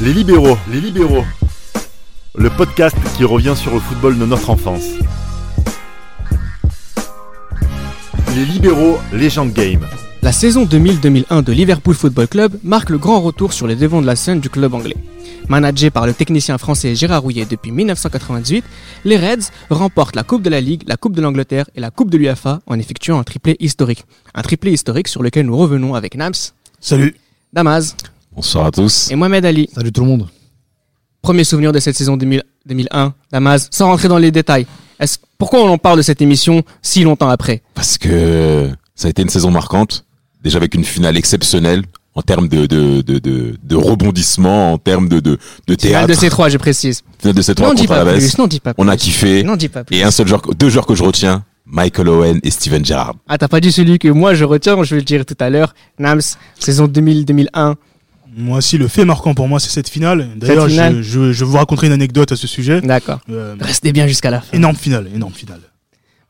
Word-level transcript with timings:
Les 0.00 0.12
libéraux, 0.12 0.56
les 0.70 0.80
libéraux. 0.80 1.24
Le 2.36 2.50
podcast 2.50 2.96
qui 3.16 3.24
revient 3.24 3.54
sur 3.56 3.74
le 3.74 3.80
football 3.80 4.16
de 4.16 4.26
notre 4.26 4.48
enfance. 4.48 4.84
Les 8.36 8.44
libéraux, 8.44 8.98
légende 9.12 9.52
game. 9.52 9.84
La 10.22 10.30
saison 10.30 10.64
2000-2001 10.66 11.42
de 11.42 11.52
Liverpool 11.52 11.96
Football 11.96 12.28
Club 12.28 12.60
marque 12.62 12.90
le 12.90 12.98
grand 12.98 13.20
retour 13.20 13.52
sur 13.52 13.66
les 13.66 13.74
devants 13.74 14.00
de 14.00 14.06
la 14.06 14.14
scène 14.14 14.38
du 14.38 14.48
club 14.48 14.72
anglais. 14.74 14.96
Managé 15.48 15.90
par 15.90 16.06
le 16.06 16.14
technicien 16.14 16.58
français 16.58 16.94
Gérard 16.94 17.22
Rouillet 17.22 17.46
depuis 17.50 17.72
1998, 17.72 18.64
les 19.04 19.16
Reds 19.16 19.50
remportent 19.68 20.14
la 20.14 20.22
Coupe 20.22 20.42
de 20.42 20.50
la 20.50 20.60
Ligue, 20.60 20.84
la 20.86 20.96
Coupe 20.96 21.16
de 21.16 21.22
l'Angleterre 21.22 21.68
et 21.74 21.80
la 21.80 21.90
Coupe 21.90 22.10
de 22.10 22.18
l'UFA 22.18 22.60
en 22.68 22.78
effectuant 22.78 23.18
un 23.18 23.24
triplé 23.24 23.56
historique. 23.58 24.04
Un 24.36 24.42
triplé 24.42 24.70
historique 24.70 25.08
sur 25.08 25.24
lequel 25.24 25.46
nous 25.46 25.56
revenons 25.56 25.96
avec 25.96 26.14
Nams, 26.14 26.34
Salut. 26.80 27.16
Damaz 27.52 27.96
Bonsoir 28.38 28.66
à 28.66 28.70
tous. 28.70 29.10
et 29.10 29.16
Mohamed 29.16 29.44
Ali. 29.44 29.68
Salut 29.74 29.90
tout 29.90 30.02
le 30.02 30.06
monde. 30.06 30.28
Premier 31.22 31.42
souvenir 31.42 31.72
de 31.72 31.80
cette 31.80 31.96
saison 31.96 32.16
2000 32.16 32.44
2001, 32.66 33.12
Damaz, 33.32 33.66
sans 33.72 33.86
rentrer 33.86 34.06
dans 34.06 34.16
les 34.18 34.30
détails. 34.30 34.64
Est-ce, 35.00 35.18
pourquoi 35.38 35.60
on 35.64 35.68
en 35.68 35.76
parle 35.78 35.96
de 35.96 36.02
cette 36.02 36.22
émission 36.22 36.62
si 36.80 37.02
longtemps 37.02 37.30
après? 37.30 37.62
Parce 37.74 37.98
que 37.98 38.70
ça 38.94 39.08
a 39.08 39.10
été 39.10 39.22
une 39.22 39.28
saison 39.28 39.50
marquante, 39.50 40.04
déjà 40.44 40.58
avec 40.58 40.76
une 40.76 40.84
finale 40.84 41.16
exceptionnelle 41.16 41.82
en 42.14 42.22
termes 42.22 42.46
de, 42.46 42.66
de, 42.66 43.00
de, 43.00 43.18
de, 43.18 43.56
de 43.60 43.74
rebondissement, 43.76 44.72
en 44.74 44.78
termes 44.78 45.08
de, 45.08 45.18
de, 45.18 45.30
de 45.66 45.76
Finale 45.76 45.78
théâtre. 45.78 46.06
de 46.06 46.14
ces 46.14 46.30
trois, 46.30 46.48
je 46.48 46.58
précise. 46.58 47.02
Finale 47.18 47.34
de 47.34 47.42
C3 47.42 47.62
Non, 47.62 47.74
dis 47.74 47.86
contre 47.86 47.88
pas 47.88 48.04
la 48.04 48.12
plus. 48.12 48.38
Non, 48.38 48.46
dis 48.46 48.60
pas 48.60 48.72
plus. 48.74 48.84
On 48.84 48.86
a 48.86 48.96
kiffé. 48.96 49.42
Non, 49.42 49.56
dis 49.56 49.68
pas 49.68 49.82
plus. 49.82 49.96
Et 49.96 50.04
un 50.04 50.12
seul 50.12 50.28
joueur, 50.28 50.42
deux 50.56 50.68
joueurs 50.68 50.86
que 50.86 50.94
je 50.94 51.02
retiens, 51.02 51.44
Michael 51.66 52.08
Owen 52.08 52.38
et 52.44 52.50
Steven 52.52 52.84
Gerrard. 52.84 53.16
Ah, 53.28 53.36
t'as 53.36 53.48
pas 53.48 53.58
dit 53.58 53.72
celui 53.72 53.98
que 53.98 54.06
moi 54.06 54.34
je 54.34 54.44
retiens, 54.44 54.80
je 54.84 54.94
vais 54.94 55.00
le 55.00 55.04
dire 55.04 55.26
tout 55.26 55.36
à 55.40 55.50
l'heure. 55.50 55.74
Nams, 55.98 56.20
saison 56.60 56.86
2000-2001. 56.86 57.74
Moi 58.36 58.58
aussi, 58.58 58.78
le 58.78 58.88
fait 58.88 59.04
marquant 59.04 59.34
pour 59.34 59.48
moi, 59.48 59.58
c'est 59.60 59.70
cette 59.70 59.88
finale. 59.88 60.28
D'ailleurs, 60.36 60.68
je, 60.68 61.32
je 61.32 61.44
vous 61.44 61.56
raconterai 61.56 61.86
une 61.88 61.92
anecdote 61.92 62.30
à 62.32 62.36
ce 62.36 62.46
sujet. 62.46 62.80
D'accord. 62.80 63.20
Euh, 63.30 63.56
Restez 63.60 63.92
bien 63.92 64.06
jusqu'à 64.06 64.30
la 64.30 64.40
fin. 64.40 64.56
énorme 64.56 64.76
finale, 64.76 65.08
énorme 65.14 65.32
finale. 65.32 65.60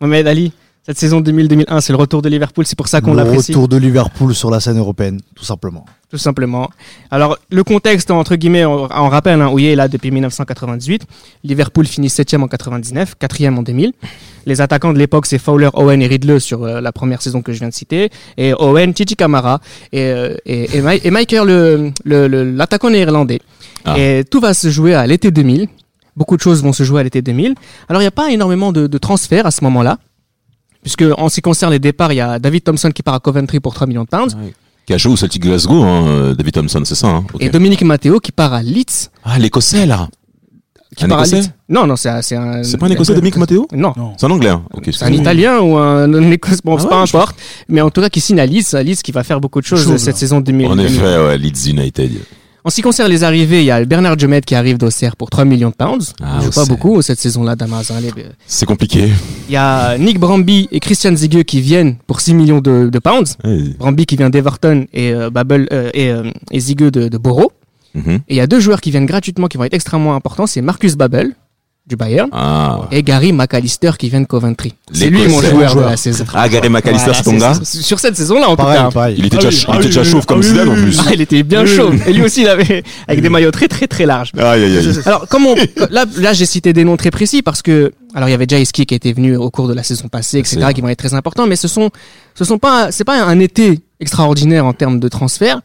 Mohamed 0.01 0.27
Ali, 0.27 0.53
cette 0.89 0.99
saison 0.99 1.21
2000-2001, 1.21 1.83
c'est 1.83 1.93
le 1.93 1.99
retour 1.99 2.23
de 2.23 2.31
Liverpool, 2.31 2.65
c'est 2.67 2.75
pour 2.77 2.89
ça 2.89 3.03
qu'on 3.03 3.11
le 3.11 3.19
l'apprécie, 3.19 3.53
retour 3.53 3.69
de 3.69 3.77
Liverpool 3.77 4.35
sur 4.35 4.51
la 4.51 4.59
scène 4.59 4.79
européenne, 4.79 5.21
tout 5.37 5.45
simplement. 5.45 5.85
tout 6.11 6.17
simplement. 6.17 6.71
Alors, 7.11 7.37
le 7.51 7.63
contexte, 7.63 8.11
entre 8.11 8.37
guillemets, 8.37 8.65
on, 8.65 8.85
on 8.85 9.09
rappelle, 9.11 9.43
hein, 9.43 9.51
Ouye 9.51 9.67
est 9.67 9.77
là 9.77 9.87
depuis 9.87 10.11
1998. 10.11 11.03
Liverpool 11.45 11.87
finit 11.87 12.09
7 12.09 12.33
en 12.41 12.49
99, 12.49 13.17
4 13.19 13.45
en 13.59 13.63
2000. 13.63 13.93
Les 14.47 14.63
attaquants 14.63 14.95
de 14.95 14.99
l'époque, 14.99 15.27
c'est 15.27 15.37
Fowler, 15.39 15.69
Owen 15.75 16.01
et 16.01 16.07
Ridley 16.07 16.41
sur 16.41 16.65
euh, 16.65 16.81
la 16.81 16.91
première 16.91 17.21
saison 17.21 17.43
que 17.43 17.53
je 17.53 17.59
viens 17.59 17.69
de 17.69 17.75
citer. 17.75 18.09
Et 18.39 18.55
Owen, 18.55 18.95
Titi 18.95 19.15
Camara 19.15 19.61
et, 19.93 20.01
euh, 20.07 20.35
et, 20.47 20.75
et, 20.79 20.81
Mi- 20.81 21.01
et 21.05 21.11
Michael, 21.11 21.47
le- 21.47 21.93
le- 22.05 22.29
le- 22.29 22.51
l'attaquant 22.57 22.89
néerlandais. 22.89 23.41
Ah. 23.85 23.99
Et 23.99 24.25
tout 24.25 24.41
va 24.41 24.55
se 24.55 24.71
jouer 24.71 24.95
à 24.95 25.07
l'été 25.07 25.31
2000. 25.31 25.69
Beaucoup 26.17 26.37
de 26.39 26.41
choses 26.43 26.63
vont 26.63 26.73
se 26.73 26.83
jouer 26.83 27.01
à 27.01 27.05
l'été 27.05 27.21
2000. 27.21 27.55
Alors, 27.91 28.01
il 28.01 28.05
n'y 28.05 28.09
a 28.09 28.11
pas 28.11 28.31
énormément 28.33 28.73
de, 28.73 28.87
de 28.87 28.99
transferts 28.99 29.45
à 29.45 29.51
ce 29.51 29.63
moment-là. 29.65 29.99
Puisque, 30.83 31.05
en 31.17 31.29
ce 31.29 31.37
qui 31.37 31.41
concerne 31.43 31.73
les 31.73 31.79
départs, 31.79 32.13
il 32.13 32.17
y 32.17 32.21
a 32.21 32.39
David 32.39 32.65
Thompson 32.65 32.91
qui 32.91 33.03
part 33.03 33.15
à 33.15 33.21
Coventry 33.21 33.61
pour 33.61 33.75
3 33.75 33.87
millions 33.87 34.05
de 34.05 34.09
pounds. 34.09 34.37
Qui 34.87 34.95
a 34.95 34.99
joué 34.99 35.13
au 35.13 35.17
Celtic 35.17 35.43
Glasgow, 35.43 35.83
hein, 35.83 36.07
euh, 36.09 36.35
David 36.35 36.55
Thompson, 36.55 36.81
c'est 36.85 36.95
ça, 36.95 37.09
hein. 37.09 37.25
Et 37.41 37.51
Dominique 37.51 37.83
Matteo 37.83 38.21
qui 38.21 38.33
part 38.33 38.55
à 38.55 38.63
Leeds. 38.63 39.11
Ah, 39.23 39.39
l'Écossais, 39.39 39.85
là. 39.85 40.09
Qui 40.97 41.05
Un 41.05 41.09
part 41.09 41.19
à 41.19 41.23
Écossais 41.27 41.41
Leeds. 41.43 41.51
Non, 41.69 41.87
non, 41.87 41.97
c'est 41.97 42.09
un, 42.09 42.23
c'est 42.23 42.79
pas 42.79 42.87
un 42.87 42.91
Écossais, 42.91 43.13
Dominique 43.15 43.37
Matteo? 43.37 43.69
Non. 43.75 43.93
Non. 43.97 44.15
C'est 44.17 44.25
un 44.25 44.31
Anglais, 44.31 44.49
hein. 44.49 44.63
C'est 44.91 45.03
un. 45.05 45.13
Italien 45.13 45.61
ou 45.61 45.77
un, 45.77 46.11
un 46.15 46.31
Écossais, 46.31 46.61
bon, 46.65 46.77
Ah 46.77 46.79
c'est 46.79 46.85
ouais, 46.85 46.91
pas 46.91 47.05
je- 47.05 47.17
importe. 47.17 47.37
Mais 47.69 47.83
en 47.83 47.91
tout 47.91 48.01
cas, 48.01 48.09
qui 48.09 48.21
signe 48.23 48.41
à 48.41 48.47
Leeds, 48.47 48.75
à 48.75 48.83
Leeds 48.83 49.03
qui 49.05 49.13
va 49.13 49.23
faire 49.25 49.41
beaucoup 49.41 49.61
de 49.61 49.67
choses 49.67 49.85
cette 49.99 50.15
là. 50.15 50.19
saison 50.19 50.41
2000. 50.41 50.67
En 50.69 50.79
effet, 50.79 51.03
ouais, 51.03 51.37
Leeds 51.37 51.69
United. 51.71 52.13
En 52.69 52.71
ce 52.71 52.75
qui 52.77 52.83
concerne 52.83 53.11
les 53.11 53.25
arrivées, 53.25 53.61
il 53.63 53.65
y 53.65 53.71
a 53.71 53.83
Bernard 53.87 54.19
Jomet 54.19 54.43
qui 54.43 54.55
arrive 54.55 54.77
d'Auxerre 54.77 55.17
pour 55.17 55.31
3 55.31 55.47
millions 55.47 55.71
de 55.71 55.75
pounds. 55.75 56.13
Ah, 56.23 56.41
joue 56.43 56.51
pas 56.51 56.67
beaucoup 56.67 57.01
cette 57.01 57.19
saison-là 57.19 57.57
d'Amazon. 57.57 57.95
C'est 58.47 58.67
compliqué. 58.67 59.09
Il 59.49 59.53
y 59.55 59.57
a 59.57 59.97
Nick 59.97 60.21
Bramby 60.21 60.69
et 60.71 60.79
Christian 60.79 61.17
Zigue 61.17 61.45
qui 61.45 61.63
viennent 61.63 61.97
pour 62.07 62.21
6 62.21 62.35
millions 62.35 62.61
de, 62.61 62.91
de 62.93 62.99
pounds. 62.99 63.39
Bramby 63.79 64.05
qui 64.05 64.17
vient 64.17 64.29
d'Everton 64.29 64.85
et 64.93 65.15
euh, 65.15 65.31
Babel 65.31 65.67
euh, 65.73 65.89
et, 65.95 66.11
euh, 66.11 66.31
et 66.51 66.61
Zigue 66.61 66.91
de, 66.91 67.09
de 67.09 67.17
Borough. 67.17 67.53
Mhm. 67.95 68.17
Et 68.29 68.35
il 68.35 68.37
y 68.37 68.41
a 68.41 68.47
deux 68.47 68.61
joueurs 68.61 68.83
qui 68.83 68.91
viennent 68.91 69.07
gratuitement 69.07 69.47
qui 69.47 69.57
vont 69.57 69.65
être 69.65 69.73
extrêmement 69.73 70.15
importants. 70.15 70.47
C'est 70.47 70.61
Marcus 70.61 70.95
Babel 70.95 71.37
du 71.89 71.97
Bayern 71.97 72.29
Ah. 72.33 72.81
et 72.93 73.03
Gary 73.03 73.33
McAllister 73.33 73.93
qui 73.99 74.11
vient 74.11 74.21
de 74.21 74.27
Coventry. 74.27 74.75
C'est 74.93 75.09
lui 75.09 75.27
mon 75.27 75.41
joueur 75.41 75.75
de 75.75 75.81
la 75.81 75.97
saison. 75.97 76.25
Ah, 76.35 76.49
Gary 76.49 76.69
McAllister, 76.69 77.07
Voilà, 77.13 77.15
c'est 77.15 77.23
ton 77.25 77.37
gars 77.37 77.55
c'est- 77.63 77.81
Sur 77.83 77.99
cette 77.99 78.15
saison-là, 78.17 78.49
en 78.51 78.57
tout 78.57 78.63
cas. 78.65 78.91
pareil. 78.91 79.15
Il 79.19 79.25
était 79.27 79.39
Ah 79.41 79.45
déjà, 79.45 79.49
oui, 79.59 79.65
il 79.67 79.73
ah 79.73 79.77
était 79.77 79.87
déjà 79.87 80.01
oui, 80.03 80.07
chauve 80.11 80.27
comme 80.27 80.39
ah 80.39 80.45
oui, 80.45 80.49
Zidane 80.49 80.69
en 80.69 80.75
plus. 80.75 80.99
Ah, 81.07 81.11
il 81.15 81.21
était 81.23 81.43
bien 81.43 81.65
oui. 81.65 81.99
Et 82.07 82.13
lui 82.13 82.23
aussi, 82.23 82.43
il 82.43 82.49
avait 82.49 82.85
avec 83.09 83.23
des 83.23 83.29
maillots 83.31 83.51
très 83.51 83.69
très 83.69 83.87
très 83.87 84.05
larges. 84.05 84.33
Aïe, 84.37 84.65
aïe, 84.65 84.77
aïe. 84.79 84.99
Alors, 85.07 85.27
comment 85.31 85.55
là, 85.91 86.05
là, 86.19 86.33
j'ai 86.35 86.47
cité 86.47 86.73
des 86.75 86.85
noms 86.85 86.97
très 86.99 87.11
précis 87.11 87.41
parce 87.43 87.63
que 87.63 87.93
alors 88.15 88.29
il 88.29 88.33
y 88.33 88.35
avait 88.35 88.47
Jay 88.49 88.65
Ski 88.65 88.85
qui 88.85 88.95
était 88.95 89.13
venu 89.13 89.37
au 89.37 89.51
cours 89.51 89.69
de 89.69 89.75
la 89.75 89.83
saison 89.83 90.09
passée, 90.09 90.39
etc., 90.39 90.59
C'est- 90.61 90.75
qui 90.75 90.81
vont 90.83 90.89
être 90.89 90.99
très 90.99 91.15
importants. 91.15 91.47
Mais 91.47 91.57
ce 91.57 91.69
sont, 91.69 91.91
ce 92.35 92.45
sont 92.45 92.59
pas, 92.59 92.93
c'est 92.93 93.05
pas 93.05 93.23
un 93.23 93.39
été 93.41 93.81
extraordinaire 94.01 94.67
en 94.67 94.73
termes 94.75 95.01
de 95.01 95.09
transfert, 95.09 95.61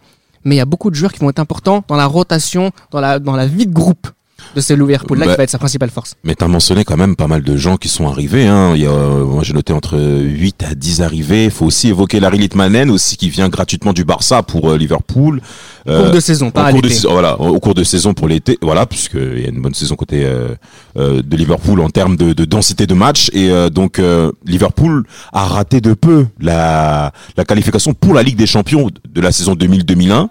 mais 0.46 0.56
il 0.56 0.58
y 0.58 0.62
a 0.62 0.66
beaucoup 0.66 0.90
de 0.90 0.96
joueurs 0.96 1.12
qui 1.12 1.20
vont 1.20 1.30
être 1.30 1.40
importants 1.40 1.84
dans 1.88 1.96
la 1.96 2.06
rotation, 2.06 2.72
dans 2.92 3.02
la 3.02 3.20
dans 3.20 3.36
la 3.36 3.46
vie 3.46 3.66
de 3.68 3.74
groupe 3.74 4.08
de 4.56 4.62
ce 4.62 4.74
Liverpool 4.74 5.18
là 5.18 5.26
Bah, 5.26 5.32
qui 5.34 5.38
va 5.38 5.44
être 5.44 5.50
sa 5.50 5.58
principale 5.58 5.90
force. 5.90 6.16
Mais 6.24 6.36
t'as 6.36 6.48
mentionné 6.48 6.84
quand 6.84 6.98
même 6.98 7.16
pas 7.16 7.28
mal 7.28 7.42
de 7.44 7.58
gens 7.58 7.78
qui 7.78 7.88
sont 7.90 8.08
arrivés. 8.08 8.48
Hein. 8.48 8.74
Il 8.76 8.82
y 8.82 8.86
a, 8.86 8.92
euh, 8.92 9.26
moi, 9.26 9.44
j'ai 9.44 9.54
noté 9.54 9.74
entre 9.74 9.98
8 10.00 10.64
à 10.70 10.76
10 10.76 11.02
arrivés. 11.02 11.46
Il 11.46 11.52
faut 11.52 11.66
aussi 11.66 11.90
évoquer 11.90 12.20
Larry 12.20 12.38
Litmanen, 12.38 12.90
aussi 12.92 13.18
qui 13.18 13.30
vient 13.30 13.50
gratuitement 13.50 13.94
du 13.94 14.06
Barça 14.06 14.44
pour 14.44 14.72
euh, 14.72 14.78
Liverpool. 14.78 15.42
Au 15.88 15.92
cours 16.04 16.12
de 16.12 16.20
saison, 16.22 16.50
pas 16.50 16.70
au 16.70 16.72
cours 16.72 16.82
de 16.82 17.08
voilà, 17.10 17.40
au 17.40 17.60
cours 17.60 17.74
de 17.74 17.84
saison 17.84 18.14
pour 18.14 18.30
l'été, 18.30 18.58
voilà, 18.62 18.86
puisqu'il 18.86 19.42
y 19.42 19.46
a 19.46 19.50
une 19.50 19.62
bonne 19.62 19.74
saison 19.74 19.96
côté 19.96 20.24
euh, 20.24 20.56
euh, 20.98 21.22
de 21.22 21.36
Liverpool 21.36 21.82
en 21.82 21.90
termes 21.90 22.16
de, 22.16 22.32
de 22.32 22.46
densité 22.46 22.88
de 22.88 22.94
match 22.94 23.30
et 23.34 23.50
euh, 23.50 23.70
donc 23.70 24.00
euh, 24.00 24.32
Liverpool 24.46 25.04
a 25.34 25.46
raté 25.46 25.82
de 25.82 25.94
peu 25.94 26.28
la, 26.40 27.12
la 27.36 27.46
qualification 27.46 27.94
pour 27.94 28.14
la 28.14 28.24
Ligue 28.24 28.38
des 28.38 28.46
Champions 28.46 28.90
de 29.14 29.22
la 29.22 29.32
saison 29.32 29.56
2000-2001 29.56 30.28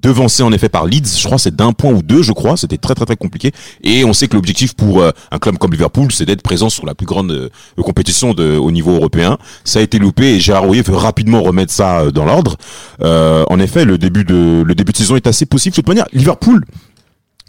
devancé 0.00 0.42
en 0.42 0.52
effet 0.52 0.68
par 0.68 0.86
Leeds, 0.86 1.18
je 1.18 1.24
crois 1.24 1.38
c'est 1.38 1.54
d'un 1.54 1.72
point 1.72 1.92
ou 1.92 2.02
deux, 2.02 2.22
je 2.22 2.32
crois, 2.32 2.56
c'était 2.56 2.78
très 2.78 2.94
très 2.94 3.06
très 3.06 3.16
compliqué. 3.16 3.52
Et 3.82 4.04
on 4.04 4.12
sait 4.12 4.28
que 4.28 4.34
l'objectif 4.36 4.74
pour 4.74 5.00
euh, 5.00 5.10
un 5.30 5.38
club 5.38 5.58
comme 5.58 5.72
Liverpool, 5.72 6.12
c'est 6.12 6.24
d'être 6.24 6.42
présent 6.42 6.70
sur 6.70 6.86
la 6.86 6.94
plus 6.94 7.06
grande 7.06 7.30
euh, 7.30 7.48
compétition 7.82 8.34
de, 8.34 8.56
au 8.56 8.70
niveau 8.70 8.92
européen. 8.94 9.38
Ça 9.64 9.78
a 9.80 9.82
été 9.82 9.98
loupé 9.98 10.34
et 10.34 10.40
Gérard 10.40 10.64
Rouillet 10.64 10.82
veut 10.82 10.96
rapidement 10.96 11.42
remettre 11.42 11.72
ça 11.72 12.00
euh, 12.00 12.10
dans 12.10 12.24
l'ordre. 12.24 12.56
En 13.00 13.60
effet, 13.60 13.84
le 13.84 13.98
début 13.98 14.24
de 14.24 14.62
le 14.64 14.74
début 14.74 14.92
de 14.92 14.96
saison 14.96 15.16
est 15.16 15.26
assez 15.26 15.46
possible. 15.46 15.72
De 15.72 15.76
toute 15.76 15.88
manière, 15.88 16.06
Liverpool. 16.12 16.64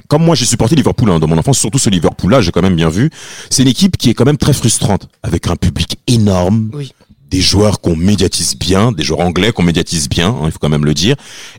Comme 0.08 0.24
moi, 0.24 0.34
j'ai 0.34 0.46
supporté 0.46 0.76
Liverpool 0.76 1.12
hein, 1.12 1.20
dans 1.20 1.28
mon 1.28 1.38
enfance, 1.38 1.60
surtout 1.60 1.78
ce 1.78 1.92
Liverpool-là, 1.92 2.42
j'ai 2.42 2.52
quand 2.52 2.64
même 2.64 2.76
bien 2.76 2.90
vu. 2.90 3.12
C'est 3.52 3.62
une 3.62 3.70
équipe 3.70 3.96
qui 3.96 4.10
est 4.10 4.16
quand 4.16 4.26
même 4.26 4.38
très 4.38 4.54
frustrante, 4.54 5.08
avec 5.22 5.48
un 5.48 5.56
public 5.56 6.00
énorme, 6.08 6.72
Oui. 6.74 6.94
Des 7.30 7.42
joueurs 7.42 7.80
qu'on 7.80 7.96
médiatise 7.96 8.58
bien, 8.58 8.92
des 8.92 9.04
joueurs 9.04 9.20
anglais 9.20 9.52
qu'on 9.52 9.62
médiatise 9.64 10.10
bien, 10.10 10.30
hein, 10.30 10.42
il 10.46 10.52
faut 10.52 10.58
quand 10.60 10.70
même 10.70 10.86
le 10.86 10.94
dire. 10.94 11.16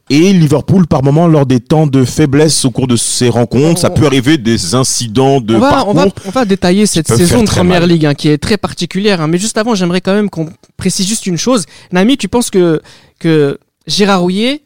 Et 0.09 0.33
Liverpool, 0.33 0.87
par 0.87 1.03
moment, 1.05 1.29
lors 1.29 1.47
des 1.47 1.61
temps 1.61 1.87
de 1.87 2.05
faiblesse 2.05 2.65
au 2.65 2.71
cours 2.71 2.89
de 2.89 2.97
ces 2.97 3.29
rencontres, 3.29 3.81
ça 3.81 3.91
peut 3.91 4.05
arriver 4.07 4.37
des 4.37 4.75
incidents 4.75 5.41
de 5.41 5.55
on, 5.55 5.59
va, 5.61 5.71
parcours. 5.71 5.91
on, 5.91 5.95
va, 5.95 6.07
on 6.27 6.31
va 6.31 6.45
détailler 6.45 6.87
cette 6.87 7.09
saison 7.09 7.43
de 7.43 7.49
première 7.49 7.81
mal. 7.81 7.89
ligue 7.89 8.07
hein, 8.07 8.15
qui 8.15 8.29
est 8.29 8.39
très 8.39 8.57
particulière. 8.57 9.21
hein. 9.21 9.29
Mais 9.29 9.39
juste 9.39 9.59
avant, 9.59 9.75
j'aimerais 9.75 10.01
quand 10.01 10.15
même 10.15 10.29
qu'on 10.29 10.49
précise 10.77 11.07
juste 11.07 11.27
une 11.27 11.39
chose. 11.39 11.67
Nami, 11.93 12.17
tu 12.17 12.29
penses 12.29 12.51
que, 12.51 12.81
que 13.21 13.59
Gérard 13.87 14.23
Rouillet 14.23 14.63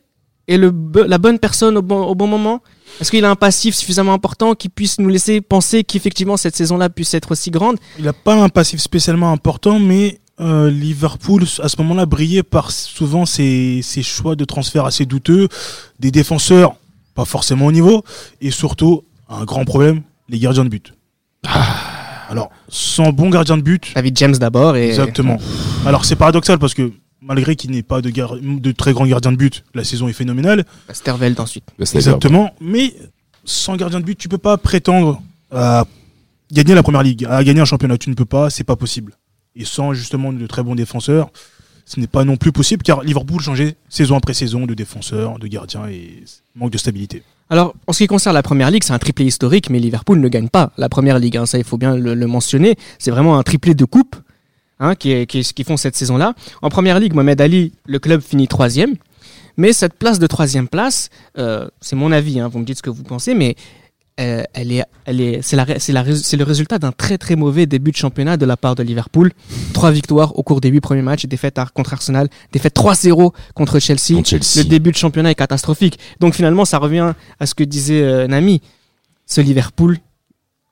est 0.49 0.57
le, 0.57 0.73
la 1.07 1.19
bonne 1.19 1.39
personne 1.39 1.77
au 1.77 1.83
bon, 1.83 2.03
au 2.03 2.15
bon 2.15 2.27
moment? 2.27 2.61
Est-ce 3.01 3.11
qu'il 3.11 3.25
a 3.25 3.31
un 3.31 3.35
passif 3.35 3.75
suffisamment 3.75 4.13
important 4.13 4.55
qui 4.55 4.69
puisse 4.69 4.99
nous 5.01 5.09
laisser 5.09 5.41
penser 5.41 5.85
qu'effectivement 5.85 6.37
cette 6.37 6.55
saison-là 6.55 6.89
puisse 6.89 7.13
être 7.15 7.33
aussi 7.33 7.51
grande? 7.51 7.77
Il 7.99 8.05
n'a 8.05 8.13
pas 8.13 8.35
un 8.35 8.49
passif 8.49 8.81
spécialement 8.81 9.33
important, 9.33 9.81
mais 9.81 10.21
euh, 10.41 10.71
Liverpool, 10.71 11.45
à 11.63 11.69
ce 11.69 11.77
moment-là, 11.83 12.07
brillait 12.07 12.43
par 12.43 12.71
souvent 12.71 13.25
ses, 13.27 13.81
ses 13.83 14.03
choix 14.03 14.35
de 14.37 14.45
transfert 14.45 14.85
assez 14.85 15.07
douteux, 15.07 15.49
des 16.01 16.11
défenseurs 16.11 16.77
pas 17.15 17.25
forcément 17.25 17.67
au 17.67 17.73
niveau, 17.73 18.03
et 18.41 18.51
surtout, 18.51 19.05
un 19.29 19.45
grand 19.45 19.65
problème, 19.65 20.03
les 20.29 20.39
gardiens 20.41 20.65
de 20.65 20.69
but. 20.69 20.93
Alors, 22.29 22.51
sans 22.69 23.13
bon 23.13 23.29
gardien 23.31 23.57
de 23.57 23.63
but, 23.63 23.93
David 23.95 24.17
James 24.19 24.37
d'abord 24.37 24.77
et 24.77 24.89
Exactement. 24.89 25.39
Alors 25.87 26.05
c'est 26.05 26.17
paradoxal 26.17 26.59
parce 26.59 26.75
que 26.75 26.91
malgré 27.21 27.55
qu'il 27.55 27.71
n'ait 27.71 27.83
pas 27.83 28.01
de, 28.01 28.11
gar- 28.11 28.37
de 28.41 28.73
très 28.73 28.93
grand 28.93 29.07
gardien 29.07 29.31
de 29.31 29.37
but, 29.37 29.63
la 29.75 29.85
saison 29.85 30.09
est 30.09 30.13
phénoménale. 30.13 30.65
Sterveld 30.93 31.39
ensuite. 31.39 31.65
Exactement. 31.79 32.51
Mais 32.61 32.95
sans 33.45 33.77
gardien 33.77 34.01
de 34.01 34.05
but, 34.05 34.17
tu 34.19 34.29
peux 34.29 34.39
pas 34.39 34.57
prétendre 34.57 35.23
à 35.53 35.85
gagner 36.51 36.75
la 36.75 36.83
première 36.83 37.03
ligue, 37.03 37.27
à 37.29 37.45
gagner 37.45 37.61
un 37.61 37.65
championnat. 37.67 37.99
Tu 37.99 38.11
ne 38.11 38.15
peux 38.15 38.25
pas, 38.25 38.51
c'est 38.51 38.65
pas 38.65 38.77
possible. 38.77 39.13
Et 39.57 39.65
sans 39.65 39.93
justement 39.93 40.33
de 40.33 40.47
très 40.47 40.63
bons 40.63 40.75
défenseurs, 40.75 41.31
ce 41.85 42.01
n'est 42.01 42.07
pas 42.07 42.25
non 42.25 42.37
plus 42.37 42.53
possible 42.53 42.83
car 42.83 43.03
Liverpool 43.03 43.41
changeait 43.41 43.77
saison 43.89 44.17
après 44.17 44.35
saison 44.35 44.67
de 44.67 44.75
défenseurs, 44.75 45.39
de 45.39 45.47
gardiens 45.47 45.87
et 45.89 46.25
manque 46.55 46.71
de 46.71 46.79
stabilité. 46.79 47.23
Alors, 47.51 47.75
en 47.87 47.93
ce 47.93 47.99
qui 47.99 48.07
concerne 48.07 48.35
la 48.35 48.43
première 48.43 48.71
ligue, 48.71 48.83
c'est 48.85 48.95
un 48.95 48.99
triplé 48.99 49.27
historique, 49.27 49.69
mais 49.69 49.79
Liverpool 49.79 50.19
ne 50.19 50.29
gagne 50.29 50.49
pas 50.49 50.73
la 50.79 50.89
première 50.89 51.19
ligue. 51.19 51.37
hein, 51.37 51.47
ça, 51.47 51.59
il 51.59 51.65
faut 51.65 51.77
bien 51.77 51.95
le, 51.95 52.27
mentionner. 52.27 52.77
C'est 52.99 53.11
vraiment 53.11 53.39
un 53.39 53.43
triplé 53.43 53.75
de 53.75 53.85
coupe 53.85 54.17
hein, 54.81 54.95
qui, 54.95 55.27
qui, 55.27 55.43
qui 55.43 55.65
font 55.65 55.77
cette 55.77 55.95
saison-là. 55.95 56.35
En 56.63 56.71
première 56.71 56.99
ligue, 56.99 57.13
Mohamed 57.13 57.41
Ali, 57.41 57.73
le 57.87 57.99
club 57.99 58.23
finit 58.23 58.49
troisième. 58.49 58.95
Mais 59.57 59.73
cette 59.73 59.95
place 59.95 60.19
de 60.19 60.27
troisième 60.27 60.69
place, 60.69 61.11
euh, 61.39 61.69
c'est 61.81 61.97
mon 61.97 62.11
avis, 62.13 62.41
hein, 62.41 62.49
vous 62.49 62.59
me 62.59 62.65
dites 62.65 62.79
ce 62.79 62.83
que 62.83 62.91
vous 62.91 63.05
pensez, 63.05 63.35
mais 63.35 63.55
euh, 64.21 64.43
elle 64.53 64.71
est, 64.73 64.85
elle 65.07 65.21
est, 65.21 65.43
c'est 65.43 65.57
la, 65.57 65.79
c'est 65.81 65.93
la, 65.93 66.05
c'est 66.17 66.37
le 66.37 66.45
résultat 66.45 66.79
d'un 66.79 66.93
très 66.93 67.19
très 67.19 67.35
mauvais 67.35 67.67
début 67.67 67.91
de 67.91 67.97
championnat 67.97 68.37
de 68.37 68.47
la 68.47 68.57
part 68.57 68.75
de 68.77 68.83
Liverpool. 68.83 69.33
Trois 69.73 69.91
victoires 69.91 70.39
au 70.39 70.43
cours 70.43 70.61
des 70.61 70.69
huit 70.69 70.81
premiers 70.81 71.03
matchs, 71.03 71.27
défaite 71.27 71.59
à- 71.59 71.67
contre 71.67 71.93
Arsenal, 71.95 72.29
défaite 72.53 72.75
3-0 72.77 73.33
contre 73.55 73.79
Chelsea. 73.81 74.15
Contre 74.17 74.29
Chelsea. 74.29 74.59
Le 74.63 74.65
début 74.65 74.93
de 74.93 74.97
championnat 74.97 75.31
est 75.33 75.35
catastrophique. 75.35 75.99
Donc 76.21 76.35
finalement, 76.35 76.65
ça 76.65 76.79
revient 76.79 77.13
à 77.41 77.47
ce 77.47 77.55
que 77.55 77.65
disait 77.65 78.03
euh, 78.03 78.27
Nami. 78.29 78.63
Ce 79.27 79.41
Liverpool, 79.41 79.99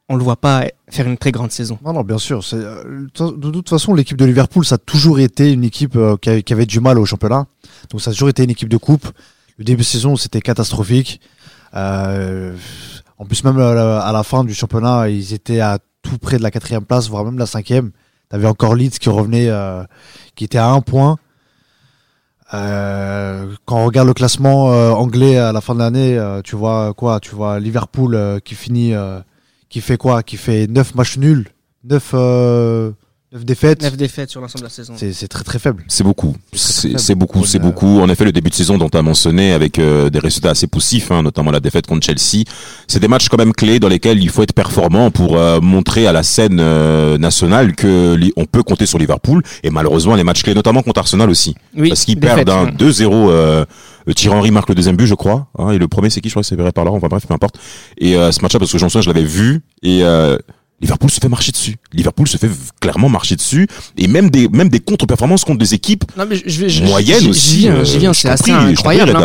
on 0.09 0.17
le 0.17 0.23
voit 0.23 0.37
pas 0.37 0.67
faire 0.89 1.07
une 1.09 1.17
très 1.17 1.33
grande 1.33 1.51
saison. 1.51 1.79
Non, 1.85 1.93
non, 1.95 2.03
bien 2.03 2.19
sûr. 2.19 2.45
c'est, 2.45 2.57
euh, 2.57 3.07
De 3.19 3.51
toute 3.51 3.71
façon, 3.71 3.95
l'équipe 3.95 4.17
de 4.19 4.25
Liverpool, 4.27 4.65
ça 4.65 4.75
a 4.75 4.79
toujours 4.79 5.19
été 5.19 5.51
une 5.53 5.65
équipe 5.65 5.97
euh, 5.97 6.17
qui 6.21 6.29
avait, 6.31 6.43
qui 6.43 6.53
avait 6.53 6.67
du 6.67 6.79
mal 6.81 6.99
au 6.99 7.07
championnat. 7.07 7.47
Donc, 7.91 8.03
ça 8.03 8.11
a 8.11 8.13
toujours 8.13 8.29
été 8.29 8.45
une 8.45 8.51
équipe 8.51 8.69
de 8.69 8.77
coupe. 8.77 9.09
Le 9.57 9.65
début 9.65 9.81
de 9.83 9.87
saison, 9.87 10.17
c'était 10.17 10.41
catastrophique. 10.43 11.21
Euh, 11.75 12.55
en 13.19 13.25
plus, 13.25 13.45
même 13.45 13.59
à 13.59 13.75
la, 13.75 14.01
à 14.01 14.13
la 14.13 14.23
fin 14.23 14.45
du 14.45 14.55
championnat, 14.55 15.09
ils 15.09 15.33
étaient 15.35 15.61
à 15.61 15.79
tout 16.03 16.19
près 16.19 16.39
de 16.39 16.43
la 16.43 16.51
quatrième 16.51 16.85
place, 16.85 17.09
voire 17.09 17.25
même 17.25 17.39
la 17.39 17.47
cinquième. 17.47 17.93
T'avais 18.29 18.49
encore 18.49 18.75
Leeds 18.75 18.99
qui 18.99 19.09
revenait, 19.09 19.49
euh, 19.49 19.85
qui 20.35 20.45
était 20.45 20.59
à 20.59 20.69
un 20.69 20.81
point. 20.81 21.19
Euh, 22.55 23.55
quand 23.65 23.77
on 23.79 23.87
regarde 23.87 24.09
le 24.09 24.15
classement 24.15 24.73
euh, 24.73 24.91
anglais 24.91 25.39
à 25.39 25.53
la 25.53 25.61
fin 25.61 25.75
de 25.75 25.79
l'année, 25.79 26.19
euh, 26.19 26.43
tu 26.43 26.57
vois 26.57 26.93
quoi? 26.95 27.21
Tu 27.21 27.35
vois 27.35 27.59
Liverpool 27.61 28.15
euh, 28.15 28.41
qui 28.41 28.55
finit, 28.55 28.95
euh, 28.95 29.21
qui 29.69 29.81
fait 29.81 29.97
quoi? 29.97 30.23
Qui 30.23 30.37
fait 30.37 30.67
9 30.67 30.95
matchs 30.95 31.17
nuls, 31.17 31.49
9, 31.85 32.11
euh, 32.15 32.93
9 33.33 33.45
défaites. 33.47 33.83
Neuf 33.83 33.97
défaites 33.97 34.31
sur 34.31 34.41
l'ensemble 34.43 34.61
de 34.61 34.67
la 34.67 34.71
saison. 34.71 34.93
C'est 34.97 35.13
c'est 35.15 35.29
très 35.29 35.43
très 35.43 35.59
faible. 35.59 35.85
C'est 35.89 36.05
beaucoup. 36.05 36.37
C'est 36.55 37.15
beaucoup, 37.15 37.47
c'est 37.47 37.59
beaucoup. 37.59 38.01
En 38.01 38.09
effet, 38.11 38.25
le 38.25 38.33
début 38.33 38.51
de 38.51 38.55
saison 38.55 38.77
dont 38.77 38.91
tu 38.91 38.99
as 38.99 39.03
mentionné 39.03 39.53
avec 39.53 39.79
euh, 39.79 40.11
des 40.11 40.19
résultats 40.19 40.51
assez 40.51 40.67
poussifs, 40.67 41.11
hein, 41.11 41.23
notamment 41.23 41.51
la 41.51 41.61
défaite 41.61 41.87
contre 41.87 42.05
Chelsea, 42.05 42.45
c'est 42.87 43.01
des 43.01 43.09
matchs 43.09 43.29
quand 43.31 43.39
même 43.39 43.55
clés 43.55 43.81
dans 43.81 43.89
lesquels 43.89 44.23
il 44.23 44.29
faut 44.29 44.43
être 44.43 44.53
performant 44.53 45.11
pour 45.11 45.37
euh, 45.39 45.61
montrer 45.61 46.07
à 46.07 46.13
la 46.13 46.23
scène 46.23 46.59
euh, 46.61 47.17
nationale 47.17 47.75
que 47.75 48.19
on 48.37 48.45
peut 48.45 48.63
compter 48.63 48.85
sur 48.85 48.99
Liverpool. 48.99 49.43
Et 49.63 49.71
malheureusement, 49.71 50.15
les 50.15 50.25
matchs 50.25 50.43
clés, 50.43 50.55
notamment 50.55 50.83
contre 50.83 51.01
Arsenal 51.01 51.31
aussi, 51.31 51.55
Oui, 51.77 51.89
parce 51.89 52.05
qu'ils 52.05 52.21
perdent 52.21 52.51
un 52.51 52.67
ouais. 52.67 52.71
2-0. 52.73 53.31
Euh, 53.31 53.65
euh, 54.09 54.13
Thierry 54.13 54.37
Henry 54.37 54.51
marque 54.51 54.69
le 54.69 54.75
deuxième 54.75 54.97
but, 54.97 55.07
je 55.07 55.15
crois. 55.15 55.47
hein, 55.59 55.71
et 55.71 55.79
le 55.79 55.89
premier, 55.89 56.11
c'est 56.11 56.21
qui 56.21 56.29
Je 56.29 56.35
crois 56.35 56.43
que 56.43 56.49
c'est 56.49 56.57
Verret 56.57 56.73
par 56.73 56.85
là. 56.85 56.91
Enfin 56.91 57.07
bref, 57.09 57.25
peu 57.27 57.35
importe. 57.35 57.57
Et 57.99 58.17
euh, 58.17 58.33
ce 58.33 58.43
match-là, 58.43 58.59
parce 58.59 58.73
que 58.73 58.79
j'en 58.79 58.89
souviens, 58.89 59.01
je 59.03 59.09
l'avais 59.09 59.25
vu. 59.27 59.63
Et 59.83 60.01
euh, 60.03 60.37
Liverpool 60.83 61.11
se 61.11 61.21
fait 61.21 61.29
marcher 61.29 61.53
dessus. 61.53 61.77
Liverpool 61.93 62.29
se 62.29 62.37
fait 62.37 62.51
clairement 62.81 63.09
marcher 63.09 63.37
dessus. 63.37 63.67
Et 63.97 64.09
même 64.09 64.29
des 64.31 64.49
même 64.49 64.69
des 64.69 64.81
contre-performances 64.81 65.45
contre 65.45 65.59
des 65.61 65.73
équipes 65.75 66.05
Non, 66.17 66.27
mais 66.29 66.37
je, 66.37 66.43
je 66.47 66.61
vais, 66.61 66.69
je, 66.69 66.85
Moyenne 66.85 67.21
j'y- 67.21 67.29
aussi, 67.31 67.61
J'y 67.85 67.99
viens, 67.99 68.11
euh, 68.11 68.13
c'est 68.13 68.29
assez 68.29 68.51
incroyable. 68.51 69.17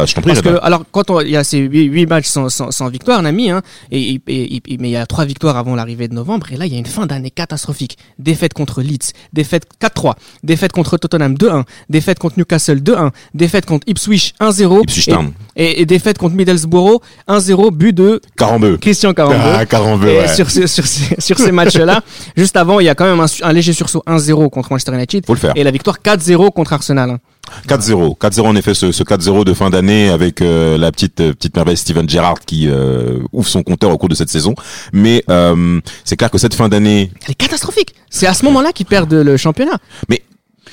Alors, 0.62 0.84
quand 0.92 1.10
on- 1.10 1.22
il 1.22 1.30
y 1.32 1.36
a 1.36 1.44
ces 1.44 1.58
huit, 1.60 2.06
matchs 2.06 2.28
sans, 2.28 2.50
sans, 2.50 2.72
sans 2.72 2.88
victoire, 2.90 3.22
Nami, 3.22 3.50
hein, 3.50 3.62
et, 3.92 4.22
et, 4.28 4.62
mais 4.80 4.90
il 4.90 4.92
y 4.92 4.96
a 4.96 5.06
trois 5.06 5.26
victoires 5.26 5.58
avant 5.58 5.76
l'arrivée 5.76 6.08
de 6.08 6.14
novembre, 6.14 6.52
et 6.52 6.58
là, 6.58 6.66
il 6.66 6.74
y 6.74 6.76
a 6.76 6.80
une 6.80 6.86
fin 6.86 7.06
d'année 7.06 7.32
catastrophique. 7.32 7.98
Défaite 8.20 8.54
contre 8.54 8.82
Leeds, 8.82 9.14
défaite 9.34 9.64
4-3, 9.82 10.14
défaite 10.44 10.72
contre 10.72 10.98
Tottenham 10.98 11.34
2-1, 11.36 11.64
défaite 11.90 12.20
contre 12.20 12.38
Newcastle 12.38 12.80
2-1, 12.80 13.12
défaite 13.34 13.66
contre 13.66 13.88
Ipswich 13.90 14.34
1-0, 14.40 14.84
Ipswich 14.84 15.08
et, 15.56 15.82
et, 15.82 15.86
défaite 15.86 16.18
contre 16.20 16.36
Middlesbrough 16.36 17.00
1-0, 17.28 17.72
but 17.72 17.94
de 17.94 18.22
Carambeu. 18.38 18.78
Christian 18.78 19.14
Carambeu. 19.14 19.38
Ah, 19.56 19.66
Carambeu, 19.66 20.08
ouais. 20.08 20.28
sur, 20.36 20.50
sur, 20.50 20.68
ces- 20.68 21.16
sur 21.20 21.38
ces 21.48 21.52
matchs-là, 21.54 22.02
juste 22.38 22.56
avant, 22.58 22.80
il 22.80 22.86
y 22.86 22.90
a 22.90 22.96
quand 22.96 23.06
même 23.06 23.26
un, 23.44 23.54
léger 23.54 23.74
sursaut 23.74 24.04
1-0 24.08 24.50
contre 24.50 24.72
Manchester 24.72 24.94
United. 24.94 25.26
Faut 25.26 25.34
le 25.34 25.40
faire. 25.40 25.54
Et 25.56 25.64
la 25.64 25.72
victoire 25.72 25.98
4-0 26.04 26.52
contre 26.52 26.74
Arsenal. 26.74 27.10
hein. 27.12 27.20
4-0. 27.68 28.18
4-0 28.18 28.42
en 28.42 28.56
effet, 28.58 28.74
ce, 28.74 28.92
ce 28.92 29.04
4-0 29.04 29.46
de 29.46 29.54
fin 29.54 29.70
d'année 29.70 30.10
avec 30.10 30.42
euh, 30.42 30.78
la 30.78 30.92
petite 30.92 31.22
euh, 31.22 31.32
petite 31.34 31.56
merveille 31.56 31.78
Steven 31.78 32.08
Gerrard 32.10 32.40
qui 32.46 32.68
euh, 32.68 33.20
ouvre 33.32 33.48
son 33.48 33.64
compteur 33.64 33.90
au 33.90 33.98
cours 33.98 34.10
de 34.10 34.16
cette 34.16 34.30
saison. 34.30 34.54
Mais 34.92 35.24
euh, 35.30 35.80
c'est 36.04 36.18
clair 36.18 36.30
que 36.30 36.38
cette 36.38 36.54
fin 36.56 36.68
d'année, 36.68 37.10
Elle 37.26 37.32
est 37.32 37.36
catastrophique. 37.36 37.96
C'est 38.10 38.28
à 38.28 38.34
ce 38.34 38.44
moment-là 38.46 38.74
qu'ils 38.74 38.86
perdent 38.86 39.14
le 39.14 39.38
championnat. 39.38 39.78
Mais- 40.10 40.22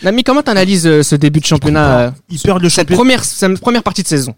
Nami, 0.02 0.24
comment 0.24 0.42
t'analyses 0.42 1.02
ce 1.02 1.14
début 1.14 1.38
de 1.40 1.46
championnat, 1.46 2.12
Ils 2.28 2.40
perdent 2.40 2.62
le 2.62 2.68
cette 2.68 2.88
championnat. 2.88 2.98
première, 2.98 3.24
cette 3.24 3.60
première 3.60 3.82
partie 3.84 4.02
de 4.02 4.08
saison? 4.08 4.34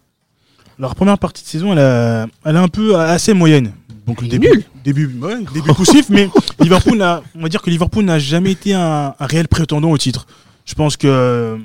Leur 0.79 0.95
première 0.95 1.19
partie 1.19 1.43
de 1.43 1.49
saison, 1.49 1.73
elle, 1.73 1.79
a- 1.79 2.27
elle 2.45 2.57
est 2.57 2.59
un 2.59 2.69
peu 2.69 2.97
assez 3.01 3.33
moyenne. 3.33 3.73
Donc 4.07 4.23
le 4.23 4.29
début, 4.29 4.65
début, 4.85 5.07
ouais, 5.21 5.39
début 5.53 5.73
poussif, 5.75 6.09
mais 6.11 6.29
Liverpool 6.61 6.97
n'a, 6.97 7.23
on 7.35 7.43
va 7.43 7.49
dire 7.49 7.61
que 7.61 7.71
Liverpool 7.71 8.05
n'a 8.05 8.19
jamais 8.19 8.53
été 8.53 8.73
un, 8.73 9.15
un 9.19 9.27
réel 9.27 9.49
prétendant 9.49 9.91
au 9.91 9.99
titre. 9.99 10.27
Je 10.65 10.75
pense 10.75 10.97
que 10.97 11.59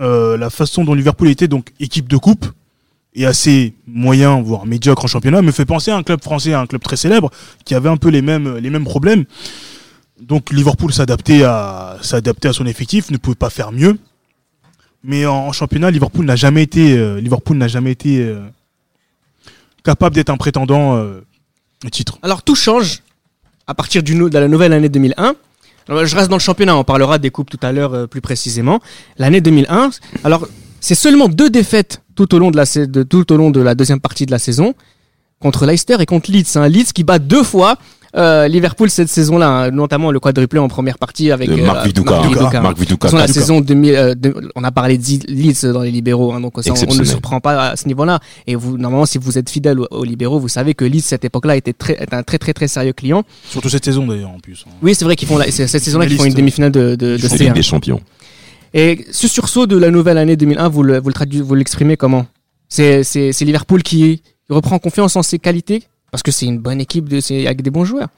euh, 0.00 0.36
la 0.36 0.50
façon 0.50 0.84
dont 0.84 0.94
Liverpool 0.94 1.28
était 1.28 1.48
donc 1.48 1.72
équipe 1.78 2.08
de 2.08 2.16
coupe 2.16 2.46
et 3.14 3.26
assez 3.26 3.74
moyen 3.86 4.40
voire 4.40 4.64
médiocre 4.66 5.04
en 5.04 5.08
championnat 5.08 5.42
me 5.42 5.52
fait 5.52 5.66
penser 5.66 5.90
à 5.90 5.96
un 5.96 6.02
club 6.02 6.22
français, 6.22 6.52
à 6.54 6.60
un 6.60 6.66
club 6.66 6.82
très 6.82 6.96
célèbre 6.96 7.30
qui 7.64 7.74
avait 7.74 7.90
un 7.90 7.98
peu 7.98 8.08
les 8.08 8.22
mêmes 8.22 8.56
les 8.56 8.70
mêmes 8.70 8.84
problèmes. 8.84 9.24
Donc 10.20 10.50
Liverpool 10.50 10.92
s'adaptait 10.92 11.42
à 11.42 11.98
s'adaptait 12.02 12.48
à 12.48 12.52
son 12.52 12.66
effectif, 12.66 13.10
ne 13.10 13.16
pouvait 13.16 13.36
pas 13.36 13.50
faire 13.50 13.70
mieux. 13.72 13.98
Mais 15.04 15.26
en, 15.26 15.48
en 15.48 15.52
championnat, 15.52 15.90
Liverpool 15.90 16.24
n'a 16.24 16.36
jamais 16.36 16.62
été 16.62 16.96
euh, 16.96 17.20
Liverpool 17.20 17.56
n'a 17.56 17.68
jamais 17.68 17.92
été 17.92 18.20
euh, 18.20 18.40
capable 19.84 20.14
d'être 20.14 20.30
un 20.30 20.36
prétendant 20.36 20.96
Alors 22.22 22.42
tout 22.42 22.54
change 22.54 23.02
à 23.66 23.74
partir 23.74 24.02
du 24.02 24.14
de 24.14 24.38
la 24.38 24.48
nouvelle 24.48 24.72
année 24.72 24.88
2001. 24.88 25.34
Alors, 25.88 26.06
je 26.06 26.14
reste 26.14 26.30
dans 26.30 26.36
le 26.36 26.40
championnat, 26.40 26.76
on 26.76 26.84
parlera 26.84 27.18
des 27.18 27.30
coupes 27.30 27.50
tout 27.50 27.58
à 27.62 27.72
l'heure 27.72 27.94
euh, 27.94 28.06
plus 28.06 28.20
précisément. 28.20 28.80
L'année 29.18 29.40
2001, 29.40 29.90
alors 30.22 30.46
c'est 30.80 30.94
seulement 30.94 31.28
deux 31.28 31.50
défaites 31.50 32.02
tout 32.14 32.34
au 32.34 32.38
long 32.38 32.50
de 32.50 32.56
la 32.56 32.64
de, 32.64 33.02
tout 33.02 33.32
au 33.32 33.36
long 33.36 33.50
de 33.50 33.60
la 33.60 33.74
deuxième 33.74 34.00
partie 34.00 34.26
de 34.26 34.30
la 34.30 34.38
saison 34.38 34.74
contre 35.40 35.66
Leicester 35.66 35.96
et 35.98 36.06
contre 36.06 36.30
Leeds. 36.30 36.56
Hein. 36.56 36.68
Leeds 36.68 36.92
qui 36.94 37.02
bat 37.02 37.18
deux 37.18 37.42
fois 37.42 37.76
euh, 38.14 38.46
Liverpool 38.48 38.90
cette 38.90 39.08
saison-là, 39.08 39.48
hein, 39.48 39.70
notamment 39.70 40.10
le 40.10 40.20
quadruplé 40.20 40.58
en 40.58 40.68
première 40.68 40.98
partie 40.98 41.30
avec 41.30 41.48
euh, 41.48 41.56
Marc 41.64 41.86
Viduka. 41.86 42.10
Marc 42.10 42.24
Viduka. 42.28 42.60
Marc 42.60 42.78
Viduka. 42.78 42.94
De 42.94 42.98
toute 42.98 43.02
façon, 43.02 43.16
la 43.16 43.22
Viduka. 43.26 43.40
saison 43.40 43.60
2000, 43.60 43.94
euh, 43.94 44.14
de- 44.14 44.50
on 44.54 44.64
a 44.64 44.70
parlé 44.70 44.98
de 44.98 45.04
Leeds 45.28 45.72
dans 45.72 45.80
les 45.82 45.90
libéraux, 45.90 46.32
hein, 46.32 46.40
donc 46.40 46.52
ça, 46.56 46.60
on- 46.60 46.62
on 46.64 46.68
ne 46.68 46.72
Exceptionnel. 46.74 47.06
surprend 47.06 47.40
pas 47.40 47.70
à 47.70 47.76
ce 47.76 47.86
niveau-là. 47.88 48.20
Et 48.46 48.54
vous, 48.54 48.76
normalement, 48.76 49.06
si 49.06 49.18
vous 49.18 49.38
êtes 49.38 49.48
fidèle 49.48 49.80
aux, 49.80 49.88
aux 49.90 50.04
libéraux, 50.04 50.38
vous 50.38 50.48
savez 50.48 50.74
que 50.74 50.84
Leeds 50.84 51.00
cette 51.04 51.24
époque-là 51.24 51.56
était 51.56 51.72
très, 51.72 51.94
est 51.94 52.12
un 52.12 52.22
très 52.22 52.38
très 52.38 52.52
très 52.52 52.68
sérieux 52.68 52.92
client. 52.92 53.22
Surtout 53.48 53.68
cette 53.70 53.84
saison 53.84 54.06
d'ailleurs 54.06 54.30
en 54.30 54.38
plus. 54.40 54.64
hein. 54.66 54.70
Oui, 54.82 54.94
c'est 54.94 55.04
vrai 55.04 55.16
qu'ils 55.16 55.28
font 55.28 55.38
la- 55.38 55.50
cette 55.50 55.68
saison-là 55.82 56.06
qu'ils 56.06 56.16
font 56.18 56.24
une 56.24 56.34
demi-finale 56.34 56.70
de, 56.72 56.94
de, 56.96 57.16
de 57.16 57.18
C'est 57.18 57.36
C1. 57.36 57.44
Ligue 57.44 57.52
des 57.54 57.62
champions. 57.62 58.00
Et 58.74 59.04
ce 59.10 59.28
sursaut 59.28 59.66
de 59.66 59.76
la 59.76 59.90
nouvelle 59.90 60.18
année 60.18 60.36
2001, 60.36 60.68
vous 60.68 60.82
le, 60.82 60.98
vous 61.00 61.08
le 61.08 61.14
traduisez, 61.14 61.42
vous 61.44 61.54
l'exprimez 61.54 61.96
comment? 61.96 62.26
C'est 62.68 63.04
c'est 63.04 63.32
c'est 63.32 63.44
Liverpool 63.44 63.82
qui 63.82 64.22
reprend 64.48 64.78
confiance 64.78 65.14
en 65.16 65.22
ses 65.22 65.38
qualités? 65.38 65.82
Parce 66.12 66.22
que 66.22 66.30
c'est 66.30 66.46
une 66.46 66.58
bonne 66.60 66.80
équipe 66.80 67.08
de, 67.08 67.18
c'est 67.18 67.46
avec 67.46 67.62
des 67.62 67.70
bons 67.70 67.84
joueurs. 67.84 68.08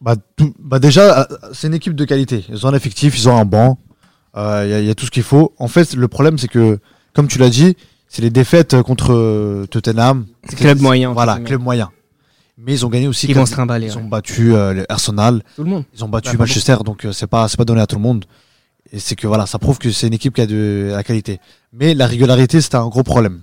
Bah, 0.00 0.14
tout- 0.36 0.54
bah 0.58 0.78
déjà, 0.78 1.20
euh, 1.30 1.36
c'est 1.52 1.66
une 1.66 1.74
équipe 1.74 1.94
de 1.94 2.04
qualité. 2.06 2.46
Ils 2.48 2.64
ont 2.64 2.70
un 2.70 2.74
effectif, 2.74 3.18
ils 3.18 3.28
ont 3.28 3.36
un 3.36 3.44
banc. 3.44 3.76
euh, 4.36 4.62
Il 4.64 4.70
y, 4.70 4.74
a- 4.74 4.80
il 4.80 4.86
y 4.86 4.90
a 4.90 4.94
tout 4.94 5.04
ce 5.04 5.10
qu'il 5.10 5.22
faut. 5.24 5.52
En 5.58 5.68
fait, 5.68 5.94
le 5.94 6.08
problème, 6.08 6.38
c'est 6.38 6.48
que, 6.48 6.78
comme 7.12 7.28
tu 7.28 7.38
l'as 7.38 7.50
dit, 7.50 7.76
c'est 8.08 8.22
les 8.22 8.30
défaites 8.30 8.80
contre 8.82 9.12
euh, 9.12 9.66
Tottenham. 9.66 10.24
C'est 10.48 10.56
club 10.56 10.80
moyen. 10.80 11.12
Voilà, 11.12 11.38
club 11.40 11.60
moyen. 11.60 11.90
Mais 12.56 12.72
ils 12.74 12.86
ont 12.86 12.88
gagné 12.88 13.08
aussi. 13.08 13.26
Comme- 13.26 13.38
vont 13.38 13.46
se 13.46 13.52
trimballer. 13.52 13.88
Ils 13.88 13.96
ouais. 13.96 14.02
ont 14.02 14.08
battu 14.08 14.54
euh, 14.54 14.84
Arsenal, 14.88 15.42
Tout 15.56 15.64
le 15.64 15.70
monde. 15.70 15.84
ils 15.94 16.04
ont 16.04 16.08
battu 16.08 16.30
Bah, 16.36 16.44
Manchester, 16.44 16.76
donc 16.84 17.04
euh, 17.04 17.12
c'est 17.12 17.26
pas 17.26 17.48
c'est 17.48 17.56
pas 17.56 17.64
donné 17.64 17.80
à 17.80 17.86
tout 17.86 17.96
le 17.96 18.02
monde. 18.02 18.24
Et 18.92 18.98
c'est 18.98 19.16
que 19.16 19.26
voilà, 19.26 19.46
ça 19.46 19.58
prouve 19.58 19.78
que 19.78 19.90
c'est 19.90 20.06
une 20.06 20.14
équipe 20.14 20.34
qui 20.34 20.40
a 20.40 20.46
de 20.46 20.88
la 20.92 21.02
qualité. 21.02 21.40
Mais 21.72 21.94
la 21.94 22.06
régularité, 22.06 22.60
c'était 22.60 22.76
un 22.76 22.88
gros 22.88 23.02
problème. 23.02 23.42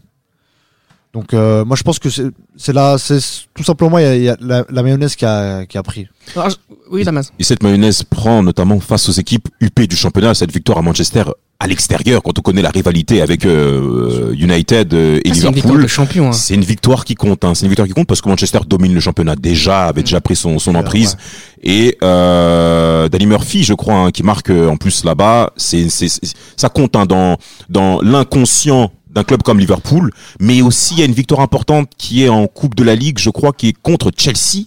Donc 1.14 1.34
euh, 1.34 1.66
moi 1.66 1.76
je 1.76 1.84
pense 1.84 1.98
que 2.00 2.10
c'est 2.10 2.28
c'est 2.58 2.74
là, 2.74 2.98
c'est 3.00 3.20
tout 3.56 3.64
simplement 3.64 3.98
il 3.98 4.04
y 4.04 4.08
a, 4.08 4.16
il 4.16 4.24
y 4.24 4.30
a 4.30 4.38
la, 4.40 4.66
la 4.70 4.84
mayonnaise 4.84 5.16
qui 5.16 5.26
a 5.26 5.66
qui 5.66 5.78
a 5.78 5.84
pris. 5.84 6.08
Alors, 6.36 6.50
je- 6.50 6.56
oui, 6.92 7.04
Damas. 7.04 7.32
Et 7.40 7.44
cette 7.44 7.64
mayonnaise 7.64 8.04
prend 8.04 8.44
notamment 8.44 8.80
face 8.80 9.10
aux 9.10 9.14
équipes 9.14 9.48
UP 9.62 9.80
du 9.88 9.96
championnat 9.96 10.34
cette 10.36 10.52
victoire 10.52 10.78
à 10.78 10.82
Manchester 10.82 11.24
à 11.60 11.66
l'extérieur 11.66 12.22
quand 12.22 12.38
on 12.38 12.42
connaît 12.44 12.62
la 12.62 12.70
rivalité 12.70 13.22
avec 13.24 13.44
euh, 13.46 14.32
United 14.38 14.94
euh, 14.94 15.20
et 15.26 15.32
Ah, 15.32 15.34
c'est 15.34 15.48
une 15.48 15.54
victoire 15.54 15.54
Liverpool. 15.54 15.82
de 15.82 15.88
champion. 15.88 16.28
hein. 16.28 16.34
C'est 16.34 16.54
une 16.54 16.64
victoire 16.64 17.04
qui 17.04 17.16
compte. 17.16 17.44
Hein. 17.46 17.56
C'est 17.56 17.64
une 17.66 17.70
victoire 17.70 17.88
qui 17.88 17.94
compte 17.96 18.06
parce 18.08 18.22
que 18.22 18.30
Manchester 18.30 18.60
domine 18.68 18.94
le 18.94 19.00
championnat 19.00 19.36
déjà, 19.36 19.86
avait 19.88 20.04
déjà 20.04 20.22
pris 20.22 20.36
son, 20.36 20.60
son 20.60 20.76
emprise. 20.76 21.18
Et 21.64 21.98
euh, 22.04 23.10
Danny 23.10 23.26
Murphy, 23.26 23.64
je 23.64 23.74
crois, 23.74 23.96
hein, 23.96 24.12
qui 24.12 24.22
marque 24.24 24.52
euh, 24.52 24.68
en 24.70 24.78
plus 24.78 25.04
là-bas. 25.04 25.52
C'est, 25.58 25.90
c'est, 25.90 26.10
c'est- 26.10 26.36
ça 26.56 26.70
compte 26.70 26.96
hein, 26.96 27.06
dans 27.08 27.38
dans 27.70 28.02
l'inconscient 28.02 28.92
d'un 29.18 29.24
club 29.24 29.42
comme 29.42 29.60
Liverpool. 29.60 30.12
Mais 30.40 30.62
aussi, 30.62 30.94
il 30.94 31.00
y 31.00 31.02
a 31.02 31.06
une 31.06 31.14
victoire 31.14 31.42
importante 31.42 31.90
qui 31.98 32.24
est 32.24 32.30
en 32.30 32.46
Coupe 32.48 32.76
de 32.76 32.84
la 32.84 32.94
Ligue, 32.94 33.18
je 33.18 33.32
crois, 33.32 33.52
qui 33.52 33.70
est 33.70 33.74
contre 33.82 34.12
Chelsea. 34.16 34.66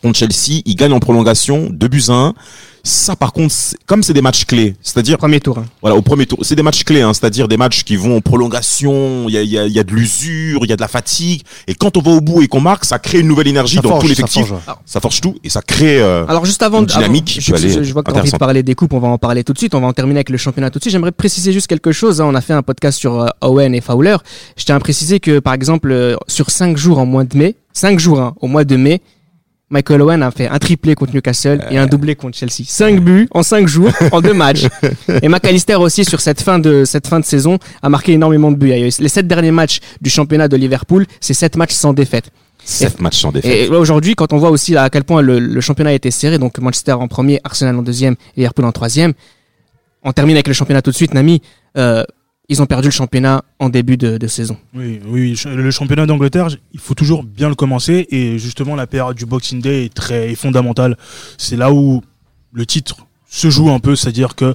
Contre 0.00 0.18
Chelsea, 0.18 0.62
ils 0.64 0.74
gagnent 0.76 0.92
en 0.92 1.00
prolongation, 1.00 1.68
2 1.70 1.88
buts 1.88 2.04
à 2.08 2.12
1. 2.12 2.34
Ça, 2.84 3.16
par 3.16 3.32
contre, 3.34 3.54
comme 3.86 4.02
c'est 4.02 4.14
des 4.14 4.22
matchs 4.22 4.44
clés, 4.46 4.74
c'est-à-dire 4.80 5.18
Premier 5.18 5.40
tour. 5.40 5.58
hein. 5.58 5.64
voilà, 5.82 5.96
au 5.96 6.00
premier 6.00 6.24
tour. 6.26 6.38
C'est 6.42 6.54
des 6.54 6.62
matchs 6.62 6.84
clés, 6.84 7.02
hein, 7.02 7.12
c'est-à-dire 7.12 7.46
des 7.46 7.56
matchs 7.58 7.82
qui 7.84 7.96
vont 7.96 8.16
en 8.16 8.20
prolongation, 8.22 9.28
il 9.28 9.34
y 9.34 9.38
a, 9.38 9.42
il 9.42 9.48
y, 9.50 9.58
a, 9.58 9.66
il 9.66 9.72
y 9.72 9.78
a 9.78 9.84
de 9.84 9.92
l'usure, 9.92 10.60
il 10.64 10.70
y 10.70 10.72
a 10.72 10.76
de 10.76 10.80
la 10.80 10.88
fatigue. 10.88 11.42
Et 11.66 11.74
quand 11.74 11.96
on 11.96 12.00
va 12.00 12.12
au 12.12 12.20
bout 12.20 12.40
et 12.42 12.48
qu'on 12.48 12.60
marque, 12.60 12.84
ça 12.84 12.98
crée 12.98 13.20
une 13.20 13.28
nouvelle 13.28 13.48
énergie 13.48 13.76
Ça 13.76 13.82
dans 13.82 13.90
forge, 13.90 14.02
tout 14.02 14.08
ça 14.08 14.14
l'effectif. 14.14 14.46
forge. 14.46 14.60
Ça, 14.86 15.00
forge 15.00 15.20
tout 15.20 15.34
et 15.44 15.50
ça 15.50 15.60
crée... 15.60 16.00
euh, 16.00 16.24
Alors 16.28 16.44
juste 16.46 16.62
avant, 16.62 16.80
Une 16.80 16.86
dynamique 16.86 17.38
avant- 17.38 17.56
je, 17.58 17.62
aller 17.64 17.72
je- 17.74 17.82
je 17.82 17.92
vois 17.92 18.02
que 18.02 18.10
tu 18.10 18.16
as 18.16 18.20
envie 18.20 18.30
de 18.32 18.36
parler 18.38 18.62
des 18.62 18.74
coupes, 18.74 18.92
on 18.92 19.00
va 19.00 19.08
en 19.08 19.18
parler 19.18 19.44
tout 19.44 19.52
de 19.52 19.58
suite, 19.58 19.74
on 19.74 19.80
va 19.80 19.86
en 19.88 19.92
terminer 19.92 20.18
avec 20.18 20.30
le 20.30 20.38
championnat 20.38 20.70
tout 20.70 20.78
de 20.78 20.84
suite. 20.84 20.92
J'aimerais 20.92 21.12
préciser 21.12 21.52
juste 21.52 21.66
quelque 21.66 21.92
chose, 21.92 22.20
hein. 22.20 22.26
on 22.26 22.34
a 22.34 22.40
fait 22.40 22.54
un 22.54 22.62
podcast 22.62 22.98
sur 22.98 23.20
euh, 23.20 23.26
Owen 23.42 23.74
et 23.74 23.80
Fowler. 23.80 24.16
Je 24.56 24.64
tiens 24.64 24.76
à 24.76 24.80
préciser 24.80 25.20
que 25.20 25.40
par 25.40 25.52
exemple 25.52 25.90
euh, 25.92 26.16
sur 26.26 26.50
5 26.50 26.76
jours 26.76 26.98
en 26.98 27.06
mois 27.06 27.24
de 27.24 27.36
mai, 27.36 27.56
5 27.72 27.98
jours 27.98 28.20
hein, 28.20 28.34
au 28.40 28.46
mois 28.46 28.64
de 28.64 28.76
mai, 28.76 29.00
Michael 29.70 30.00
Owen 30.02 30.22
a 30.22 30.30
fait 30.30 30.48
un 30.48 30.58
triplé 30.58 30.94
contre 30.94 31.14
Newcastle 31.14 31.64
et 31.70 31.76
un 31.76 31.86
doublé 31.86 32.14
contre 32.14 32.38
Chelsea. 32.38 32.64
5 32.66 33.00
buts 33.00 33.28
en 33.32 33.42
5 33.42 33.68
jours 33.68 33.90
en 34.12 34.20
deux 34.22 34.32
matchs. 34.32 34.66
Et 35.22 35.28
McAllister 35.28 35.74
aussi 35.74 36.04
sur 36.04 36.20
cette 36.20 36.40
fin 36.40 36.58
de 36.58 36.84
cette 36.84 37.06
fin 37.06 37.20
de 37.20 37.24
saison 37.24 37.58
a 37.82 37.88
marqué 37.88 38.12
énormément 38.12 38.50
de 38.50 38.56
buts. 38.56 38.72
Les 38.72 39.08
7 39.08 39.26
derniers 39.26 39.50
matchs 39.50 39.80
du 40.00 40.08
championnat 40.08 40.48
de 40.48 40.56
Liverpool, 40.56 41.06
c'est 41.20 41.34
7 41.34 41.56
matchs 41.56 41.74
sans 41.74 41.92
défaite. 41.92 42.30
7 42.64 43.00
matchs 43.00 43.20
sans 43.20 43.32
défaite. 43.32 43.70
Et 43.70 43.74
aujourd'hui, 43.74 44.14
quand 44.14 44.32
on 44.32 44.38
voit 44.38 44.50
aussi 44.50 44.76
à 44.76 44.88
quel 44.90 45.04
point 45.04 45.20
le, 45.20 45.38
le 45.38 45.60
championnat 45.60 45.90
a 45.90 45.94
été 45.94 46.10
serré, 46.10 46.38
donc 46.38 46.58
Manchester 46.58 46.92
en 46.92 47.08
premier, 47.08 47.40
Arsenal 47.44 47.76
en 47.76 47.82
deuxième 47.82 48.14
et 48.36 48.40
Liverpool 48.40 48.64
en 48.64 48.72
troisième, 48.72 49.12
on 50.02 50.12
termine 50.12 50.36
avec 50.36 50.48
le 50.48 50.54
championnat 50.54 50.82
tout 50.82 50.90
de 50.90 50.96
suite, 50.96 51.14
Nami. 51.14 51.42
Euh, 51.76 52.04
ils 52.48 52.62
ont 52.62 52.66
perdu 52.66 52.88
le 52.88 52.92
championnat 52.92 53.44
en 53.58 53.68
début 53.68 53.96
de, 53.96 54.16
de 54.18 54.26
saison. 54.26 54.56
Oui, 54.74 55.00
oui, 55.06 55.38
le 55.46 55.70
championnat 55.70 56.06
d'Angleterre, 56.06 56.48
il 56.72 56.80
faut 56.80 56.94
toujours 56.94 57.22
bien 57.24 57.48
le 57.48 57.54
commencer 57.54 58.06
et 58.10 58.38
justement 58.38 58.74
la 58.74 58.86
période 58.86 59.16
du 59.16 59.26
Boxing 59.26 59.60
Day 59.60 59.84
est 59.86 59.94
très 59.94 60.30
est 60.32 60.34
fondamentale. 60.34 60.96
C'est 61.36 61.56
là 61.56 61.72
où 61.72 62.02
le 62.52 62.64
titre 62.66 63.06
se 63.28 63.50
joue 63.50 63.70
un 63.70 63.78
peu, 63.80 63.94
c'est-à-dire 63.96 64.34
que 64.34 64.54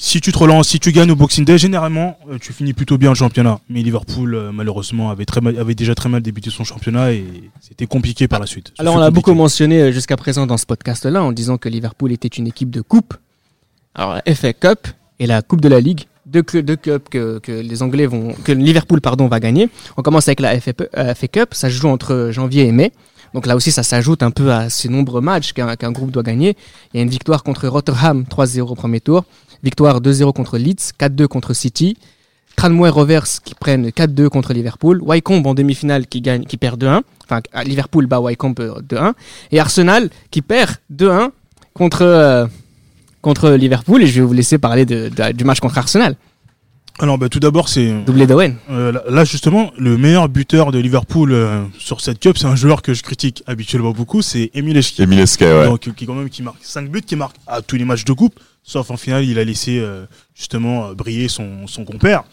si 0.00 0.20
tu 0.20 0.30
te 0.30 0.38
relances, 0.38 0.68
si 0.68 0.78
tu 0.78 0.92
gagnes 0.92 1.10
au 1.10 1.16
Boxing 1.16 1.44
Day, 1.44 1.58
généralement 1.58 2.18
euh, 2.30 2.38
tu 2.38 2.52
finis 2.52 2.72
plutôt 2.74 2.98
bien 2.98 3.08
le 3.08 3.14
championnat. 3.16 3.58
Mais 3.70 3.82
Liverpool 3.82 4.34
euh, 4.34 4.52
malheureusement 4.52 5.10
avait 5.10 5.24
très 5.24 5.40
mal- 5.40 5.58
avait 5.58 5.74
déjà 5.74 5.94
très 5.94 6.08
mal 6.08 6.20
débuté 6.22 6.50
son 6.50 6.62
championnat 6.64 7.12
et 7.12 7.24
c'était 7.60 7.86
compliqué 7.86 8.28
par 8.28 8.38
la 8.38 8.46
suite. 8.46 8.72
Alors, 8.78 8.94
on 8.94 9.00
a 9.00 9.10
beaucoup 9.10 9.32
mentionné 9.34 9.80
euh, 9.80 9.92
jusqu'à 9.92 10.16
présent 10.16 10.46
dans 10.46 10.58
ce 10.58 10.66
podcast-là 10.66 11.22
en 11.24 11.32
disant 11.32 11.56
que 11.58 11.68
Liverpool 11.68 12.12
était 12.12 12.28
une 12.28 12.46
équipe 12.46 12.70
de 12.70 12.80
coupe. 12.82 13.14
Alors, 13.94 14.14
la 14.24 14.34
FA 14.34 14.52
Cup 14.52 14.86
et 15.18 15.26
la 15.26 15.42
Coupe 15.42 15.60
de 15.62 15.68
la 15.68 15.80
Ligue, 15.80 16.04
deux, 16.28 16.42
deux 16.62 16.76
cups 16.76 17.08
que, 17.10 17.40
les 17.48 17.82
Anglais 17.82 18.06
vont, 18.06 18.34
que 18.44 18.52
Liverpool 18.52 19.00
pardon 19.00 19.26
va 19.28 19.40
gagner. 19.40 19.68
On 19.96 20.02
commence 20.02 20.28
avec 20.28 20.40
la 20.40 20.60
FA, 20.60 20.72
Pu- 20.72 20.88
euh, 20.96 21.14
Cup, 21.32 21.54
ça 21.54 21.68
se 21.68 21.74
joue 21.74 21.88
entre 21.88 22.28
janvier 22.32 22.66
et 22.66 22.72
mai. 22.72 22.92
Donc 23.34 23.46
là 23.46 23.56
aussi, 23.56 23.70
ça 23.72 23.82
s'ajoute 23.82 24.22
un 24.22 24.30
peu 24.30 24.52
à 24.52 24.70
ces 24.70 24.88
nombreux 24.88 25.20
matchs 25.20 25.52
qu'un 25.52 25.76
qu'un 25.76 25.92
groupe 25.92 26.10
doit 26.10 26.22
gagner. 26.22 26.56
Il 26.92 26.96
y 26.96 27.00
a 27.00 27.02
une 27.02 27.10
victoire 27.10 27.42
contre 27.42 27.68
Rotterdam, 27.68 28.24
3-0 28.28 28.60
au 28.60 28.74
premier 28.74 29.00
tour. 29.00 29.24
Victoire 29.62 30.00
2-0 30.00 30.32
contre 30.32 30.56
Leeds, 30.56 30.92
4-2 30.98 31.26
contre 31.26 31.52
City. 31.52 31.96
Tranmere 32.56 32.92
Rovers 32.94 33.26
qui 33.44 33.54
prennent 33.54 33.88
4-2 33.90 34.28
contre 34.28 34.52
Liverpool. 34.52 35.00
Wycombe 35.02 35.46
en 35.46 35.54
demi-finale 35.54 36.06
qui 36.06 36.20
gagne, 36.20 36.44
qui 36.44 36.56
perd 36.56 36.82
2-1. 36.82 37.02
Enfin, 37.24 37.40
Liverpool 37.64 38.06
bat 38.06 38.20
Wycombe 38.20 38.58
euh, 38.60 38.80
2-1. 38.80 39.12
Et 39.52 39.60
Arsenal 39.60 40.08
qui 40.30 40.40
perd 40.42 40.76
2-1 40.92 41.30
contre, 41.74 42.02
euh, 42.02 42.46
contre 43.20 43.50
Liverpool. 43.50 44.02
Et 44.02 44.06
je 44.06 44.20
vais 44.20 44.26
vous 44.26 44.32
laisser 44.32 44.58
parler 44.58 44.84
de, 44.86 45.08
de- 45.08 45.32
du 45.32 45.44
match 45.44 45.60
contre 45.60 45.78
Arsenal. 45.78 46.16
Alors 47.00 47.16
bah, 47.16 47.28
tout 47.28 47.38
d'abord 47.38 47.68
c'est 47.68 48.02
Doublé 48.04 48.26
d'Owen. 48.26 48.56
Euh, 48.70 48.92
là- 49.08 49.24
justement, 49.24 49.70
le 49.78 49.96
meilleur 49.96 50.28
buteur 50.28 50.72
de 50.72 50.78
Liverpool 50.80 51.32
euh, 51.32 51.62
sur 51.78 52.00
cette 52.00 52.18
cup, 52.18 52.36
c'est 52.36 52.46
un 52.46 52.56
joueur 52.56 52.82
que 52.82 52.92
je 52.92 53.04
critique 53.04 53.44
habituellement 53.46 53.92
beaucoup, 53.92 54.20
c'est 54.20 54.50
Emile 54.54 54.78
Eschki. 54.78 55.02
Emile 55.02 55.20
Esquet, 55.20 55.46
ouais. 55.46 55.66
Donc 55.66 55.94
qui 55.94 56.06
quand 56.06 56.14
même 56.14 56.28
qui 56.28 56.42
marque 56.42 56.58
5 56.60 56.90
buts, 56.90 57.02
qui 57.02 57.14
marque 57.14 57.36
à 57.46 57.62
tous 57.62 57.76
les 57.76 57.84
matchs 57.84 58.04
de 58.04 58.12
coupe, 58.12 58.40
sauf 58.64 58.90
en 58.90 58.96
finale, 58.96 59.24
il 59.24 59.38
a 59.38 59.44
laissé 59.44 59.78
euh, 59.78 60.06
justement 60.34 60.92
briller 60.92 61.28
son, 61.28 61.68
son 61.68 61.84
compère, 61.84 62.24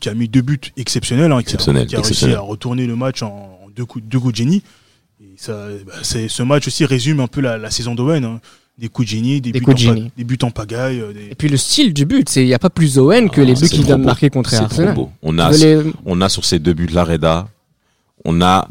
qui 0.00 0.10
a 0.10 0.14
mis 0.14 0.28
deux 0.28 0.42
buts 0.42 0.60
exceptionnels, 0.76 1.32
hein, 1.32 1.36
qui 1.36 1.38
a- 1.38 1.40
Exceptionnel, 1.54 1.86
qui 1.86 1.96
a, 1.96 2.02
réussi 2.02 2.30
à 2.34 2.40
retourner 2.40 2.86
le 2.86 2.96
match 2.96 3.22
en, 3.22 3.28
en 3.64 3.68
deux 3.74 3.86
coups, 3.86 4.04
deux 4.04 4.20
coups 4.20 4.32
de 4.32 4.36
génie. 4.36 4.62
Et 5.22 5.32
ça, 5.38 5.66
bah, 5.86 5.94
c'est, 6.02 6.28
ce 6.28 6.42
match 6.42 6.66
aussi 6.66 6.84
résume 6.84 7.20
un 7.20 7.26
peu 7.26 7.40
la, 7.40 7.56
la 7.56 7.70
saison 7.70 7.94
d'Owen. 7.94 8.22
hein. 8.26 8.40
Des 8.80 8.88
coups 8.88 9.06
de 9.08 9.10
génie, 9.16 9.40
des, 9.42 9.52
Des 9.52 9.58
buts, 9.60 9.64
coups 9.66 9.82
de 9.82 9.86
en 9.88 9.90
pa- 9.90 9.96
génie. 9.96 10.10
des 10.16 10.24
buts 10.24 10.38
en 10.42 10.50
pagaille. 10.50 11.02
des- 11.14 11.32
Et 11.32 11.34
puis 11.34 11.48
le 11.50 11.56
style 11.58 11.92
du 11.92 12.06
but, 12.06 12.28
c'est 12.30 12.42
il 12.42 12.46
n'y 12.46 12.54
a 12.54 12.58
pas 12.58 12.70
plus 12.70 12.98
Owen 12.98 13.28
que 13.28 13.40
les 13.42 13.52
Ah, 13.52 13.54
buts 13.54 13.60
c'est 13.66 13.68
qu'il 13.74 13.84
vient 13.84 13.98
de 13.98 14.04
marquer 14.04 14.30
contre 14.30 14.50
trop 14.50 14.64
Arsenal. 14.64 14.94
beau. 14.94 15.10
On 15.22 15.38
a, 15.38 15.50
les- 15.52 15.82
on 16.06 16.20
a 16.22 16.28
sur 16.30 16.44
ces 16.46 16.58
deux 16.58 16.72
buts 16.72 16.86
de 16.86 16.94
la 16.94 17.04
Reda, 17.04 17.48
on 18.24 18.40
a 18.40 18.66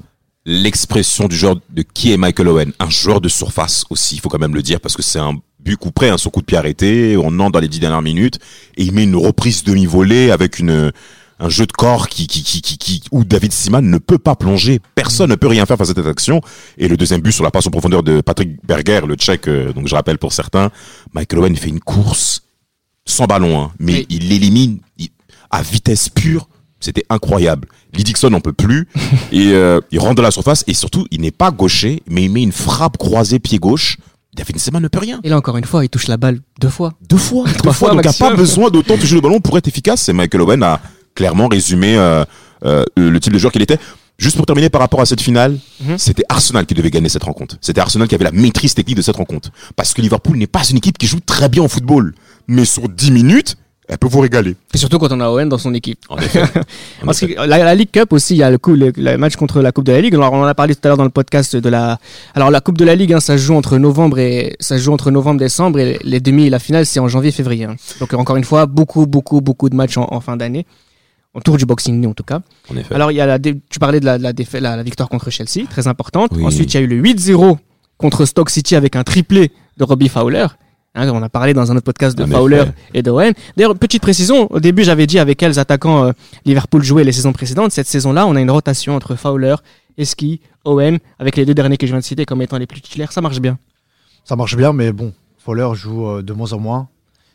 l'expression 0.45 1.27
du 1.27 1.35
joueur 1.35 1.57
de 1.69 1.83
qui 1.93 2.11
est 2.11 2.17
Michael 2.17 2.47
Owen, 2.47 2.71
un 2.79 2.89
joueur 2.89 3.21
de 3.21 3.29
surface 3.29 3.85
aussi, 3.91 4.15
il 4.15 4.19
faut 4.21 4.29
quand 4.29 4.39
même 4.39 4.55
le 4.55 4.63
dire, 4.63 4.79
parce 4.81 4.95
que 4.95 5.03
c'est 5.03 5.19
un 5.19 5.35
but 5.59 5.77
coup 5.77 5.91
près, 5.91 6.09
un 6.09 6.17
son 6.17 6.29
coup 6.31 6.39
de 6.41 6.45
pied 6.45 6.57
arrêté, 6.57 7.15
on 7.17 7.39
entre 7.39 7.51
dans 7.51 7.59
les 7.59 7.67
dix 7.67 7.79
dernières 7.79 8.01
minutes, 8.01 8.39
et 8.77 8.83
il 8.83 8.93
met 8.93 9.03
une 9.03 9.15
reprise 9.15 9.63
demi-volée 9.63 10.31
avec 10.31 10.57
une 10.57 10.91
un 11.39 11.49
jeu 11.49 11.65
de 11.65 11.71
corps 11.71 12.09
qui, 12.09 12.27
qui, 12.27 12.43
qui, 12.43 12.61
qui, 12.61 12.77
qui- 12.77 13.01
où 13.11 13.23
David 13.23 13.51
Seaman 13.53 13.81
ne 13.89 13.97
peut 13.97 14.17
pas 14.17 14.35
plonger. 14.35 14.79
Personne 14.95 15.29
ne 15.29 15.35
peut 15.35 15.47
rien 15.47 15.65
faire 15.65 15.77
face 15.77 15.89
à 15.91 15.93
cette 15.95 16.05
action. 16.05 16.41
Et 16.77 16.87
le 16.87 16.97
deuxième 16.97 17.21
but 17.21 17.31
sur 17.31 17.43
la 17.43 17.51
passe 17.51 17.65
en 17.67 17.71
profondeur 17.71 18.03
de 18.03 18.21
Patrick 18.21 18.57
Berger, 18.65 19.01
le 19.07 19.15
tchèque, 19.15 19.47
euh, 19.47 19.71
donc 19.73 19.87
je 19.87 19.95
rappelle 19.95 20.17
pour 20.17 20.33
certains, 20.33 20.69
Michael 21.13 21.39
Owen 21.39 21.55
fait 21.55 21.69
une 21.69 21.79
course 21.79 22.41
sans 23.05 23.25
ballon, 23.25 23.59
hein, 23.61 23.71
mais 23.79 23.93
Oui. 23.93 24.05
il 24.09 24.29
l'élimine 24.29 24.79
à 25.49 25.61
vitesse 25.61 26.09
pure. 26.09 26.47
C'était 26.81 27.03
incroyable. 27.09 27.67
Lee 27.93 28.03
Dixon 28.05 28.29
n'en 28.29 28.39
peut 28.39 28.53
plus 28.53 28.87
et 29.33 29.51
euh, 29.53 29.81
il 29.91 29.99
rentre 29.99 30.15
de 30.15 30.21
la 30.21 30.31
surface 30.31 30.63
et 30.67 30.73
surtout 30.73 31.05
il 31.11 31.19
n'est 31.21 31.31
pas 31.31 31.51
gaucher, 31.51 32.03
mais 32.07 32.23
il 32.23 32.31
met 32.31 32.41
une 32.43 32.51
frappe 32.53 32.97
croisée 32.97 33.39
pied 33.39 33.57
gauche. 33.59 33.97
David 34.35 34.59
Seaman 34.59 34.81
ne 34.83 34.87
peut 34.87 34.99
rien. 34.99 35.19
Et 35.23 35.29
là 35.29 35.37
encore 35.37 35.57
une 35.57 35.65
fois, 35.65 35.83
il 35.83 35.89
touche 35.89 36.07
la 36.07 36.15
balle 36.17 36.39
deux 36.61 36.69
fois. 36.69 36.93
Deux 37.09 37.17
fois, 37.17 37.45
deux 37.47 37.53
Trois 37.53 37.73
fois. 37.73 37.89
fois 37.89 37.95
Donc 37.95 37.97
il 37.97 38.01
n'y 38.01 38.07
a 38.07 38.09
maximum. 38.11 38.31
pas 38.31 38.37
besoin 38.37 38.69
d'autant 38.69 38.97
toucher 38.97 39.15
le 39.15 39.21
ballon 39.21 39.41
pour 39.41 39.57
être 39.57 39.67
efficace. 39.67 40.07
Et 40.07 40.13
Michael 40.13 40.41
Owen 40.41 40.63
a 40.63 40.79
clairement 41.19 41.49
résumé 41.49 41.97
euh, 41.97 42.23
euh, 42.65 42.83
le 42.95 43.19
type 43.19 43.33
de 43.33 43.37
joueur 43.39 43.51
qu'il 43.51 43.61
était. 43.61 43.77
Juste 44.17 44.37
pour 44.37 44.45
terminer 44.45 44.69
par 44.69 44.79
rapport 44.81 45.01
à 45.01 45.05
cette 45.05 45.19
finale, 45.21 45.57
Mhm. 45.81 45.97
c'était 45.97 46.23
Arsenal 46.29 46.65
qui 46.65 46.73
devait 46.73 46.89
gagner 46.91 47.09
cette 47.09 47.23
rencontre. 47.23 47.55
C'était 47.61 47.81
Arsenal 47.81 48.07
qui 48.07 48.15
avait 48.15 48.23
la 48.23 48.31
maîtrise 48.31 48.73
technique 48.73 48.95
de 48.97 49.01
cette 49.01 49.17
rencontre. 49.17 49.49
Parce 49.75 49.93
que 49.93 50.01
Liverpool 50.01 50.37
n'est 50.37 50.47
pas 50.47 50.63
une 50.71 50.77
équipe 50.77 50.97
qui 50.97 51.07
joue 51.07 51.19
très 51.19 51.49
bien 51.49 51.61
au 51.63 51.67
football. 51.67 52.13
Mais 52.47 52.63
sur 52.65 52.87
10 52.89 53.11
minutes, 53.11 53.55
elle 53.89 53.97
peut 53.97 54.07
vous 54.07 54.19
régaler. 54.19 54.55
Et 54.73 54.77
surtout 54.77 54.97
quand 54.99 55.11
on 55.11 55.19
a 55.21 55.27
Owen 55.29 55.47
dans 55.49 55.57
son 55.57 55.73
équipe. 55.73 55.99
En 56.09 56.17
effet. 56.17 56.43
En 57.01 57.05
Parce 57.07 57.19
que 57.21 57.25
la, 57.27 57.57
la 57.69 57.75
League 57.75 57.91
Cup 57.91 58.11
aussi, 58.13 58.35
il 58.35 58.39
y 58.39 58.43
a 58.43 58.51
le, 58.51 58.57
coup, 58.57 58.73
le, 58.75 58.91
le 58.95 59.17
match 59.17 59.35
contre 59.35 59.61
la 59.61 59.71
Coupe 59.71 59.85
de 59.85 59.91
la 59.93 60.01
Ligue. 60.01 60.15
Alors 60.15 60.31
on 60.33 60.41
en 60.43 60.45
a 60.45 60.53
parlé 60.55 60.73
tout 60.75 60.81
à 60.83 60.87
l'heure 60.89 60.97
dans 60.97 61.03
le 61.11 61.15
podcast 61.19 61.55
de 61.55 61.69
la. 61.69 61.97
Alors 62.35 62.49
la 62.51 62.59
Coupe 62.61 62.77
de 62.77 62.85
la 62.85 62.95
Ligue, 62.95 63.13
hein, 63.13 63.19
ça 63.21 63.35
joue 63.37 63.55
entre 63.55 63.77
novembre 63.77 64.19
et 64.19 64.55
ça 64.59 64.77
joue 64.77 64.91
entre 64.93 65.11
novembre 65.11 65.39
décembre 65.39 65.79
et 65.79 65.97
les 66.03 66.19
demi 66.19 66.45
et 66.47 66.49
la 66.49 66.59
finale 66.59 66.85
c'est 66.85 66.99
en 66.99 67.07
janvier 67.07 67.31
février. 67.31 67.65
hein. 67.65 67.75
Donc 68.01 68.13
encore 68.13 68.35
une 68.37 68.43
fois, 68.43 68.65
beaucoup 68.65 69.05
beaucoup 69.07 69.39
beaucoup 69.41 69.69
de 69.69 69.75
matchs 69.75 69.97
en, 69.97 70.07
en 70.13 70.19
fin 70.21 70.35
d'année, 70.37 70.65
autour 71.33 71.57
du 71.57 71.65
Boxing 71.65 72.01
Day 72.01 72.07
en 72.07 72.13
tout 72.13 72.23
cas. 72.23 72.41
En 72.71 72.77
effet. 72.77 72.93
Alors 72.95 73.11
il 73.11 73.15
y 73.15 73.21
a 73.21 73.25
la, 73.25 73.37
dé- 73.39 73.59
tu 73.69 73.79
parlais 73.79 73.99
de 73.99 74.05
la, 74.05 74.17
la, 74.17 74.33
défaite- 74.33 74.61
la, 74.61 74.75
la 74.75 74.83
victoire 74.83 75.09
contre 75.09 75.29
Chelsea, 75.29 75.65
très 75.69 75.87
importante. 75.87 76.31
Oui. 76.35 76.45
Ensuite 76.45 76.73
il 76.73 76.77
y 76.77 76.79
a 76.79 76.83
eu 76.83 76.87
le 76.87 77.01
8-0 77.01 77.57
contre 77.97 78.25
Stoke 78.25 78.49
City 78.49 78.75
avec 78.75 78.95
un 78.95 79.03
triplé 79.03 79.51
de 79.77 79.83
Robbie 79.83 80.09
Fowler. 80.09 80.47
Hein, 80.95 81.07
on 81.13 81.21
a 81.21 81.29
parlé 81.29 81.53
dans 81.53 81.71
un 81.71 81.75
autre 81.75 81.83
podcast 81.85 82.17
de 82.17 82.23
En 82.23 82.27
Fowler 82.27 82.61
effet. 82.61 82.73
et 82.95 83.03
d'Owen. 83.03 83.33
D'ailleurs, 83.55 83.77
petite 83.77 84.01
précision, 84.01 84.51
au 84.51 84.59
début 84.59 84.83
j'avais 84.83 85.05
dit 85.05 85.19
avec 85.19 85.37
quels 85.37 85.59
attaquants 85.59 86.05
euh, 86.05 86.11
Liverpool 86.45 86.83
jouait 86.83 87.03
les 87.03 87.11
saisons 87.11 87.31
précédentes. 87.31 87.71
Cette 87.71 87.85
saison-là, 87.87 88.25
on 88.25 88.35
a 88.35 88.41
une 88.41 88.49
rotation 88.49 88.95
entre 88.95 89.15
Fowler, 89.15 89.55
Eski, 89.99 90.41
Owen, 90.65 90.97
avec 91.19 91.35
les 91.35 91.45
deux 91.45 91.53
derniers 91.53 91.77
que 91.77 91.85
je 91.85 91.91
viens 91.91 91.99
de 91.99 92.03
citer 92.05 92.25
comme 92.25 92.41
étant 92.41 92.57
les 92.57 92.65
plus 92.65 92.81
titulaires. 92.81 93.11
Ça 93.11 93.21
marche 93.21 93.39
bien. 93.39 93.59
Ça 94.23 94.35
marche 94.35 94.55
bien, 94.57 94.73
mais 94.73 94.91
bon, 94.91 95.13
Fowler 95.37 95.67
joue 95.75 96.07
euh, 96.07 96.21
de 96.23 96.33
moins 96.33 96.53
en 96.53 96.59
moins. 96.59 96.87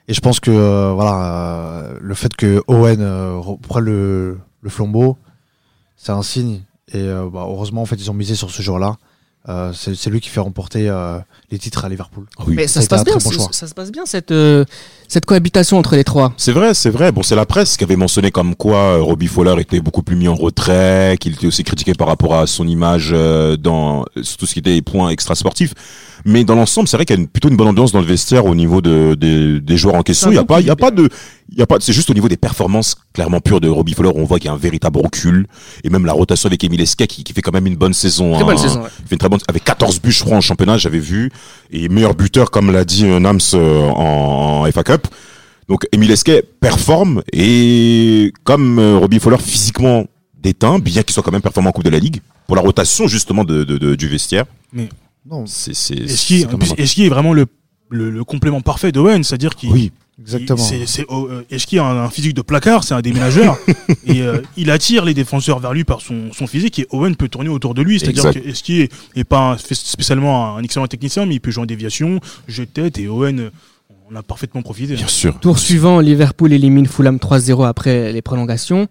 Et 0.09 0.15
je 0.15 0.21
pense 0.21 0.41
que 0.41 0.51
euh, 0.51 0.93
voilà, 0.93 1.83
euh, 1.85 1.99
le 2.01 2.15
fait 2.15 2.35
que 2.37 2.63
Owen 2.67 3.01
euh, 3.01 3.37
reprenne 3.39 3.85
le, 3.85 4.39
le 4.61 4.71
flambeau, 4.71 5.17
c'est 5.97 6.13
un 6.13 6.23
signe. 6.23 6.63
Et 6.93 6.99
euh, 6.99 7.29
bah, 7.33 7.47
heureusement, 7.49 7.83
en 7.83 7.87
fait, 7.87 7.97
ils 7.97 8.11
ont 8.11 8.15
misé 8.15 8.35
sur 8.35 8.51
ce 8.51 8.61
joueur-là. 8.61 8.97
Euh, 9.49 9.73
c'est 9.75 9.95
c'est 9.95 10.09
lui 10.09 10.21
qui 10.21 10.31
fait 10.31 10.41
remporter 10.41 10.89
euh, 10.89 11.19
les 11.51 11.59
titres 11.59 11.85
à 11.85 11.89
Liverpool. 11.91 12.25
Oui. 12.47 12.55
Mais 12.55 12.67
ça 12.67 12.81
se 12.81 12.87
passe 12.89 13.05
bien. 13.05 13.17
bon 13.17 13.49
ça 13.53 13.67
se 13.67 13.75
passe 13.75 13.93
bien 13.93 14.07
cette 14.07 14.31
euh, 14.31 14.65
cette 15.15 15.27
cohabitation 15.27 15.79
entre 15.79 15.95
les 15.97 16.05
trois. 16.05 16.33
C'est 16.37 16.53
vrai, 16.53 16.75
c'est 16.75 16.91
vrai. 16.91 17.13
Bon, 17.13 17.23
c'est 17.23 17.37
la 17.37 17.47
presse 17.47 17.77
qui 17.77 17.85
avait 17.85 17.97
mentionné 17.97 18.31
comme 18.33 18.55
quoi 18.57 18.77
euh, 18.79 19.01
Robbie 19.01 19.29
Fowler 19.29 19.55
était 19.61 19.81
beaucoup 19.81 20.03
plus 20.03 20.17
mis 20.17 20.27
en 20.29 20.35
retrait, 20.35 21.17
qu'il 21.21 21.33
était 21.35 21.47
aussi 21.47 21.63
critiqué 21.65 21.95
par 21.95 22.09
rapport 22.09 22.35
à 22.35 22.47
son 22.47 22.67
image 22.67 23.11
euh, 23.13 23.57
dans 23.57 24.03
euh, 24.17 24.23
tout 24.39 24.45
ce 24.47 24.53
qui 24.53 24.59
était 24.59 24.83
points 24.83 25.11
extrasportifs. 25.11 25.73
Mais 26.27 26.43
dans 26.45 26.55
l'ensemble, 26.55 26.89
c'est 26.89 26.97
vrai 26.97 27.05
qu'il 27.05 27.17
y 27.17 27.19
a 27.19 27.23
une- 27.23 27.29
plutôt 27.29 27.49
une 27.49 27.57
bonne 27.57 27.69
ambiance 27.69 27.93
dans 27.93 28.01
le 28.01 28.07
vestiaire 28.07 28.47
au 28.47 28.55
niveau 28.55 28.81
de, 28.81 29.15
des- 29.15 29.61
des 29.61 29.77
joueurs 29.77 29.95
en 29.95 30.03
question. 30.03 30.31
Il 30.31 30.35
y 30.35 30.39
a 30.39 30.45
pas, 30.45 30.61
il 30.61 30.67
y 30.67 30.71
a 30.71 30.77
pas 30.77 30.91
de, 30.91 31.09
il 31.53 31.59
y 31.59 31.63
a 31.63 31.67
pas, 31.67 31.77
c'est 31.81 31.93
juste 31.93 32.09
au 32.11 32.15
niveau 32.15 32.29
des 32.29 32.39
performances 32.39 32.97
clairement 33.13 33.41
pures 33.41 33.61
de 33.61 33.69
Robbie 33.69 33.93
Fowler, 33.93 34.11
on 34.15 34.25
voit 34.25 34.39
qu'il 34.39 34.47
y 34.47 34.51
a 34.51 34.55
un 34.55 34.59
véritable 34.59 34.99
recul 35.01 35.47
et 35.85 35.91
même 35.91 36.07
la 36.07 36.13
rotation 36.15 36.47
avec 36.49 36.65
Emile 36.65 36.81
Esquet 36.81 37.07
qui, 37.07 37.23
qui 37.25 37.33
fait 37.35 37.43
quand 37.43 37.53
même 37.53 37.67
une 37.67 37.77
bonne 37.77 37.93
saison. 37.93 38.33
Très 38.33 38.43
hein. 38.43 38.47
bonne 38.47 38.59
saison. 38.59 38.81
ouais. 38.83 38.89
Il 39.01 39.09
fait 39.09 39.15
une 39.17 39.19
très 39.19 39.29
bonne, 39.29 39.41
avec 39.49 39.65
14 39.65 40.01
buts, 40.01 40.11
je 40.13 40.25
crois, 40.25 40.39
en 40.39 40.41
championnat, 40.41 40.79
j'avais 40.79 40.99
vu. 40.99 41.31
Et 41.71 41.89
meilleur 41.91 42.15
buteur, 42.15 42.51
comme 42.51 42.73
l'a 42.73 42.85
dit 42.85 43.05
Nams 43.05 43.39
euh, 43.53 43.89
en, 43.91 44.65
en 44.67 44.73
FA 44.73 44.83
Cup. 44.83 45.04
Donc, 45.69 45.87
Emile 45.93 46.11
Esquet 46.11 46.43
performe 46.61 47.23
et 47.33 48.33
comme 48.45 48.79
euh, 48.79 48.99
Robbie 48.99 49.19
Fowler 49.19 49.39
physiquement 49.39 50.07
déteint, 50.43 50.79
bien 50.79 51.03
qu'il 51.03 51.15
soit 51.15 51.23
quand 51.23 51.33
même 51.33 51.41
performant 51.41 51.71
en 51.71 51.73
Coupe 51.73 51.85
de 51.85 51.91
la 51.91 51.99
Ligue, 51.99 52.21
pour 52.47 52.55
la 52.57 52.61
rotation, 52.63 53.07
justement, 53.09 53.45
de, 53.45 53.65
de- 53.65 53.79
de- 53.79 53.95
du 53.95 54.09
vestiaire. 54.09 54.45
Non, 55.27 55.45
C'est 55.47 56.45
quand 56.45 56.59
plus, 56.59 56.69
Eski 56.77 57.07
est 57.07 57.09
vraiment 57.09 57.33
le, 57.33 57.47
le, 57.89 58.11
le 58.11 58.25
complément 58.25 58.61
parfait 58.61 58.93
d'Owen, 58.93 59.25
c'est-à-dire 59.25 59.55
qu'il 59.57 59.71
Oui, 59.73 59.91
exactement. 60.21 60.59
c'est- 60.59 60.85
c'est- 60.85 61.07
oh, 61.09 61.29
euh, 61.31 61.45
Eski 61.51 61.79
a 61.79 61.87
un, 61.87 62.05
un 62.05 62.11
physique 62.11 62.35
de 62.35 62.43
placard, 62.43 62.85
c'est 62.85 62.93
un 62.93 63.01
déménageur. 63.01 63.57
Et 64.07 64.21
euh, 64.21 64.43
il 64.59 64.71
attire 64.71 65.07
les 65.07 65.15
défenseurs 65.15 65.61
vers 65.61 65.73
lui 65.73 65.85
par 65.85 66.03
son, 66.03 66.31
son 66.35 66.47
physique 66.47 66.79
et 66.79 66.87
Owen 66.91 67.17
peut 67.17 67.29
tourner 67.31 67.49
autour 67.49 67.73
de 67.73 67.81
lui, 67.81 67.99
c'est-à-dire 67.99 68.25
que 68.35 68.47
Eski 68.51 68.83
est, 68.83 68.93
est 69.17 69.25
pas 69.25 69.53
un- 69.53 69.57
spécialement 69.57 70.59
un 70.59 70.63
excellent 70.63 70.87
technicien, 70.89 71.25
mais 71.25 71.37
il 71.37 71.41
peut 71.41 71.51
jouer 71.51 71.63
en 71.63 71.67
déviation, 71.67 72.21
jeu 72.49 72.67
de 72.67 72.71
tête 72.71 72.99
et 72.99 73.09
Owen 73.09 73.41
euh, 73.41 73.51
on 74.11 74.17
a 74.17 74.23
parfaitement 74.23 74.63
profité. 74.63 74.95
bien 74.95 75.09
sûr. 75.09 75.39
Tour 75.41 75.59
suivant, 75.59 76.01
Liverpool 76.01 76.53
élimine 76.53 76.87
Fulham 76.87 77.17
3-0 77.17 77.67
après 77.67 78.13
les 78.13 78.23
prolongations. 78.23 78.87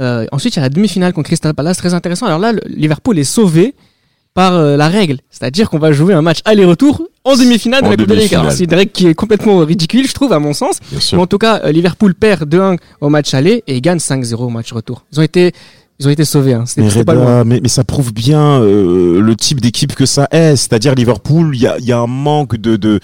Euh, 0.00 0.26
ensuite, 0.32 0.54
il 0.54 0.58
y 0.58 0.60
a 0.60 0.62
la 0.62 0.68
demi-finale 0.70 1.12
contre 1.12 1.28
Crystal 1.28 1.54
Palace, 1.54 1.76
très 1.78 1.94
intéressant. 1.94 2.26
Alors 2.26 2.38
là, 2.38 2.52
le- 2.52 2.60
Liverpool 2.66 3.18
est 3.18 3.24
sauvé 3.24 3.74
par 4.34 4.52
euh, 4.54 4.76
la 4.76 4.88
règle, 4.88 5.18
c'est-à-dire 5.30 5.70
qu'on 5.70 5.78
va 5.78 5.92
jouer 5.92 6.12
un 6.12 6.20
match 6.20 6.40
aller-retour 6.44 7.02
en 7.24 7.36
demi-finale 7.36 7.82
de 7.82 7.88
la 7.88 7.96
Coupe 7.96 8.00
de 8.06 8.12
Ligue. 8.12 8.16
demi-finale. 8.18 8.40
Alors 8.46 8.52
c'est 8.52 8.64
une 8.64 8.74
règle 8.74 8.92
qui 8.92 9.06
est 9.06 9.14
complètement 9.14 9.58
ridicule, 9.60 10.06
je 10.06 10.12
trouve, 10.12 10.32
à 10.34 10.38
mon 10.38 10.52
sens. 10.52 10.78
Bien 10.80 10.88
Mais 10.96 11.00
sûr. 11.00 11.20
en 11.20 11.26
tout 11.26 11.38
cas, 11.38 11.62
euh, 11.64 11.72
Liverpool 11.72 12.14
perd 12.14 12.44
2-1 12.52 12.76
au 13.00 13.08
match 13.08 13.32
aller 13.32 13.62
et 13.66 13.80
gagne 13.80 13.98
5-0 13.98 14.34
au 14.44 14.50
match 14.50 14.70
retour. 14.72 15.06
Ils 15.12 15.20
ont 15.20 15.22
été, 15.22 15.52
ils 15.98 16.06
ont 16.06 16.10
été 16.10 16.26
sauvés. 16.26 16.52
Hein. 16.52 16.64
C'était 16.66 16.82
Mais, 16.82 17.04
pas 17.04 17.12
Reda, 17.12 17.24
loin. 17.24 17.44
mais, 17.44 17.60
mais 17.62 17.68
ça 17.68 17.82
prouve 17.82 18.12
bien 18.12 18.60
euh, 18.60 19.22
le 19.22 19.36
type 19.36 19.62
d'équipe 19.62 19.94
que 19.94 20.04
ça 20.04 20.28
est. 20.30 20.56
C'est-à-dire 20.56 20.94
Liverpool, 20.94 21.52
il 21.56 21.62
y 21.62 21.66
a, 21.66 21.78
il 21.78 21.86
y 21.86 21.92
a 21.92 21.98
un 21.98 22.06
manque 22.06 22.56
de, 22.56 22.76
de 22.76 23.00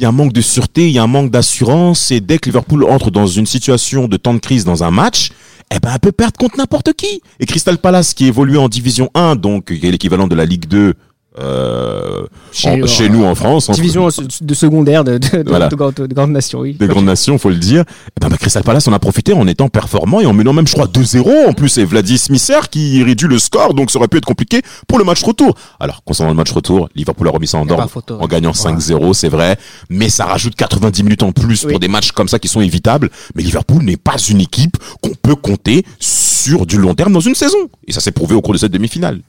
il 0.00 0.04
y 0.04 0.06
a 0.06 0.08
un 0.08 0.12
manque 0.12 0.32
de 0.32 0.40
sûreté, 0.40 0.86
il 0.88 0.92
y 0.92 0.98
a 0.98 1.02
un 1.02 1.06
manque 1.06 1.30
d'assurance. 1.30 2.10
Et 2.10 2.20
dès 2.20 2.38
que 2.38 2.46
Liverpool 2.46 2.84
entre 2.84 3.10
dans 3.10 3.26
une 3.26 3.44
situation 3.44 4.08
de 4.08 4.16
temps 4.16 4.32
de 4.32 4.38
crise 4.38 4.64
dans 4.64 4.82
un 4.82 4.90
match, 4.90 5.28
eh 5.70 5.78
ben, 5.78 5.90
elle 5.92 6.00
peut 6.00 6.10
perdre 6.10 6.38
contre 6.38 6.56
n'importe 6.56 6.94
qui. 6.94 7.20
Et 7.38 7.44
Crystal 7.44 7.76
Palace, 7.76 8.14
qui 8.14 8.24
évolue 8.24 8.56
en 8.56 8.70
Division 8.70 9.10
1, 9.12 9.36
donc 9.36 9.66
qui 9.66 9.86
est 9.86 9.90
l'équivalent 9.90 10.26
de 10.26 10.34
la 10.34 10.46
Ligue 10.46 10.64
2 10.68 10.94
euh, 11.38 12.24
en- 12.64 12.86
chez, 12.86 13.08
nous 13.08 13.24
en 13.24 13.34
France, 13.34 13.68
en- 13.68 13.72
Division 13.72 14.08
de 14.40 14.54
secondaire 14.54 15.04
de, 15.04 15.18
de, 15.18 15.42
de- 15.42 15.48
Voilà. 15.48 15.68
de 15.68 15.76
grande, 15.76 15.94
de 15.94 16.12
grande 16.14 16.32
nation, 16.32 16.60
oui. 16.60 16.74
des 16.74 16.86
grandes 16.88 17.04
nations, 17.04 17.38
faut 17.38 17.50
le 17.50 17.56
dire. 17.56 17.84
Eh 18.08 18.20
ben, 18.20 18.28
bah, 18.28 18.36
Crystal 18.36 18.62
Palace 18.64 18.88
en 18.88 18.92
a 18.92 18.98
profité 18.98 19.32
en 19.32 19.46
étant 19.46 19.68
performant 19.68 20.20
et 20.20 20.26
en 20.26 20.32
menant 20.32 20.52
même, 20.52 20.66
je 20.66 20.72
crois, 20.72 20.86
2-0. 20.86 21.48
En 21.48 21.52
plus, 21.52 21.68
c'est 21.68 21.84
Vladis 21.84 22.18
Smisser 22.18 22.58
qui 22.70 23.02
réduit 23.04 23.28
le 23.28 23.38
score, 23.38 23.74
donc 23.74 23.90
ça 23.90 23.98
aurait 23.98 24.08
pu 24.08 24.16
être 24.16 24.24
compliqué 24.24 24.60
pour 24.88 24.98
le 24.98 25.04
match 25.04 25.22
retour. 25.22 25.54
Alors, 25.78 26.02
concernant 26.04 26.30
le 26.30 26.36
match 26.36 26.50
retour, 26.50 26.88
Liverpool 26.96 27.28
a 27.28 27.30
remis 27.30 27.46
ça 27.46 27.58
en 27.58 27.68
ordre 27.68 27.88
photo, 27.88 28.18
en 28.20 28.26
gagnant 28.26 28.52
5-0, 28.52 29.14
c'est 29.14 29.28
vrai, 29.28 29.56
mais 29.88 30.08
ça 30.08 30.24
rajoute 30.26 30.54
90 30.56 31.02
minutes 31.04 31.22
en 31.22 31.32
plus 31.32 31.64
Oui. 31.64 31.70
pour 31.70 31.80
des 31.80 31.88
matchs 31.88 32.12
comme 32.12 32.28
ça 32.28 32.38
qui 32.38 32.48
sont 32.48 32.60
évitables. 32.60 33.08
Mais 33.34 33.42
Liverpool 33.42 33.82
n'est 33.84 33.96
pas 33.96 34.16
une 34.28 34.40
équipe 34.40 34.76
qu'on 35.00 35.14
peut 35.20 35.36
compter 35.36 35.84
sur 36.00 36.66
du 36.66 36.76
long 36.78 36.94
terme 36.94 37.12
dans 37.12 37.20
une 37.20 37.34
saison. 37.34 37.58
Et 37.86 37.92
ça 37.92 38.00
s'est 38.00 38.10
prouvé 38.12 38.34
au 38.34 38.40
cours 38.40 38.54
de 38.54 38.58
cette 38.58 38.72
demi-finale. 38.72 39.20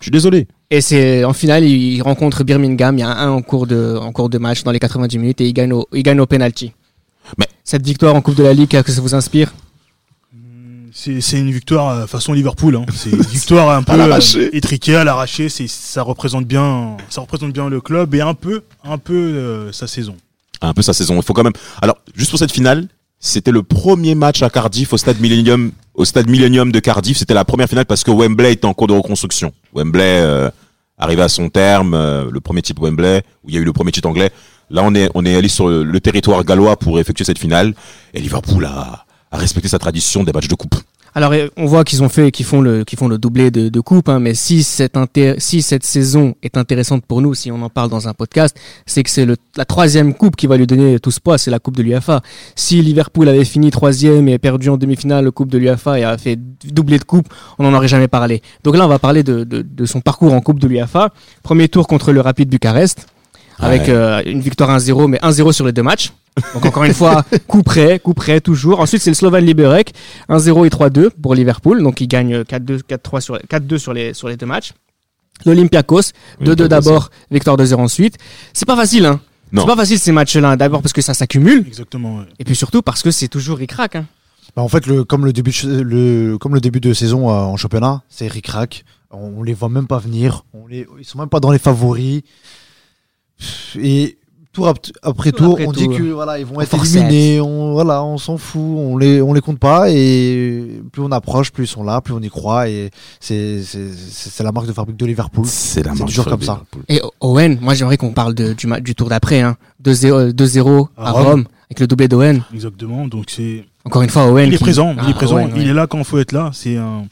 Je 0.00 0.04
suis 0.04 0.10
désolé. 0.10 0.46
Et 0.70 0.80
c'est 0.82 1.24
en 1.24 1.32
finale, 1.32 1.64
il 1.64 2.00
rencontre 2.02 2.44
Birmingham. 2.44 2.96
Il 2.98 3.00
y 3.00 3.04
a 3.04 3.08
un 3.10 3.30
en 3.30 3.40
cours 3.42 3.66
de 3.66 3.96
en 4.00 4.12
cours 4.12 4.28
de 4.28 4.36
match 4.38 4.64
dans 4.64 4.70
les 4.70 4.78
90 4.78 5.18
minutes 5.18 5.40
et 5.40 5.46
il 5.46 5.52
gagne 5.54 5.72
au 5.72 5.88
il 5.94 6.02
gagne 6.02 6.20
au 6.20 6.26
penalty. 6.26 6.72
Mais- 7.38 7.46
cette 7.64 7.84
victoire 7.86 8.14
en 8.14 8.20
Coupe 8.20 8.34
de 8.36 8.42
la 8.42 8.52
Ligue, 8.52 8.68
qu'est-ce 8.68 8.82
que 8.84 8.92
ça 8.92 9.00
vous 9.00 9.14
inspire? 9.14 9.52
C'est 10.92 11.20
c'est 11.20 11.38
une 11.38 11.50
victoire 11.52 11.88
euh, 11.90 12.06
façon 12.06 12.32
Liverpool. 12.34 12.76
Hein. 12.76 12.84
C'est 12.94 13.10
une 13.10 13.20
victoire 13.38 13.70
un 13.70 13.82
peu 13.82 13.92
À 13.92 13.96
l'arraché. 13.96 14.46
euh, 14.46 14.56
étriquée, 14.56 14.96
à 14.96 15.04
l'arraché. 15.04 15.48
C'est 15.48 15.68
ça 15.68 16.02
représente 16.02 16.44
bien, 16.44 16.96
ça 17.08 17.20
représente 17.22 17.52
bien 17.52 17.68
le 17.70 17.80
club 17.80 18.14
et 18.14 18.20
un 18.20 18.34
peu, 18.34 18.62
un 18.84 18.98
peu 18.98 19.14
euh, 19.14 19.72
sa 19.72 19.86
saison. 19.86 20.16
un 20.60 20.74
peu 20.74 20.82
sa 20.82 20.92
saison. 20.92 21.16
Il 21.16 21.22
faut 21.22 21.32
quand 21.34 21.44
même. 21.44 21.52
Alors, 21.80 21.98
juste 22.14 22.30
pour 22.30 22.38
cette 22.38 22.52
finale, 22.52 22.88
c'était 23.20 23.50
le 23.50 23.62
premier 23.62 24.14
match 24.14 24.42
à 24.42 24.50
Cardiff 24.50 24.92
au 24.92 24.96
stade 24.96 25.20
Millennium, 25.20 25.72
au 25.94 26.04
stade 26.04 26.28
Millennium 26.28 26.70
de 26.70 26.78
Cardiff. 26.78 27.18
C'était 27.18 27.34
la 27.34 27.44
première 27.44 27.68
finale 27.68 27.86
parce 27.86 28.04
que 28.04 28.10
Wembley 28.10 28.52
était 28.52 28.66
en 28.66 28.74
cours 28.74 28.86
de 28.86 28.92
reconstruction. 28.92 29.52
Wembley 29.74 30.20
euh, 30.20 30.50
arrivait 30.96 31.22
à 31.22 31.28
son 31.28 31.48
terme, 31.48 31.94
euh, 31.94 32.28
le 32.30 32.40
premier 32.40 32.62
titre 32.62 32.80
Wembley 32.82 33.22
où 33.42 33.48
il 33.48 33.54
y 33.54 33.58
a 33.58 33.60
eu 33.60 33.64
le 33.64 33.72
premier 33.72 33.90
titre 33.90 34.08
anglais. 34.08 34.30
Là, 34.70 34.82
on 34.84 34.94
est 34.94 35.10
on 35.14 35.24
est 35.24 35.34
allé 35.34 35.48
sur 35.48 35.68
le, 35.68 36.00
territoire 36.00 36.44
gallois 36.44 36.76
pour 36.78 37.00
effectuer 37.00 37.24
cette 37.24 37.38
finale 37.38 37.74
et 38.14 38.20
Liverpool 38.20 38.64
a, 38.66 39.04
a 39.30 39.36
respecté 39.36 39.68
sa 39.68 39.78
tradition 39.78 40.22
des 40.22 40.32
matchs 40.32 40.48
de 40.48 40.54
coupe. 40.54 40.76
Alors 41.14 41.32
on 41.56 41.66
voit 41.66 41.84
qu'ils 41.84 42.02
ont 42.02 42.08
fait 42.08 42.30
qu'ils 42.30 42.46
font 42.46 42.60
le 42.60 42.84
qu'ils 42.84 42.98
font 42.98 43.08
le 43.08 43.18
doublé 43.18 43.50
de, 43.50 43.68
de 43.68 43.80
coupe, 43.80 44.08
hein, 44.08 44.20
mais 44.20 44.34
si 44.34 44.62
cette 44.62 44.96
si 45.38 45.62
cette 45.62 45.84
saison 45.84 46.34
est 46.42 46.56
intéressante 46.56 47.04
pour 47.06 47.22
nous, 47.22 47.34
si 47.34 47.50
on 47.50 47.62
en 47.62 47.70
parle 47.70 47.90
dans 47.90 48.08
un 48.08 48.14
podcast, 48.14 48.56
c'est 48.86 49.02
que 49.02 49.10
c'est 49.10 49.26
la 49.56 49.64
troisième 49.64 50.14
coupe 50.14 50.36
qui 50.36 50.46
va 50.46 50.56
lui 50.56 50.66
donner 50.66 50.98
tout 51.00 51.10
ce 51.10 51.20
poids, 51.20 51.38
c'est 51.38 51.50
la 51.50 51.58
coupe 51.58 51.76
de 51.76 51.82
l'UEFA. 51.82 52.20
Si 52.54 52.82
Liverpool 52.82 53.28
avait 53.28 53.44
fini 53.44 53.70
troisième 53.70 54.28
et 54.28 54.38
perdu 54.38 54.68
en 54.68 54.76
demi-finale 54.76 55.24
la 55.24 55.30
coupe 55.30 55.50
de 55.50 55.58
l'UEFA 55.58 55.98
et 55.98 56.04
a 56.04 56.16
fait 56.18 56.38
doublé 56.64 56.98
de 56.98 57.04
coupe, 57.04 57.28
on 57.58 57.64
n'en 57.64 57.76
aurait 57.76 57.88
jamais 57.88 58.08
parlé. 58.08 58.42
Donc 58.64 58.76
là, 58.76 58.84
on 58.84 58.88
va 58.88 58.98
parler 58.98 59.22
de, 59.22 59.44
de, 59.44 59.62
de 59.62 59.84
son 59.86 60.00
parcours 60.00 60.32
en 60.32 60.40
coupe 60.40 60.60
de 60.60 60.68
l'UEFA. 60.68 61.12
Premier 61.42 61.68
tour 61.68 61.86
contre 61.86 62.12
le 62.12 62.20
Rapid 62.20 62.48
Bucarest. 62.48 63.06
Avec 63.60 63.82
Ouais. 63.82 63.90
euh, 63.90 64.22
une 64.24 64.40
victoire 64.40 64.70
1-0, 64.70 65.06
mais 65.08 65.18
1-0 65.22 65.52
sur 65.52 65.66
les 65.66 65.72
deux 65.72 65.82
matchs. 65.82 66.12
Donc 66.54 66.64
encore 66.64 66.84
une 66.84 66.94
fois, 66.94 67.24
coup 67.48 67.62
près, 67.64 67.98
coup 67.98 68.14
près, 68.14 68.40
toujours. 68.40 68.78
Ensuite, 68.80 69.02
c'est 69.02 69.10
le 69.10 69.14
Slovan 69.14 69.44
Liberec, 69.44 69.92
1-0 70.28 70.64
et 70.66 70.68
3-2 70.70 71.10
pour 71.10 71.34
Liverpool. 71.34 71.82
Donc, 71.82 72.00
il 72.00 72.06
gagne 72.06 72.42
4-2, 72.42 72.82
4-3 72.88 73.20
sur, 73.20 73.36
4-2 73.36 73.78
sur 73.78 73.92
les, 73.92 74.14
sur 74.14 74.28
les 74.28 74.36
deux 74.36 74.46
matchs. 74.46 74.72
L'Olympiakos, 75.44 76.12
2-2 76.42 76.66
d'abord, 76.68 77.10
victoire 77.30 77.56
2-0 77.56 77.74
ensuite. 77.76 78.16
C'est 78.52 78.66
pas 78.66 78.76
facile, 78.76 79.06
hein. 79.06 79.20
Non. 79.50 79.62
C'est 79.62 79.68
pas 79.68 79.76
facile 79.76 79.98
ces 79.98 80.12
matchs-là. 80.12 80.56
D'abord 80.56 80.82
parce 80.82 80.92
que 80.92 81.00
ça 81.00 81.14
s'accumule. 81.14 81.64
Exactement. 81.66 82.18
ouais. 82.18 82.24
Et 82.38 82.44
puis 82.44 82.54
surtout 82.54 82.82
parce 82.82 83.02
que 83.02 83.10
c'est 83.10 83.28
toujours 83.28 83.58
ric-rac, 83.58 83.96
hein. 83.96 84.06
Bah, 84.56 84.62
en 84.62 84.68
fait, 84.68 84.86
le, 84.86 85.04
comme, 85.04 85.24
le 85.24 85.32
début, 85.32 85.52
de- 85.64 85.80
le, 85.80 86.38
comme 86.38 86.54
le 86.54 86.60
début 86.60 86.80
de 86.80 86.92
saison 86.92 87.28
euh, 87.30 87.32
en 87.32 87.56
championnat, 87.56 88.02
c'est 88.08 88.26
ric-rac. 88.28 88.84
On, 89.10 89.32
on 89.38 89.42
les 89.42 89.54
voit 89.54 89.68
même 89.68 89.86
pas 89.86 89.98
venir. 89.98 90.44
On 90.54 90.66
les, 90.66 90.86
ils 90.98 91.04
sont 91.04 91.18
même 91.18 91.28
pas 91.28 91.40
dans 91.40 91.50
les 91.50 91.58
favoris. 91.58 92.22
Et 93.78 94.16
tour 94.52 94.68
ap- 94.68 94.78
après 95.02 95.30
Tour 95.30 95.38
tour, 95.40 95.52
après 95.54 95.66
on 95.66 95.72
tour. 95.72 95.88
dit 95.92 95.96
que 95.96 96.02
voilà, 96.10 96.38
ils 96.38 96.44
vont 96.46 96.56
On 96.56 96.60
être 96.60 96.74
éliminés. 96.74 97.40
On, 97.40 97.72
voilà, 97.72 98.02
on 98.02 98.18
s'en 98.18 98.36
fout. 98.38 98.60
On 98.60 98.96
les, 98.98 99.22
on 99.22 99.32
les 99.32 99.40
compte 99.40 99.58
pas. 99.58 99.90
Et 99.90 100.80
plus 100.92 101.02
on 101.02 101.12
approche, 101.12 101.52
plus 101.52 101.64
ils 101.64 101.68
sont 101.68 101.84
là, 101.84 102.00
plus 102.00 102.14
on 102.14 102.20
y 102.20 102.28
croit. 102.28 102.68
Et 102.68 102.90
c'est, 103.20 103.62
c'est, 103.62 103.88
c'est 103.92 104.30
c'est 104.30 104.42
la 104.42 104.50
marque 104.52 104.66
de 104.66 104.72
fabrique 104.72 104.96
de 104.96 105.06
Liverpool. 105.06 105.44
C'est 105.46 105.82
la 105.84 105.94
marque 105.94 106.08
toujours 106.08 106.24
de 106.24 106.30
comme 106.30 106.42
ça. 106.42 106.52
Liverpool. 106.54 106.82
Et 106.88 107.00
Owen, 107.20 107.58
moi 107.60 107.74
j'aimerais 107.74 107.96
qu'on 107.96 108.12
parle 108.12 108.34
de- 108.34 108.54
du, 108.80 108.94
tour 108.94 109.08
d'après, 109.08 109.40
hein. 109.42 109.56
2-0 109.84 110.32
2-0 110.32 110.88
à 110.96 111.08
À 111.08 111.10
Rome. 111.12 111.26
Rome. 111.26 111.44
avec 111.70 111.80
le 111.80 111.86
doublé 111.86 112.08
d'Owen. 112.08 112.42
Exactement. 112.52 113.06
Donc 113.06 113.26
c'est 113.28 113.64
Encore 113.84 114.02
une 114.02 114.10
fois, 114.10 114.26
Owen. 114.30 114.48
il 114.48 114.54
est 114.54 114.56
qui- 114.58 114.64
présent, 114.64 114.92
il 114.94 114.98
Ah, 115.06 115.10
est 115.10 115.14
présent, 115.14 115.36
Owen, 115.36 115.50
il 115.54 115.62
ouais. 115.62 115.68
est 115.68 115.74
là 115.74 115.86
quand 115.86 115.98
il 115.98 116.04
faut 116.04 116.18
être 116.18 116.32
là. 116.32 116.50
C'est 116.52 116.76
un, 116.76 117.04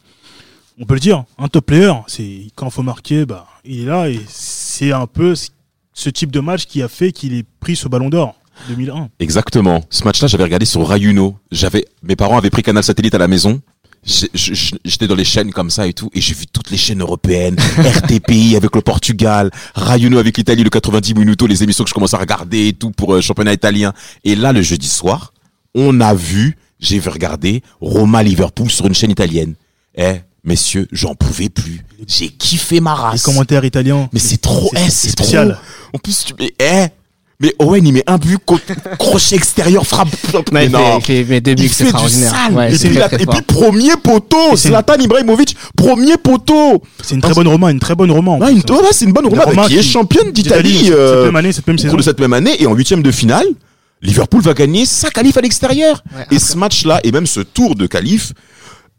on 0.80 0.84
peut 0.84 0.94
le 0.94 1.00
dire, 1.00 1.24
un 1.38 1.46
top 1.48 1.66
player. 1.66 1.92
C'est 2.08 2.48
quand 2.56 2.66
il 2.66 2.72
faut 2.72 2.82
marquer, 2.82 3.24
bah 3.24 3.46
il 3.64 3.82
est 3.82 3.86
là 3.86 4.08
et 4.08 4.20
c'est 4.28 4.92
un 4.92 5.06
peu 5.06 5.34
c- 5.34 5.50
ce 5.96 6.10
type 6.10 6.30
de 6.30 6.40
match 6.40 6.66
qui 6.66 6.82
a 6.82 6.88
fait 6.88 7.10
qu'il 7.10 7.34
ait 7.34 7.44
pris 7.58 7.74
ce 7.74 7.88
Ballon 7.88 8.10
d'Or 8.10 8.36
2001. 8.68 9.08
Exactement. 9.18 9.82
Ce 9.90 10.04
match-là, 10.04 10.28
j'avais 10.28 10.44
regardé 10.44 10.66
sur 10.66 10.86
Rayuno. 10.86 11.36
J'avais, 11.50 11.86
mes 12.02 12.16
parents 12.16 12.38
avaient 12.38 12.50
pris 12.50 12.62
Canal 12.62 12.84
Satellite 12.84 13.14
à 13.14 13.18
la 13.18 13.28
maison. 13.28 13.60
J'étais 14.04 15.08
dans 15.08 15.16
les 15.16 15.24
chaînes 15.24 15.50
comme 15.52 15.70
ça 15.70 15.88
et 15.88 15.92
tout, 15.92 16.10
et 16.14 16.20
j'ai 16.20 16.34
vu 16.34 16.46
toutes 16.46 16.70
les 16.70 16.76
chaînes 16.76 17.00
européennes, 17.00 17.56
RTPI 17.78 18.54
avec 18.54 18.76
le 18.76 18.80
Portugal, 18.80 19.50
Rayuno 19.74 20.18
avec 20.18 20.38
l'Italie, 20.38 20.62
le 20.62 20.70
90 20.70 21.14
minutos, 21.14 21.48
les 21.48 21.64
émissions 21.64 21.82
que 21.82 21.90
je 21.90 21.94
commence 21.94 22.14
à 22.14 22.18
regarder 22.18 22.68
et 22.68 22.72
tout 22.72 22.92
pour 22.92 23.14
euh, 23.14 23.20
championnat 23.20 23.52
italien. 23.52 23.92
Et 24.22 24.36
là, 24.36 24.52
le 24.52 24.62
jeudi 24.62 24.86
soir, 24.86 25.32
on 25.74 26.00
a 26.00 26.14
vu, 26.14 26.56
j'ai 26.78 27.00
vu 27.00 27.08
regarder 27.08 27.62
Roma 27.80 28.22
Liverpool 28.22 28.70
sur 28.70 28.86
une 28.86 28.94
chaîne 28.94 29.10
italienne. 29.10 29.54
Eh, 29.96 30.20
messieurs, 30.46 30.88
j'en 30.92 31.14
pouvais 31.14 31.48
plus. 31.48 31.84
J'ai 32.06 32.28
kiffé 32.28 32.80
ma 32.80 32.94
Les 32.94 33.00
race. 33.00 33.22
commentaires 33.22 33.64
italiens. 33.64 34.08
Mais 34.12 34.20
c'est 34.20 34.40
trop, 34.40 34.70
eh, 34.74 34.90
c'est 34.90 35.10
spécial. 35.10 35.52
trop. 35.52 35.96
En 35.96 35.98
plus, 35.98 36.24
tu 36.24 36.34
mets, 36.38 36.52
eh, 36.60 36.86
mais 37.40 37.54
Owen, 37.58 37.86
il 37.86 37.92
met 37.92 38.04
un 38.06 38.16
but, 38.16 38.38
co- 38.44 38.58
crochet 38.98 39.34
extérieur, 39.36 39.86
frappe. 39.86 40.08
Il 40.52 40.70
non. 40.70 41.00
fait- 41.00 41.20
il 41.20 41.24
fait- 41.24 41.24
mais 41.28 41.40
deux 41.40 41.54
buts, 41.54 41.64
Il 41.64 41.72
c'est 41.72 41.84
fait 41.86 41.92
du 41.92 42.08
sale. 42.08 42.52
Ouais, 42.54 42.72
et, 42.72 42.78
c'est 42.78 42.88
puis, 42.88 42.96
très, 42.96 43.00
la- 43.00 43.08
très 43.08 43.22
et 43.22 43.26
puis, 43.26 43.42
premier 43.42 43.96
poteau, 44.02 44.56
Zlatan 44.56 44.94
Ibrahimovic, 45.00 45.56
premier 45.76 46.16
poteau. 46.16 46.82
C'est 47.02 47.14
une 47.14 47.20
très 47.20 47.34
bonne 47.34 47.48
Roma, 47.48 47.70
une 47.70 47.80
très 47.80 47.94
bonne 47.94 48.10
Roma. 48.10 48.36
Ouais, 48.36 48.52
une, 48.52 48.58
hein. 48.58 48.72
ouais, 48.74 48.88
c'est 48.92 49.04
une 49.04 49.12
bonne 49.12 49.26
Roma, 49.26 49.44
Roma 49.44 49.66
qui 49.66 49.76
est 49.78 49.82
championne 49.82 50.30
d'Italie, 50.32 50.70
D'Italie, 50.72 50.92
euh, 50.92 51.16
cette 51.16 51.26
même 51.26 51.36
année, 51.36 51.52
cette 51.52 51.66
même 51.66 51.78
saison. 51.78 51.96
de 51.96 52.02
cette 52.02 52.20
même 52.20 52.32
année, 52.32 52.56
et 52.62 52.66
en 52.66 52.74
huitième 52.74 53.02
de 53.02 53.10
finale, 53.10 53.46
Liverpool 54.02 54.42
va 54.42 54.52
gagner 54.54 54.84
sa 54.86 55.10
qualif 55.10 55.36
à 55.36 55.40
l'extérieur. 55.40 56.02
Ouais, 56.14 56.26
et 56.30 56.38
ce 56.38 56.56
match-là, 56.56 57.00
et 57.02 57.10
même 57.12 57.26
ce 57.26 57.40
tour 57.40 57.74
de 57.74 57.86
qualif, 57.86 58.32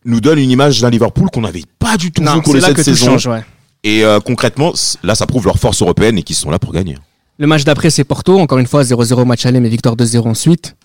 nous 0.07 0.19
donne 0.21 0.39
une 0.39 0.49
image 0.49 0.81
d'un 0.81 0.89
Liverpool 0.89 1.29
qu'on 1.31 1.41
n'avait 1.41 1.63
pas 1.77 1.97
du 1.97 2.11
tout 2.11 2.21
vu 2.23 2.27
Non, 2.27 2.37
de 2.39 2.53
là 2.59 2.67
cette 2.67 2.81
saison. 2.83 3.05
change, 3.11 3.27
ouais. 3.27 3.43
Et 3.83 4.03
euh, 4.03 4.19
concrètement, 4.19 4.73
là, 5.03 5.13
ça 5.13 5.27
prouve 5.27 5.45
leur 5.45 5.59
force 5.59 5.81
européenne 5.81 6.17
et 6.17 6.23
qu'ils 6.23 6.35
sont 6.35 6.49
là 6.49 6.57
pour 6.59 6.73
gagner. 6.73 6.97
Le 7.37 7.45
match 7.45 7.63
d'après, 7.63 7.89
c'est 7.91 8.03
Porto. 8.03 8.39
Encore 8.39 8.57
une 8.57 8.65
fois, 8.65 8.81
0-0 8.83 9.23
match 9.25 9.45
aller, 9.45 9.59
mais 9.59 9.69
victoire 9.69 9.95
2-0 9.95 10.27
ensuite. 10.27 10.75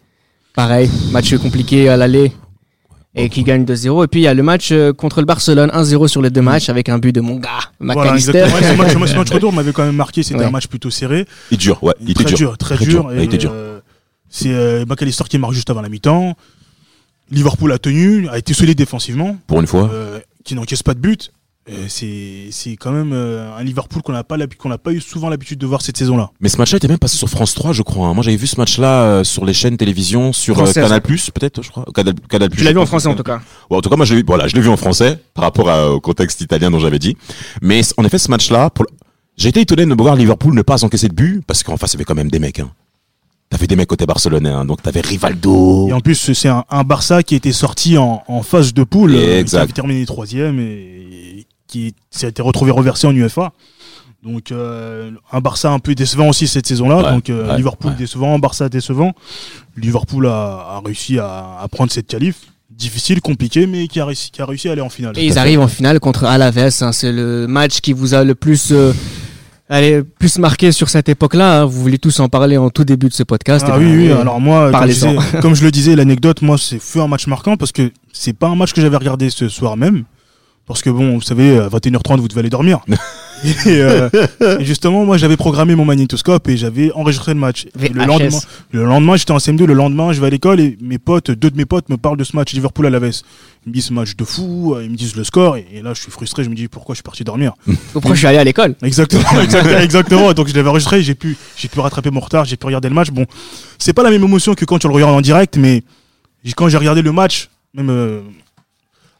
Pareil, 0.54 0.90
match 1.12 1.34
compliqué 1.38 1.88
à 1.88 1.96
l'aller 1.96 2.30
et 3.14 3.28
qui 3.30 3.42
gagne 3.42 3.64
2-0. 3.64 4.04
Et 4.04 4.06
puis 4.08 4.20
il 4.20 4.24
y 4.24 4.26
a 4.26 4.34
le 4.34 4.42
match 4.42 4.68
euh, 4.72 4.92
contre 4.92 5.20
le 5.20 5.26
Barcelone, 5.26 5.70
1-0 5.70 6.08
sur 6.08 6.20
les 6.20 6.28
deux 6.30 6.42
matchs 6.42 6.68
avec 6.68 6.88
un 6.90 6.98
but 6.98 7.12
de 7.12 7.20
mon 7.22 7.36
gars, 7.36 7.48
Voilà, 7.80 8.02
McAllister. 8.02 8.38
exactement. 8.38 8.56
Ouais, 8.60 8.72
ce 8.72 8.76
match, 8.76 8.94
moi, 8.96 9.06
ce 9.06 9.14
match 9.16 9.30
retour 9.30 9.52
m'avait 9.54 9.72
quand 9.72 9.84
même 9.84 9.96
marqué. 9.96 10.22
C'était 10.22 10.40
Ouais. 10.40 10.44
un 10.44 10.50
match 10.50 10.66
plutôt 10.66 10.90
serré. 10.90 11.26
Il 11.50 11.54
est 11.54 11.58
dur, 11.58 11.82
ouais, 11.82 11.94
il 12.00 12.10
était 12.10 12.24
très 12.24 12.34
dur. 12.34 12.36
dur, 12.50 12.58
très, 12.58 12.74
Très 12.76 12.84
dur. 12.84 13.04
dur, 13.04 13.14
il 13.14 13.22
était 13.22 13.38
dur. 13.38 13.50
euh, 13.54 13.80
C'est 14.28 14.52
euh, 14.52 14.84
McAllister 14.86 15.24
qui 15.28 15.38
marque 15.38 15.52
juste 15.54 15.70
avant 15.70 15.80
la 15.82 15.88
mi-temps. 15.88 16.34
Liverpool 17.32 17.72
a 17.72 17.78
tenu, 17.78 18.28
a 18.28 18.38
été 18.38 18.54
solide 18.54 18.78
défensivement, 18.78 19.36
Pour 19.46 19.60
une 19.60 19.66
fois. 19.66 19.90
euh, 19.92 20.20
qui 20.44 20.54
n'encaisse 20.54 20.82
pas 20.82 20.94
de 20.94 21.00
but. 21.00 21.32
Euh, 21.70 21.84
c'est 21.88 22.48
c'est 22.50 22.74
quand 22.76 22.90
même 22.90 23.12
euh, 23.12 23.56
un 23.56 23.62
Liverpool 23.62 24.02
qu'on 24.02 24.10
n'a 24.12 24.24
pas 24.24 24.36
qu'on 24.58 24.68
n'a 24.68 24.78
pas 24.78 24.90
eu 24.92 25.00
souvent 25.00 25.28
l'habitude 25.28 25.58
de 25.60 25.66
voir 25.66 25.80
cette 25.80 25.96
saison-là. 25.96 26.30
Mais 26.40 26.48
ce 26.48 26.56
match-là 26.58 26.78
était 26.78 26.88
même 26.88 26.98
passé 26.98 27.16
sur 27.16 27.28
France 27.28 27.54
3, 27.54 27.72
je 27.72 27.82
crois. 27.82 28.08
hein. 28.08 28.14
Moi, 28.14 28.24
j'avais 28.24 28.36
vu 28.36 28.48
ce 28.48 28.56
match-là 28.58 29.02
euh, 29.04 29.22
sur 29.24 29.44
les 29.44 29.54
chaînes 29.54 29.76
télévision, 29.76 30.32
sur. 30.32 30.56
Canal+, 30.56 31.00
peut-être, 31.00 31.62
je 31.62 31.70
crois. 31.70 31.84
Canal, 31.94 32.14
Canal+. 32.28 32.50
Tu 32.50 32.64
l'as 32.64 32.72
vu 32.72 32.78
en 32.78 32.86
français 32.86 33.06
en 33.06 33.14
tout 33.14 33.22
cas. 33.22 33.40
Bon, 33.70 33.76
en 33.76 33.80
tout 33.80 33.88
cas, 33.90 33.94
moi, 33.96 34.04
je 34.04 34.14
l'ai 34.14 34.20
vu, 34.22 34.24
voilà, 34.26 34.48
je 34.48 34.56
l'ai 34.56 34.60
vu 34.60 34.68
en 34.68 34.76
français, 34.76 35.20
par 35.34 35.44
rapport 35.44 35.70
à- 35.70 35.92
au 35.92 36.00
contexte 36.00 36.40
italien 36.40 36.68
dont 36.72 36.80
j'avais 36.80 36.98
dit. 36.98 37.16
Mais 37.62 37.80
en 37.96 38.04
effet, 38.04 38.18
ce 38.18 38.28
match-là, 38.30 38.68
pour 38.70 38.84
j'ai 39.36 39.48
été 39.50 39.60
étonné 39.60 39.86
de 39.86 39.94
voir 39.94 40.16
Liverpool 40.16 40.54
ne 40.54 40.62
pas 40.62 40.84
encaisser 40.84 41.08
de 41.08 41.14
but, 41.14 41.42
parce 41.46 41.62
qu'en 41.62 41.76
face, 41.76 41.92
il 41.92 41.94
y 41.94 41.98
avait 41.98 42.04
quand 42.04 42.14
même 42.16 42.30
des 42.30 42.40
mecs, 42.40 42.58
hein. 42.58 42.70
T'avais 43.52 43.66
des 43.66 43.76
mecs 43.76 43.86
côté 43.88 44.06
barcelonais, 44.06 44.48
hein. 44.48 44.64
Donc, 44.64 44.80
t'avais 44.80 45.02
Rivaldo. 45.02 45.86
Et 45.88 45.92
en 45.92 46.00
plus, 46.00 46.32
c'est 46.32 46.48
un, 46.48 46.64
un 46.70 46.84
Barça 46.84 47.22
qui 47.22 47.34
était 47.34 47.52
sorti 47.52 47.98
en, 47.98 48.22
en 48.26 48.42
phase 48.42 48.72
de 48.72 48.82
poule, 48.82 49.14
euh, 49.14 49.40
Exact. 49.40 49.58
qui 49.58 49.62
avait 49.64 49.72
terminé 49.74 50.06
troisième 50.06 50.58
et 50.58 51.46
qui 51.68 51.94
s'est 52.10 52.28
été 52.28 52.40
retrouvé 52.40 52.70
reversé 52.70 53.06
en 53.06 53.14
UEFA. 53.14 53.52
Donc 54.24 54.52
euh, 54.52 55.10
un 55.32 55.40
Barça 55.40 55.70
un 55.70 55.80
peu 55.80 55.94
décevant 55.94 56.28
aussi 56.28 56.46
cette 56.48 56.66
saison-là. 56.66 56.96
Ouais, 56.98 57.10
Donc 57.10 57.28
euh, 57.28 57.46
ouais, 57.50 57.56
Liverpool 57.58 57.90
ouais. 57.90 57.96
décevant, 57.98 58.38
Barça 58.38 58.68
décevant. 58.70 59.12
Liverpool 59.76 60.26
a, 60.28 60.76
a 60.76 60.82
réussi 60.84 61.18
à, 61.18 61.58
à 61.60 61.68
prendre 61.68 61.90
cette 61.92 62.06
qualif. 62.06 62.36
Difficile, 62.70 63.20
compliqué, 63.20 63.66
mais 63.66 63.86
qui 63.86 64.00
a 64.00 64.06
réussi, 64.06 64.30
qui 64.30 64.40
a 64.40 64.46
réussi 64.46 64.68
à 64.68 64.72
aller 64.72 64.80
en 64.80 64.88
finale. 64.88 65.12
Et 65.18 65.26
ils 65.26 65.38
arrivent 65.38 65.60
en 65.60 65.68
finale 65.68 66.00
contre 66.00 66.24
Alaves. 66.24 66.56
hein. 66.80 66.92
C'est 66.92 67.12
le 67.12 67.46
match 67.46 67.80
qui 67.80 67.92
vous 67.92 68.14
a 68.14 68.24
le 68.24 68.34
plus, 68.34 68.72
euh, 68.72 68.92
allez, 69.68 70.02
plus 70.02 70.38
marqué 70.38 70.72
sur 70.72 70.88
cette 70.88 71.08
époque-là. 71.08 71.62
hein. 71.62 71.64
Vous 71.64 71.80
voulez 71.80 71.98
tous 71.98 72.20
en 72.20 72.28
parler 72.28 72.56
en 72.56 72.70
tout 72.70 72.84
début 72.84 73.08
de 73.08 73.12
ce 73.14 73.22
podcast. 73.22 73.64
Ah 73.68 73.74
Eh 73.76 73.78
oui, 73.80 73.84
ben, 73.86 73.96
oui. 73.98 74.08
euh, 74.10 74.20
Alors 74.20 74.40
moi, 74.40 74.64
comme 74.64 74.66
je, 74.68 74.72
parlez-en. 74.72 75.12
disais- 75.20 75.40
comme 75.40 75.54
je 75.54 75.64
le 75.64 75.70
disais, 75.70 75.96
l'anecdote, 75.96 76.42
moi, 76.42 76.56
c'est 76.58 76.78
fut 76.80 77.00
un 77.00 77.08
match 77.08 77.26
marquant 77.26 77.56
parce 77.56 77.72
que 77.72 77.90
c'est 78.12 78.32
pas 78.36 78.48
un 78.48 78.54
match 78.56 78.72
que 78.72 78.80
j'avais 78.80 78.96
regardé 78.96 79.30
ce 79.30 79.48
soir 79.48 79.76
même. 79.76 80.04
Parce 80.66 80.80
que 80.82 80.90
bon, 80.90 81.14
vous 81.14 81.22
savez, 81.22 81.58
à 81.58 81.68
21h30, 81.68 82.20
vous 82.20 82.28
devez 82.28 82.40
aller 82.40 82.50
dormir. 82.50 82.80
et, 83.66 83.80
euh, 83.80 84.08
et 84.60 84.64
justement, 84.64 85.04
moi, 85.04 85.16
j'avais 85.16 85.36
programmé 85.36 85.74
mon 85.74 85.84
magnétoscope 85.84 86.48
et 86.48 86.56
j'avais 86.56 86.92
enregistré 86.92 87.34
le 87.34 87.40
match. 87.40 87.66
Et 87.80 87.88
le 87.88 88.04
lendemain, 88.04 88.38
le 88.70 88.84
lendemain, 88.84 89.16
j'étais 89.16 89.32
en 89.32 89.38
CM2. 89.38 89.64
Le 89.64 89.74
lendemain, 89.74 90.12
je 90.12 90.20
vais 90.20 90.26
à 90.28 90.30
l'école 90.30 90.60
et 90.60 90.76
mes 90.80 90.98
potes, 90.98 91.30
deux 91.30 91.50
de 91.50 91.56
mes 91.56 91.64
potes, 91.64 91.88
me 91.88 91.96
parlent 91.96 92.16
de 92.16 92.24
ce 92.24 92.36
match 92.36 92.52
Liverpool 92.52 92.86
à 92.86 92.90
la 92.90 92.98
Ils 92.98 93.02
me 93.66 93.72
disent 93.72 93.86
ce 93.86 93.92
match 93.92 94.16
de 94.16 94.24
fou. 94.24 94.76
Ils 94.82 94.90
me 94.90 94.96
disent 94.96 95.16
le 95.16 95.24
score. 95.24 95.56
Et, 95.56 95.66
et 95.72 95.82
là, 95.82 95.94
je 95.94 96.00
suis 96.00 96.10
frustré. 96.10 96.44
Je 96.44 96.50
me 96.50 96.54
dis 96.54 96.68
pourquoi 96.68 96.94
je 96.94 96.98
suis 96.98 97.02
parti 97.02 97.24
dormir? 97.24 97.54
Pourquoi 97.92 98.14
je 98.14 98.18
suis 98.18 98.26
allé 98.26 98.38
à 98.38 98.44
l'école? 98.44 98.74
Exactement, 98.82 99.22
exactement, 99.42 99.78
exactement. 99.78 100.32
Donc 100.32 100.48
je 100.48 100.54
l'avais 100.54 100.68
enregistré, 100.68 101.02
j'ai 101.02 101.14
pu, 101.14 101.36
j'ai 101.56 101.68
pu 101.68 101.80
rattraper 101.80 102.10
mon 102.10 102.20
retard, 102.20 102.44
j'ai 102.44 102.56
pu 102.56 102.66
regarder 102.66 102.88
le 102.88 102.94
match. 102.94 103.10
Bon, 103.10 103.26
c'est 103.78 103.92
pas 103.92 104.02
la 104.02 104.10
même 104.10 104.22
émotion 104.22 104.54
que 104.54 104.64
quand 104.64 104.78
tu 104.78 104.88
le 104.88 104.94
regardes 104.94 105.14
en 105.14 105.20
direct, 105.20 105.56
mais 105.56 105.82
quand 106.56 106.68
j'ai 106.68 106.78
regardé 106.78 107.02
le 107.02 107.12
match, 107.12 107.48
même 107.74 107.90
euh, 107.90 108.20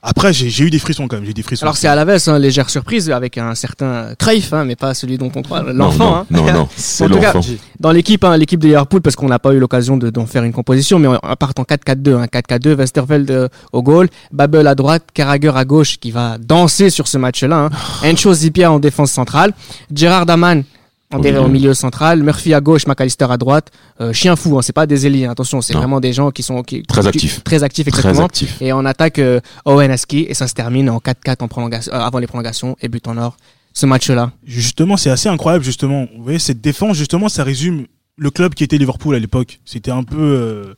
après, 0.04 0.32
j'ai 0.32 0.50
j'ai 0.50 0.64
eu 0.64 0.70
des 0.70 0.80
frissons 0.80 1.06
quand 1.06 1.14
même, 1.16 1.24
j'ai 1.24 1.32
des 1.32 1.42
frissons. 1.42 1.62
Alors 1.64 1.76
c'est 1.76 1.86
à 1.86 1.92
Alaves, 1.92 2.18
hein, 2.26 2.38
légère 2.38 2.68
surprise 2.68 3.08
avec 3.08 3.38
un 3.38 3.54
certain 3.54 4.14
Cruyff, 4.18 4.52
hein, 4.52 4.64
mais 4.64 4.74
pas 4.74 4.94
celui 4.94 5.16
dont 5.16 5.30
on 5.34 5.42
parle, 5.42 5.70
l'enfant. 5.70 6.04
Non, 6.04 6.16
hein. 6.16 6.26
non, 6.30 6.44
non, 6.44 6.52
non, 6.52 6.68
c'est 6.76 7.04
En 7.04 7.08
tout 7.08 7.20
cas, 7.20 7.32
l'enfant. 7.32 7.48
Dans 7.78 7.92
l'équipe, 7.92 8.24
hein, 8.24 8.36
l'équipe 8.36 8.58
de 8.58 8.66
Liverpool, 8.66 9.00
parce 9.00 9.14
qu'on 9.14 9.28
n'a 9.28 9.38
pas 9.38 9.52
eu 9.54 9.60
l'occasion 9.60 9.96
de- 9.96 10.10
d'en 10.10 10.26
faire 10.26 10.42
une 10.42 10.52
composition, 10.52 10.98
mais 10.98 11.06
on 11.06 11.36
part 11.36 11.52
en 11.56 11.62
4-4-2, 11.62 12.16
hein, 12.16 12.26
4-4-2, 12.26 12.74
Westerveld 12.74 13.30
euh, 13.30 13.48
au 13.72 13.82
goal, 13.82 14.08
Babel 14.32 14.66
à 14.66 14.74
droite, 14.74 15.04
Carragher 15.14 15.52
à 15.54 15.64
gauche, 15.64 15.98
qui 16.00 16.10
va 16.10 16.36
danser 16.38 16.90
sur 16.90 17.06
ce 17.06 17.16
match-là, 17.18 17.68
hein. 17.70 17.70
Encho 18.04 18.34
Zipia 18.34 18.72
en 18.72 18.80
défense 18.80 19.12
centrale, 19.12 19.52
Gérard 19.94 20.26
Daman 20.26 20.64
en 21.12 21.18
Au 21.18 21.20
dé- 21.20 21.30
milieu. 21.30 21.42
au 21.42 21.48
milieu 21.48 21.74
central, 21.74 22.22
Murphy 22.22 22.54
à 22.54 22.60
gauche, 22.60 22.86
McAllister 22.86 23.26
à 23.30 23.36
droite, 23.36 23.70
euh, 24.00 24.12
chien 24.12 24.34
fou, 24.36 24.56
hein, 24.58 24.62
c'est 24.62 24.72
pas 24.72 24.86
des 24.86 25.06
ailiers, 25.06 25.26
hein, 25.26 25.32
attention, 25.32 25.60
c'est 25.60 25.74
vraiment 25.74 26.00
des 26.00 26.12
gens 26.12 26.30
qui 26.30 26.42
sont 26.42 26.62
qui, 26.62 26.82
Très 26.82 27.02
qui- 27.02 27.08
actifs. 27.08 27.44
très 27.44 27.62
actifs 27.62 27.86
Très 27.88 28.08
exactement. 28.10 28.28
Et 28.60 28.72
en 28.72 28.84
attaque, 28.84 29.18
euh, 29.18 29.40
Owen 29.64 29.90
Aski, 29.90 30.26
et 30.28 30.34
ça 30.34 30.48
se 30.48 30.54
termine 30.54 30.88
en 30.90 30.98
4-4 30.98 31.42
en 31.42 31.48
prolongation, 31.48 31.92
euh, 31.92 31.98
avant 32.00 32.18
les 32.18 32.26
prolongations 32.26 32.76
et 32.80 32.88
but 32.88 33.06
en 33.08 33.16
or. 33.18 33.36
Ce 33.74 33.86
match-là. 33.86 34.32
Justement, 34.44 34.96
c'est 34.98 35.08
assez 35.10 35.28
incroyable, 35.30 35.64
justement. 35.64 36.06
Vous 36.16 36.22
voyez, 36.24 36.38
cette 36.38 36.60
défense, 36.60 36.96
justement, 36.96 37.30
ça 37.30 37.42
résume 37.42 37.86
le 38.18 38.30
club 38.30 38.52
qui 38.54 38.64
était 38.64 38.76
Liverpool 38.76 39.14
à 39.14 39.18
l'époque. 39.18 39.60
C'était 39.64 39.90
un 39.90 40.02
peu 40.04 40.18
euh, 40.20 40.74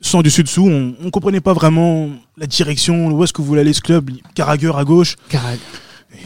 sans 0.00 0.22
dessus 0.22 0.42
dessous. 0.42 0.66
On, 0.68 0.94
on 1.04 1.10
comprenait 1.10 1.40
pas 1.40 1.52
vraiment 1.52 2.08
la 2.36 2.46
direction, 2.46 3.08
où 3.08 3.22
est-ce 3.24 3.32
que 3.32 3.40
voulait 3.42 3.60
aller 3.60 3.72
ce 3.72 3.80
club? 3.80 4.10
Carragher 4.34 4.72
à 4.76 4.84
gauche. 4.84 5.14
Carragher. 5.28 5.60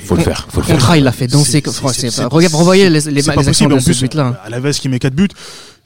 Faut 0.05 0.14
le 0.16 0.23
faire, 0.23 0.47
faut 0.51 0.61
le 0.61 0.66
faire. 0.66 0.77
Contrat, 0.77 0.99
il 0.99 1.05
l'a 1.05 1.12
fait 1.12 1.27
danser. 1.27 1.62
Regarde, 1.64 2.55
revoyez 2.55 2.88
les, 2.90 3.01
les, 3.01 3.11
les 3.23 3.29
actions 3.29 3.69
de 3.69 3.75
En 3.75 3.81
ce 3.81 3.93
but-là. 4.01 4.40
à 4.45 4.49
la 4.51 4.61
veste 4.61 4.81
qui 4.81 4.88
met 4.88 4.99
4 4.99 5.14
buts. 5.14 5.29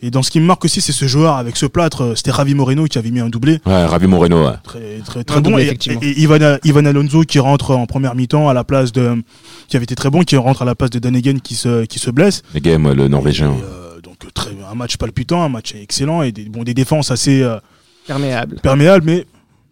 Et 0.03 0.11
dans 0.11 0.23
ce 0.23 0.31
qui 0.31 0.41
me 0.41 0.45
marque 0.45 0.65
aussi, 0.65 0.81
c'est 0.83 0.93
ce 0.93 1.07
joueur 1.07 1.37
avec 1.37 1.57
ce 1.57 1.65
plâtre. 1.67 2.03
euh, 2.03 2.15
C'était 2.15 2.31
Ravi 2.33 2.55
Moreno 2.55 2.85
qui 2.85 2.99
avait 2.99 3.11
mis 3.11 3.21
un 3.21 3.29
doublé. 3.31 3.61
Ouais, 3.65 3.87
Ravi 3.87 4.07
Moreno, 4.07 4.45
ouais. 4.47 4.53
Très, 4.63 4.99
très, 5.05 5.21
Un 5.21 5.23
très 5.25 5.41
bon. 5.41 5.51
doublé, 5.51 5.63
Et, 5.63 5.67
effectivement. 5.67 6.01
et 6.03 6.21
Ivan, 6.21 6.59
Ivan 6.65 6.85
Alonso 6.85 7.23
qui 7.23 7.39
rentre 7.39 7.71
en 7.71 7.87
première 7.87 8.15
mi-temps 8.15 8.49
à 8.49 8.53
la 8.55 8.65
place 8.65 8.93
de, 8.93 9.23
qui 9.69 9.77
avait 9.77 9.85
été 9.85 9.95
très 9.95 10.11
bon, 10.11 10.23
qui 10.23 10.37
rentre 10.37 10.63
à 10.63 10.65
la 10.67 10.75
place 10.75 10.91
de 10.91 10.99
Danegen 10.99 11.41
qui 11.41 11.55
se, 11.55 11.85
qui 11.87 11.99
se 11.99 12.11
blesse. 12.11 12.43
Les 12.53 12.61
games, 12.61 12.85
ouais, 12.85 12.95
le 12.95 13.09
Norvégien. 13.09 13.53
Et, 13.53 13.63
euh, 13.63 14.01
donc, 14.03 14.17
très, 14.35 14.51
un 14.71 14.75
match 14.75 14.97
palpitant, 14.99 15.43
un 15.43 15.49
match 15.49 15.75
excellent 15.81 16.23
et 16.23 16.33
des, 16.33 16.45
bon, 16.51 16.65
des 16.65 16.75
défenses 16.75 17.11
assez 17.11 17.43
euh, 17.43 17.57
Perméable. 18.07 18.57
perméables, 18.63 19.05
mais 19.07 19.27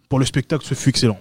pour 0.09 0.17
le 0.19 0.25
spectacle, 0.25 0.65
ce 0.67 0.73
fut 0.73 0.89
excellent. 0.89 1.19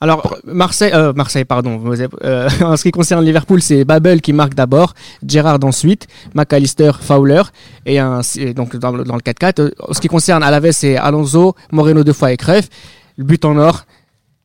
Alors, 0.00 0.36
Marseille, 0.44 0.92
euh, 0.94 1.12
Marseille, 1.14 1.44
pardon. 1.44 1.80
euh, 2.24 2.48
en 2.62 2.76
ce 2.76 2.82
qui 2.82 2.90
concerne 2.90 3.24
Liverpool, 3.24 3.60
c'est 3.62 3.84
Babel 3.84 4.20
qui 4.20 4.32
marque 4.32 4.54
d'abord, 4.54 4.94
Gerrard 5.26 5.58
ensuite, 5.64 6.06
McAllister, 6.34 6.92
Fowler, 7.00 7.42
et, 7.86 7.98
un, 7.98 8.20
et 8.36 8.54
donc 8.54 8.76
dans, 8.76 8.92
le- 8.92 9.04
dans 9.04 9.14
le 9.16 9.20
4-4. 9.20 9.60
Euh, 9.60 9.70
En 9.88 9.92
ce 9.94 10.00
qui 10.00 10.08
concerne 10.08 10.42
Alaves, 10.42 10.70
c'est 10.72 10.96
Alonso, 10.96 11.54
Moreno 11.72 12.04
deux 12.04 12.12
fois 12.12 12.32
et 12.32 12.36
Cruyff. 12.36 12.68
Le 13.16 13.24
but 13.24 13.44
en 13.44 13.56
or. 13.56 13.84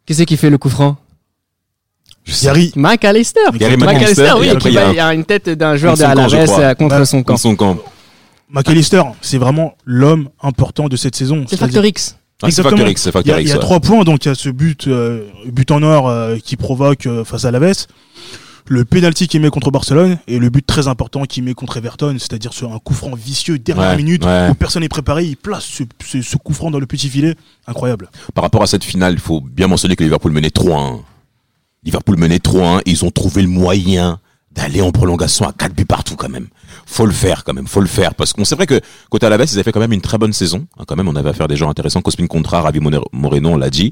Qui 0.06 0.15
c'est 0.15 0.26
qui 0.26 0.36
fait 0.38 0.50
le 0.50 0.58
coup 0.58 0.69
franc? 0.69 0.98
Gary, 2.41 2.72
McAllister. 2.76 3.39
Gary 3.56 3.76
McAllister, 3.78 4.22
McAllister, 4.24 4.39
oui, 4.39 4.50
après, 4.50 4.60
qui 4.60 4.67
il 4.69 4.74
y 4.74 4.78
a 4.78 4.82
va- 4.84 4.88
un- 4.88 4.91
il 4.93 4.98
y 4.98 5.00
a 5.00 5.13
une 5.13 5.26
tête 5.26 5.50
d'un 5.50 5.76
joueur 5.76 5.96
de 5.98 6.02
contre 6.02 6.10
son 6.12 6.15
camp, 6.15 6.28
je 6.30 6.36
Alaves 6.36 6.60
euh, 6.60 6.74
contre 6.76 7.06
son 7.08 7.24
camp. 7.24 7.38
Son 7.38 7.56
camp. 7.56 7.78
McAllister, 8.50 9.02
c'est 9.22 9.38
vraiment 9.38 9.76
l'homme 9.86 10.30
important 10.41 10.88
de 10.88 10.96
cette 10.96 11.15
saison. 11.15 11.46
C'est 11.48 11.58
Factor 11.58 11.84
X. 11.86 12.17
Ah, 12.43 12.51
c'est 12.51 12.60
Exactement. 12.62 12.77
Factor 12.77 12.89
X, 12.89 13.01
c'est 13.01 13.12
Il 13.25 13.27
y 13.27 13.32
a, 13.32 13.39
il 13.39 13.43
X. 13.43 13.49
y 13.49 13.53
a 13.53 13.56
ouais. 13.58 13.62
trois 13.62 13.79
points, 13.79 14.03
donc 14.03 14.25
il 14.25 14.27
y 14.27 14.32
a 14.32 14.36
ce 14.36 14.49
but, 14.49 14.88
euh, 14.88 15.25
but 15.47 15.71
en 15.71 15.82
or 15.84 16.10
euh, 16.10 16.38
qui 16.43 16.56
provoque 16.58 17.06
euh, 17.06 17.23
face 17.23 17.45
à 17.45 17.51
Laves, 17.51 17.88
le 18.67 18.86
penalty 18.86 19.27
qu'il 19.27 19.41
met 19.41 19.49
contre 19.49 19.71
Barcelone 19.71 20.17
et 20.27 20.39
le 20.39 20.49
but 20.49 20.65
très 20.65 20.88
important 20.88 21.23
qu'il 21.23 21.43
met 21.43 21.53
contre 21.53 21.77
Everton, 21.77 22.15
c'est-à-dire 22.19 22.53
sur 22.53 22.73
un 22.73 22.79
coup 22.79 22.93
franc 22.93 23.12
vicieux 23.15 23.60
dernière 23.60 23.89
Ouais, 23.91 23.97
minute 23.97 24.23
ouais. 24.25 24.49
où 24.51 24.56
personne 24.56 24.82
n'est 24.84 24.89
préparé, 24.89 25.25
il 25.25 25.36
place 25.38 25.65
ce, 25.65 25.84
ce, 26.06 26.21
ce 26.21 26.38
coup 26.38 26.53
franc 26.53 26.71
dans 26.71 26.79
le 26.79 26.86
petit 26.86 27.10
filet, 27.10 27.36
incroyable. 27.67 28.10
Par 28.34 28.43
rapport 28.43 28.63
à 28.63 28.67
cette 28.67 28.84
finale, 28.84 29.13
il 29.13 29.19
faut 29.19 29.41
bien 29.41 29.67
mentionner 29.67 29.95
que 29.95 30.03
Liverpool 30.03 30.32
menait 30.32 30.47
3-1. 30.49 30.99
Liverpool 31.84 32.17
menait 32.17 32.38
3-1 32.38 32.79
et 32.86 32.91
ils 32.91 33.03
ont 33.03 33.12
trouvé 33.12 33.41
le 33.41 33.49
moyen 33.49 34.19
d'aller 34.56 34.82
en 34.82 34.92
prolongation 34.92 35.48
à 35.48 35.54
4 35.54 35.74
buts 35.74 35.86
partout 35.86 36.16
quand 36.16 36.30
même. 36.30 36.48
Faut 36.86 37.06
le 37.06 37.12
faire 37.12 37.44
quand 37.44 37.54
même, 37.54 37.68
faut 37.68 37.82
le 37.82 37.88
faire 37.88 38.13
parce 38.13 38.34
qu'on 38.34 38.46
c'est 38.46 38.56
vrai 38.56 38.68
que 38.68 38.80
côté 39.10 39.26
Alaves, 39.26 39.46
ils 39.46 39.54
avaient 39.56 39.63
fait 39.63 39.72
quand 39.72 39.80
même 39.80 39.94
une 39.94 40.02
très 40.02 40.18
bonne 40.18 40.34
saison. 40.34 40.66
hein, 40.78 40.84
quand 40.88 40.96
même, 40.96 41.08
on 41.08 41.16
avait 41.16 41.30
affaire 41.30 41.46
à 41.46 41.48
des 41.48 41.56
gens 41.56 41.70
intéressants, 41.70 42.02
Cospin 42.02 42.28
Contra, 42.28 42.62
Ravi 42.62 42.80
Moreno, 42.80 43.50
on 43.50 43.58
l'a 43.58 43.70
dit. 43.70 43.92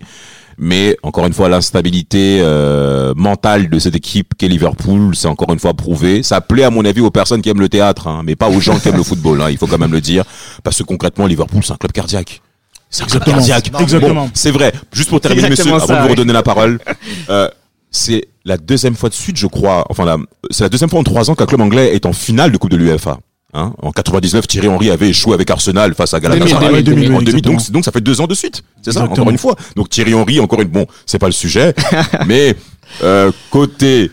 Mais 0.58 0.98
encore 1.02 1.26
une 1.26 1.34
fois, 1.34 1.50
l'instabilité 1.50 2.40
euh, 2.42 3.14
mentale 3.16 3.70
de 3.70 3.80
cette 3.80 3.96
équipe 3.96 4.34
qu'est 4.38 4.50
Liverpool, 4.50 5.16
c'est 5.16 5.28
encore 5.28 5.52
une 5.54 5.60
fois 5.60 5.74
prouvé. 5.74 6.22
Ça 6.24 6.42
plaît 6.42 6.64
à 6.64 6.70
mon 6.70 6.86
avis 6.86 7.02
aux 7.02 7.10
personnes 7.10 7.42
qui 7.42 7.50
aiment 7.50 7.62
le 7.62 7.70
théâtre, 7.70 8.08
hein, 8.08 8.22
mais 8.24 8.36
pas 8.36 8.50
aux 8.50 8.60
gens 8.60 8.78
qui 8.78 8.90
aiment 8.90 8.98
le 8.98 9.04
football. 9.04 9.42
Hein, 9.42 9.50
il 9.50 9.58
faut 9.58 9.68
quand 9.68 9.80
même 9.80 9.94
le 9.94 10.02
dire 10.02 10.24
parce 10.64 10.78
que 10.78 10.84
concrètement, 10.84 11.26
Liverpool, 11.26 11.64
c'est 11.64 11.74
un 11.74 11.78
club 11.78 11.92
cardiaque. 11.94 12.42
C'est 12.90 13.04
un 13.04 13.08
club 13.08 13.24
Exactement. 13.24 13.38
cardiaque. 13.48 13.82
Exactement. 13.82 14.26
Bon, 14.26 14.32
c'est 14.34 14.52
vrai. 14.52 14.74
Juste 14.92 15.10
pour 15.10 15.22
terminer, 15.22 15.50
monsieur, 15.50 15.74
avant 15.74 15.88
de 15.96 16.02
vous 16.02 16.10
redonner 16.10 16.34
la 16.34 16.44
parole, 16.44 16.80
euh, 17.30 17.50
c'est 17.90 18.28
la 18.46 18.58
deuxième 18.58 18.96
fois 18.96 19.10
de 19.10 19.14
suite, 19.14 19.38
je 19.38 19.48
crois. 19.48 19.86
Enfin, 19.90 20.18
c'est 20.50 20.64
la 20.64 20.70
deuxième 20.70 20.90
fois 20.90 21.00
en 21.00 21.04
trois 21.04 21.30
ans 21.30 21.36
qu'un 21.36 21.46
club 21.46 21.62
anglais 21.62 21.96
est 21.96 22.06
en 22.06 22.14
finale 22.14 22.52
de 22.52 22.58
Coupe 22.58 22.72
de 22.72 22.78
l'UEFA. 22.78 23.20
Hein 23.54 23.74
en 23.82 23.92
99, 23.92 24.48
Thierry 24.48 24.70
Henry 24.70 24.90
avait 24.92 25.10
échoué 25.10 25.34
avec 25.34 25.50
Arsenal 25.52 25.94
face 25.94 26.14
à 26.14 26.22
Galatasaray 26.22 26.84
2000, 26.84 26.84
2000, 26.84 27.14
en 27.14 27.18
2000. 27.20 27.28
exactement. 27.30 27.58
Donc, 27.58 27.72
donc 27.72 27.86
ça 27.86 27.92
fait 27.92 28.00
deux 28.00 28.22
ans 28.22 28.28
de 28.28 28.34
suite. 28.34 28.64
C'est 28.82 28.94
ça, 28.94 29.02
Exactement. 29.02 29.12
encore 29.12 29.30
une 29.30 29.38
fois. 29.38 29.56
Donc 29.76 29.90
Thierry 29.90 30.14
Henry, 30.14 30.40
encore 30.40 30.62
une 30.62 30.70
bon, 30.70 30.86
c'est 31.06 31.20
pas 31.20 31.26
le 31.28 31.34
sujet, 31.34 31.74
mais 32.28 32.56
euh, 33.04 33.30
côté 33.50 34.10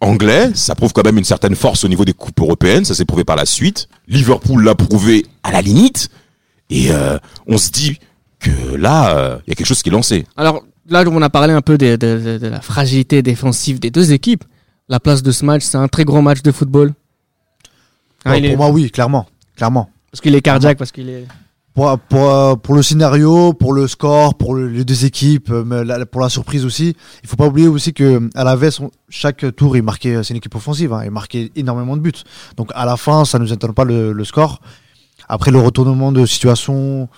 anglais, 0.00 0.52
ça 0.54 0.74
prouve 0.74 0.94
quand 0.94 1.04
même 1.04 1.18
une 1.18 1.24
certaine 1.24 1.54
force 1.54 1.84
au 1.84 1.88
niveau 1.88 2.06
des 2.06 2.14
coupes 2.14 2.40
européennes. 2.40 2.86
Ça 2.86 2.94
s'est 2.94 3.04
prouvé 3.04 3.24
par 3.24 3.36
la 3.36 3.44
suite. 3.44 3.88
Liverpool 4.06 4.64
l'a 4.64 4.74
prouvé 4.74 5.26
à 5.42 5.52
la 5.52 5.60
limite, 5.60 6.08
et 6.70 6.86
euh, 6.90 7.18
on 7.46 7.58
se 7.58 7.70
dit 7.70 7.98
que 8.40 8.74
là, 8.74 9.16
euh, 9.18 9.36
il 9.46 9.50
y 9.50 9.52
a 9.52 9.54
quelque 9.54 9.66
chose 9.66 9.82
qui 9.82 9.90
est 9.90 9.92
lancé. 9.92 10.24
Alors 10.38 10.62
là, 10.88 11.04
on 11.06 11.22
a 11.22 11.30
parlé 11.30 11.52
un 11.52 11.60
peu 11.60 11.78
de, 11.78 11.96
de- 11.96 12.20
de- 12.20 12.38
de 12.38 12.46
la 12.48 12.60
fragilité 12.60 13.22
défensive 13.22 13.78
des 13.80 13.90
deux 13.90 14.12
équipes. 14.12 14.44
La 14.88 15.00
place 15.00 15.22
de 15.22 15.30
ce 15.32 15.44
match, 15.44 15.62
c'est 15.64 15.76
un 15.78 15.88
très 15.88 16.04
gros 16.04 16.22
match 16.22 16.42
de 16.42 16.50
football. 16.52 16.94
Hein, 18.24 18.30
Ouais, 18.32 18.38
il 18.40 18.44
est- 18.46 18.48
Pour 18.50 18.58
moi, 18.58 18.70
oui, 18.70 18.90
clairement. 18.90 19.26
Clairement. 19.56 19.90
Parce 20.10 20.20
qu'il 20.20 20.34
est 20.34 20.40
cardiaque, 20.42 20.78
parce 20.78 20.92
qu'il 20.92 21.08
est. 21.08 21.26
Pour, 21.74 21.96
pour, 22.08 22.30
euh, 22.30 22.56
pour 22.56 22.74
le 22.74 22.82
scénario, 22.82 23.52
pour 23.52 23.72
le 23.72 23.86
score, 23.86 24.34
pour 24.36 24.54
le- 24.54 24.66
les 24.68 24.84
deux 24.84 25.04
équipes, 25.04 25.50
euh, 25.50 26.04
pour 26.06 26.20
la 26.20 26.28
surprise 26.28 26.64
aussi, 26.64 26.96
il 27.22 27.28
faut 27.28 27.36
pas 27.36 27.46
oublier 27.46 27.68
aussi 27.68 27.92
que 27.92 28.28
à 28.34 28.42
la 28.42 28.56
veste, 28.56 28.80
chaque 29.08 29.44
tour, 29.54 29.76
il 29.76 29.82
marquait, 29.84 30.16
euh, 30.16 30.22
c'est 30.24 30.30
une 30.34 30.38
équipe 30.38 30.54
offensive, 30.56 30.92
hein, 30.92 31.02
il 31.04 31.12
marquait 31.12 31.52
énormément 31.54 31.96
de 31.96 32.02
buts. 32.02 32.12
Donc 32.56 32.70
à 32.74 32.84
la 32.84 32.96
fin, 32.96 33.24
ça 33.24 33.38
nous 33.38 33.52
étonne 33.52 33.74
pas 33.74 33.84
le, 33.84 34.12
le 34.12 34.24
score. 34.24 34.60
Après 35.28 35.52
le 35.52 35.60
retournement 35.60 36.10
de 36.10 36.26
situation, 36.26 37.08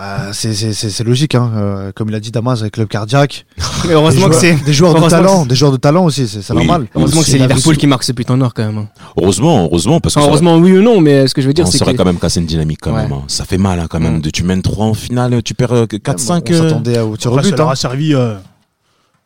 Euh, 0.00 0.30
c'est- 0.32 1.04
logique, 1.04 1.34
hein. 1.34 1.50
Euh, 1.54 1.92
comme 1.94 2.08
il 2.08 2.14
a 2.14 2.20
dit 2.20 2.30
Damas, 2.30 2.60
avec 2.62 2.72
club 2.72 2.88
cardiaque. 2.88 3.44
Mais 3.86 3.92
heureusement 3.92 4.28
des 4.28 4.34
que 4.36 4.40
joueurs, 4.40 4.58
c'est. 4.58 4.64
des 4.64 4.72
joueurs 4.72 4.94
de 4.94 5.08
talent, 5.10 5.44
des 5.44 5.54
joueurs 5.54 5.72
de 5.72 5.76
talent 5.76 6.04
aussi, 6.06 6.26
c'est 6.26 6.38
Oui. 6.52 6.64
normal. 6.66 6.86
Heureusement 6.94 7.20
que 7.20 7.26
C'est 7.26 7.36
Liverpool 7.38 7.76
qui 7.76 7.86
marque 7.86 8.04
ce 8.04 8.12
but 8.12 8.30
en 8.30 8.40
or 8.40 8.54
quand 8.54 8.64
même. 8.64 8.78
hein. 8.78 8.88
Heureusement, 9.20 9.64
heureusement, 9.64 10.00
parce 10.00 10.14
que 10.14 10.20
ça- 10.22 10.26
heureusement, 10.26 10.56
oui 10.56 10.72
ou 10.78 10.80
non, 10.82 11.00
mais 11.02 11.26
ce 11.28 11.34
que 11.34 11.42
je 11.42 11.46
veux 11.48 11.52
dire, 11.52 11.66
on 11.66 11.70
c'est 11.70 11.76
serait 11.78 11.92
que. 11.92 11.98
quand 11.98 12.06
même 12.06 12.18
cassé 12.18 12.40
une 12.40 12.46
dynamique 12.46 12.78
quand 12.80 12.94
Ouais. 12.94 13.02
même. 13.02 13.12
hein. 13.12 13.24
Ça 13.28 13.44
fait 13.44 13.58
mal 13.58 13.78
hein, 13.78 13.86
quand 13.90 14.00
même. 14.00 14.16
Mm. 14.16 14.20
De, 14.22 14.30
tu 14.30 14.42
mènes 14.42 14.62
3 14.62 14.86
en 14.86 14.94
finale, 14.94 15.42
tu 15.42 15.52
perds 15.54 15.72
euh, 15.72 15.86
que 15.86 15.96
4-5. 15.96 16.44
On 16.48 16.52
euh. 16.54 16.62
s'attendait 16.68 16.98
au 17.00 17.16
tir 17.18 17.32
au 17.32 17.36
Après, 17.38 17.50
ça 17.50 17.56
leur 17.56 17.68
a 17.70 17.76
servi 17.76 18.14
euh, 18.14 18.34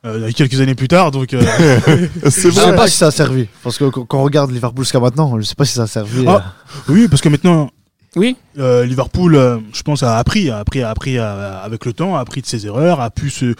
euh, 0.06 0.32
quelques 0.32 0.60
années 0.60 0.74
plus 0.74 0.88
tard, 0.88 1.12
donc. 1.12 1.34
euh, 1.34 1.40
Je 2.24 2.30
sais 2.30 2.74
pas 2.74 2.88
si 2.88 2.96
ça 2.96 3.06
a 3.06 3.10
servi. 3.12 3.46
Parce 3.62 3.78
que 3.78 3.84
quand 3.90 4.04
quand 4.06 4.18
on 4.18 4.24
regarde 4.24 4.50
Liverpool 4.50 4.84
jusqu'à 4.84 4.98
maintenant, 4.98 5.38
je 5.38 5.44
sais 5.44 5.54
pas 5.54 5.64
si 5.64 5.74
ça 5.74 5.82
a 5.84 5.86
servi. 5.86 6.24
Ah. 6.26 6.42
euh. 6.88 6.92
oui, 6.92 7.06
parce 7.08 7.22
que 7.22 7.28
maintenant, 7.28 7.70
Oui, 8.16 8.36
euh, 8.58 8.84
Liverpool, 8.84 9.34
euh, 9.34 9.58
je 9.72 9.82
pense, 9.82 10.02
a 10.02 10.18
appris, 10.18 10.50
a 10.50 10.58
appris, 10.58 10.82
a 10.82 10.90
appris 10.90 11.18
avec 11.18 11.84
le 11.84 11.92
temps, 11.92 12.16
a 12.16 12.20
appris 12.20 12.40
de 12.42 12.46
ses 12.46 12.66
erreurs, 12.66 13.00
a 13.00 13.10
pu 13.10 13.28
se, 13.30 13.54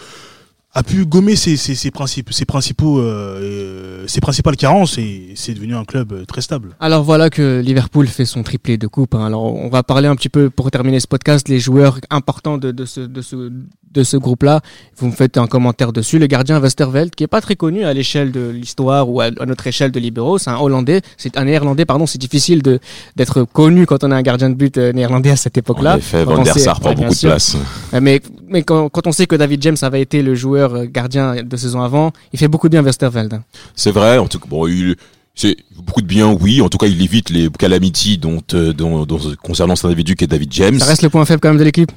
a 0.73 0.83
pu 0.83 1.05
gommer 1.05 1.35
ses, 1.37 1.55
ses, 1.55 1.73
ses 1.73 1.89
principes, 1.89 2.33
ses 2.33 2.43
principaux, 2.45 2.99
euh, 2.99 3.39
euh, 3.41 4.07
ses 4.07 4.19
principales 4.19 4.57
carences 4.57 4.97
et 4.97 5.31
c'est 5.35 5.53
devenu 5.53 5.73
un 5.75 5.85
club 5.85 6.11
euh, 6.11 6.25
très 6.25 6.41
stable. 6.41 6.75
Alors 6.81 7.03
voilà 7.03 7.29
que 7.29 7.61
Liverpool 7.63 8.07
fait 8.07 8.25
son 8.25 8.43
triplé 8.43 8.77
de 8.77 8.87
coupe. 8.87 9.15
hein. 9.15 9.25
Alors 9.25 9.55
on 9.55 9.69
va 9.69 9.83
parler 9.83 10.07
un 10.09 10.15
petit 10.17 10.27
peu 10.29 10.49
pour 10.49 10.69
terminer 10.71 10.99
ce 10.99 11.07
podcast 11.07 11.47
les 11.47 11.59
joueurs 11.61 11.99
importants 12.09 12.57
de, 12.57 12.71
de 12.71 12.85
ce 12.85 12.99
de 12.99 13.21
ce 13.21 13.51
de 13.95 14.03
ce 14.03 14.17
groupe-là. 14.17 14.61
Vous 14.97 15.07
me 15.07 15.11
faites 15.11 15.37
un 15.37 15.47
commentaire 15.47 15.91
dessus. 15.91 16.19
Le 16.19 16.27
gardien 16.27 16.59
Westerveld, 16.59 17.15
qui 17.15 17.23
est 17.23 17.27
pas 17.27 17.41
très 17.41 17.55
connu 17.55 17.83
à 17.85 17.93
l'échelle 17.93 18.31
de 18.31 18.49
l'histoire 18.49 19.09
ou 19.09 19.21
à, 19.21 19.25
à 19.39 19.45
notre 19.45 19.65
échelle 19.65 19.91
de 19.91 19.99
libéraux, 19.99 20.37
c'est 20.37 20.49
un 20.51 20.57
Hollandais, 20.57 21.01
c'est 21.17 21.37
un 21.37 21.45
Néerlandais 21.45 21.85
pardon. 21.85 22.05
C'est 22.05 22.19
difficile 22.19 22.61
de 22.61 22.79
d'être 23.15 23.43
connu 23.43 23.85
quand 23.85 24.03
on 24.03 24.11
est 24.11 24.15
un 24.15 24.21
gardien 24.21 24.49
de 24.49 24.55
but 24.55 24.77
euh, 24.77 24.91
néerlandais 24.93 25.31
à 25.31 25.35
cette 25.35 25.57
En 25.57 25.61
époque-là. 25.61 25.97
effet, 25.97 26.23
Quand 26.25 26.35
Van 26.35 26.43
der 26.43 26.57
Sar 26.57 26.79
prend 26.79 26.93
beaucoup 26.93 27.13
de 27.13 27.19
place. 27.19 27.55
Euh, 27.93 27.99
Mais, 28.01 28.21
mais 28.47 28.61
quand, 28.63 28.89
quand 28.89 29.07
on 29.07 29.11
sait 29.11 29.25
que 29.25 29.35
David 29.35 29.61
James 29.63 29.77
avait 29.81 30.01
été 30.01 30.21
le 30.21 30.35
joueur 30.35 30.75
euh, 30.75 30.85
gardien 30.85 31.35
de 31.43 31.57
saison 31.57 31.81
avant, 31.81 32.11
il 32.33 32.39
fait 32.39 32.47
beaucoup 32.49 32.67
de 32.67 32.71
bien 32.77 32.83
Westerveld. 32.83 33.41
C'est 33.75 33.91
vrai, 33.91 34.17
en 34.17 34.27
tout 34.27 34.39
cas, 34.39 34.47
bon, 34.49 34.67
il, 34.67 34.95
c'est 35.33 35.55
beaucoup 35.77 36.01
de 36.01 36.07
bien, 36.07 36.31
oui. 36.31 36.61
En 36.61 36.69
tout 36.69 36.77
cas, 36.77 36.87
il 36.87 37.01
évite 37.01 37.29
les 37.29 37.49
calamities 37.49 38.17
dont, 38.17 38.41
euh, 38.53 38.73
dont, 38.73 39.05
dont- 39.05 39.19
concernant 39.43 39.75
cet 39.75 39.85
individu 39.85 40.15
qui 40.15 40.23
est 40.23 40.27
David 40.27 40.51
James. 40.53 40.79
Ça 40.79 40.85
reste 40.85 41.01
le 41.01 41.09
point 41.09 41.25
faible 41.25 41.39
quand 41.41 41.49
même 41.49 41.57
de 41.57 41.63
l'équipe. 41.63 41.91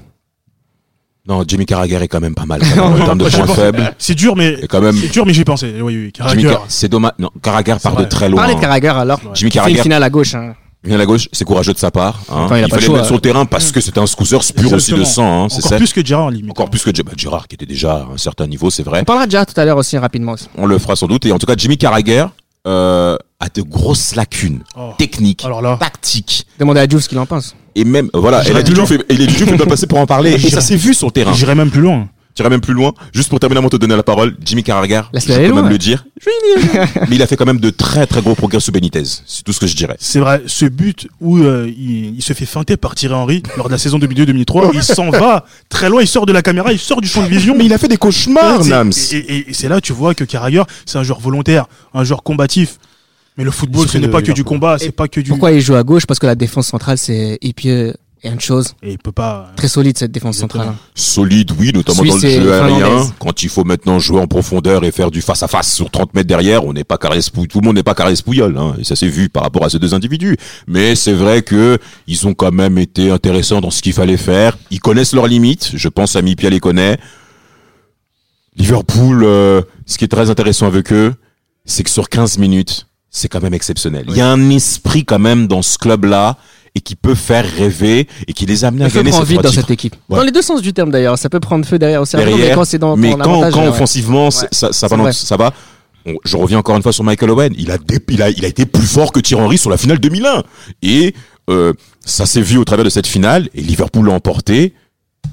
Non, 1.29 1.45
Jimmy 1.47 1.67
Carragher 1.67 1.97
est 2.03 2.09
quand 2.09 2.21
même 2.21 2.35
pas 2.35 2.47
mal 2.47 2.63
en 2.81 3.05
termes 3.05 3.19
de 3.19 3.29
points 3.29 3.47
faibles. 3.55 3.95
C'est 3.99 4.15
dur, 4.15 4.35
mais 4.35 4.55
Et 4.63 4.67
quand 4.67 4.81
même, 4.81 4.97
c'est 4.97 5.09
dur, 5.13 5.27
mais 5.27 5.35
j'y 5.35 5.45
pensais. 5.45 5.75
Oui, 5.81 5.95
oui, 6.05 6.13
Carragher. 6.13 6.49
Car- 6.49 6.65
c'est 6.69 6.89
dommage. 6.89 7.13
Non, 7.19 7.31
Carragher 7.43 7.77
part 7.83 7.97
de 7.97 8.05
très 8.05 8.29
loin. 8.29 8.39
Parlez 8.41 8.55
de 8.55 8.61
Carragher 8.61 8.89
alors. 8.89 9.21
Jimmy 9.35 9.51
fait 9.51 9.59
une 9.59 9.63
Carragher 9.65 9.83
finale 9.83 10.03
à 10.03 10.09
gauche. 10.11 10.35
hein. 10.35 10.55
vient 10.85 10.95
à 10.95 10.99
la 10.99 11.07
gauche, 11.07 11.29
c'est 11.33 11.45
courageux 11.45 11.75
de 11.75 11.79
sa 11.79 11.91
part. 11.91 12.21
Hein. 12.31 12.47
Il 12.51 12.55
a 12.55 12.59
il 12.61 12.63
pas 12.63 12.69
fallait 12.77 12.83
choix. 12.87 12.93
le 12.95 12.99
mettre 13.01 13.07
sur 13.07 13.15
le 13.17 13.21
terrain 13.21 13.45
parce 13.45 13.73
que 13.73 13.81
c'était 13.81 13.99
un 13.99 14.07
scooter 14.07 14.41
pur 14.57 14.73
aussi 14.73 14.93
de 14.95 15.05
sang. 15.05 15.45
Hein, 15.45 15.49
Encore 15.55 15.77
plus 15.77 15.93
que 15.93 16.05
Gérard, 16.05 16.31
limite. 16.31 16.51
Encore 16.51 16.71
plus 16.71 16.83
que 16.83 17.03
bah, 17.03 17.13
Gérard, 17.17 17.47
qui 17.47 17.57
était 17.57 17.67
déjà 17.67 17.93
à 17.95 18.07
un 18.15 18.17
certain 18.17 18.47
niveau, 18.47 18.71
c'est 18.71 18.83
vrai. 18.85 19.01
On 19.03 19.05
parlera 19.05 19.27
déjà 19.27 19.45
tout 19.45 19.61
à 19.61 19.65
l'heure 19.67 19.77
aussi 19.77 19.99
rapidement. 19.99 20.33
aussi. 20.33 20.49
On 20.57 20.65
le 20.67 20.79
fera 20.79 20.97
sans 20.97 21.09
doute. 21.09 21.27
Et 21.27 21.33
en 21.33 21.39
tout 21.39 21.47
cas, 21.47 21.55
Jimmy 21.59 21.77
Carragher 21.77 22.25
euh, 22.67 23.17
a 23.41 23.49
de 23.55 23.63
grosses 23.63 24.15
lacunes 24.15 24.61
Oh. 24.77 24.93
techniques, 24.97 25.45
tactiques. 25.79 26.47
Demandez 26.59 26.81
à 26.81 26.89
Jules 26.89 27.03
ce 27.03 27.09
qu'il 27.09 27.19
en 27.19 27.27
pense. 27.27 27.55
Et 27.81 27.85
même, 27.85 28.11
voilà, 28.13 28.43
J'irais 28.43 28.55
la 28.59 28.65
plus 28.65 28.75
Diouf 28.75 28.91
est- 28.91 29.05
et 29.09 29.17
les 29.17 29.27
Diouf 29.27 29.57
passé 29.69 29.87
pour 29.87 29.99
en 29.99 30.07
parler. 30.07 30.33
Et 30.33 30.39
J'irais- 30.39 30.55
ça 30.55 30.61
s'est 30.61 30.77
vu 30.77 30.95
sur 30.95 31.07
le 31.07 31.13
terrain. 31.13 31.33
j'irai 31.33 31.55
même 31.55 31.71
plus 31.71 31.81
loin. 31.81 32.09
J'irai 32.37 32.51
même 32.51 32.61
plus 32.61 32.75
loin. 32.75 32.93
Juste 33.13 33.31
pour 33.31 33.41
terminer 33.41 33.59
avant 33.59 33.67
de 33.67 33.73
te 33.73 33.81
donner 33.81 33.97
la 33.97 34.05
parole, 34.05 34.37
Jimmy 34.45 34.63
Carragher, 34.63 35.03
je 35.13 35.27
peux 35.27 35.39
même 35.41 35.51
loin. 35.59 35.69
le 35.69 35.77
dire. 35.79 36.05
Mais 37.09 37.17
il 37.17 37.23
a 37.23 37.27
fait 37.27 37.37
quand 37.37 37.47
même 37.47 37.59
de 37.59 37.71
très 37.71 38.07
très 38.07 38.21
gros 38.23 38.37
progrès 38.37 38.61
sous 38.61 38.71
Benitez. 38.71 39.03
C'est 39.27 39.43
tout 39.43 39.53
ce 39.53 39.59
que 39.61 39.67
je 39.67 39.75
dirais. 39.75 39.97
C'est 39.99 40.21
vrai, 40.21 40.43
ce 40.47 40.65
but 40.67 41.09
où 41.21 41.39
euh, 41.39 41.67
il, 41.69 42.15
il 42.17 42.23
se 42.23 42.33
fait 42.35 42.47
feinter 42.47 42.77
par 42.77 42.95
Thierry 42.95 43.15
Henry 43.15 43.43
lors 43.57 43.67
de 43.67 43.73
la 43.73 43.79
saison 43.79 43.99
2002-2003, 43.99 44.71
il 44.75 44.83
s'en 44.85 45.11
va 45.11 45.45
très 45.69 45.89
loin, 45.89 46.01
il 46.03 46.07
sort 46.09 46.27
de 46.27 46.33
la 46.33 46.43
caméra, 46.43 46.73
il 46.73 46.79
sort 46.79 47.01
du 47.01 47.09
champ 47.09 47.23
de 47.23 47.29
vision. 47.29 47.55
Mais 47.57 47.65
il 47.65 47.73
a 47.73 47.79
fait 47.79 47.89
des 47.89 47.97
cauchemars, 47.97 48.65
Et- 48.65 48.69
Nams. 48.69 48.93
Et, 49.13 49.17
et- 49.17 49.51
et 49.51 49.53
c'est 49.53 49.69
là 49.69 49.81
tu 49.81 49.93
vois 49.93 50.15
que 50.15 50.23
Carragher, 50.25 50.63
c'est 50.87 50.99
un 50.99 51.03
joueur 51.03 51.19
volontaire, 51.21 51.67
un 51.95 52.05
joueur 52.05 52.23
combatif. 52.23 52.79
Mais 53.39 53.45
le 53.45 53.53
football, 53.53 53.89
ce 53.89 53.99
n'est 53.99 54.09
pas 54.09 54.21
que 54.21 54.33
du 54.33 54.43
combat, 54.45 54.79
c'est 54.79 54.91
pas 54.91 55.09
que 55.09 55.21
du. 55.21 55.31
Pourquoi 55.31 55.53
il 55.53 55.61
joue 55.61 55.77
à 55.77 55.85
gauche? 55.85 56.07
Parce 56.07 56.19
que 56.19 56.27
la 56.27 56.35
défense 56.35 56.67
centrale, 56.67 56.99
c'est 56.99 57.39
Ipieux 57.41 57.95
et 58.25 58.29
une 58.31 58.41
chose 58.41 58.75
Et 58.83 58.91
il 58.91 58.99
peut 58.99 59.13
pas. 59.13 59.53
très 59.55 59.69
solide 59.69 59.97
cette 59.97 60.11
défense 60.11 60.37
Exactement. 60.39 60.65
centrale. 60.65 60.79
Solide, 60.97 61.53
oui, 61.57 61.71
notamment 61.73 62.03
Suisse 62.03 62.21
dans 62.21 62.29
le 62.29 62.31
jeu 62.35 62.53
aérien. 62.53 63.13
Quand 63.21 63.43
il 63.45 63.49
faut 63.49 63.63
maintenant 63.63 64.01
jouer 64.01 64.21
en 64.21 64.27
profondeur 64.27 64.83
et 64.85 64.91
faire 64.91 65.13
du 65.13 65.23
face 65.23 65.43
à 65.45 65.47
face 65.49 65.73
sur 65.73 65.89
30 65.89 66.15
mètres 66.15 66.27
derrière, 66.27 66.65
on 66.65 66.73
n'est 66.73 66.83
pas 66.83 66.99
carré 66.99 67.21
tout 67.23 67.61
le 67.61 67.65
monde 67.65 67.77
n'est 67.77 67.85
pas 67.85 67.95
carré 67.95 68.15
pouillol, 68.25 68.57
hein. 68.59 68.75
Et 68.81 68.83
ça 68.83 68.97
s'est 68.97 69.07
vu 69.07 69.29
par 69.29 69.45
rapport 69.45 69.65
à 69.65 69.71
ces 69.71 69.79
deux 69.79 69.95
individus. 69.95 70.37
Mais 70.67 70.97
c'est 70.97 71.13
vrai 71.13 71.43
que 71.43 71.79
ils 72.09 72.27
ont 72.27 72.35
quand 72.35 72.51
même 72.51 72.77
été 72.77 73.13
intéressants 73.13 73.61
dans 73.61 73.71
ce 73.71 73.83
qu'il 73.83 73.93
fallait 73.93 74.17
faire. 74.17 74.59
Ils 74.73 74.81
connaissent 74.81 75.15
leurs 75.15 75.29
limites. 75.29 75.71
Je 75.75 75.89
pense 75.89 76.17
à 76.17 76.23
Mipia 76.23 76.51
les 76.51 76.59
connaît. 76.61 76.99
Liverpool, 78.57 79.23
euh, 79.23 79.63
ce 79.87 79.97
qui 79.97 80.05
est 80.05 80.09
très 80.09 80.31
intéressant 80.31 80.67
avec 80.67 80.93
eux, 80.93 81.15
c'est 81.65 81.85
que 81.85 81.91
sur 81.91 82.09
15 82.09 82.39
minutes, 82.39 82.89
c'est 83.11 83.29
quand 83.29 83.43
même 83.43 83.55
exceptionnel. 83.55 84.05
Il 84.09 84.17
y 84.17 84.21
a 84.21 84.29
un 84.29 84.51
esprit 84.51 85.05
quand 85.05 85.19
même 85.19 85.47
dans 85.47 85.63
ce 85.63 85.79
club-là 85.79 86.37
et 86.75 86.81
qui 86.81 86.95
peut 86.95 87.15
faire 87.15 87.45
rêver 87.57 88.07
et 88.27 88.33
qui 88.33 88.45
les 88.47 88.65
amène 88.65 88.83
à 88.83 88.89
gagner 88.91 89.11
prend 89.11 89.21
ces 89.21 89.27
vite 89.27 89.43
dans 89.43 89.49
titres. 89.51 89.63
cette 89.63 89.71
équipe. 89.71 89.97
Ouais. 90.09 90.19
Dans 90.19 90.23
les 90.25 90.31
deux 90.33 90.43
sens 90.43 90.61
du 90.63 90.73
terme 90.73 90.91
d'ailleurs. 90.91 91.19
Ça 91.19 91.29
peut 91.31 91.41
prendre 91.41 91.65
feu 91.67 91.79
derrière 91.79 92.03
aussi. 92.03 92.17
derrière, 92.17 92.37
mais 92.37 92.55
quand 92.55 92.65
c'est 92.65 92.79
dans 92.79 92.97
mais 92.97 93.11
pour 93.11 93.21
un 93.21 93.25
quand, 93.25 93.31
avantage, 93.33 93.53
quand 93.55 93.61
ouais. 93.63 93.69
offensivement 93.69 94.25
Ouais. 94.27 94.31
ça, 94.53 94.73
ça, 94.73 94.87
va, 94.89 95.13
ça 95.13 95.37
va 95.37 95.53
je 96.25 96.37
reviens 96.37 96.59
encore 96.59 96.77
une 96.77 96.83
fois 96.83 96.93
sur 96.93 97.05
Michael 97.05 97.31
Owen 97.31 97.55
il 97.59 97.71
a, 97.71 97.77
dé- 97.77 97.99
il 98.09 98.23
a, 98.23 98.31
il 98.31 98.45
a 98.45 98.49
été 98.49 98.65
plus 98.65 98.87
fort 98.87 99.13
que 99.13 99.21
Thierry 99.21 99.43
Henry 99.45 99.59
sur 99.59 99.69
la 99.69 99.77
finale 99.77 99.99
2001 99.99 100.43
et 100.83 101.15
euh, 101.51 101.73
ça 102.05 102.25
s'est 102.25 102.41
vu 102.41 102.57
au 102.57 102.65
travers 102.65 102.85
de 102.85 102.91
cette 102.91 103.07
finale 103.07 103.49
et 103.55 103.61
Liverpool 103.61 104.07
l'a 104.07 104.13
emporté 104.15 104.73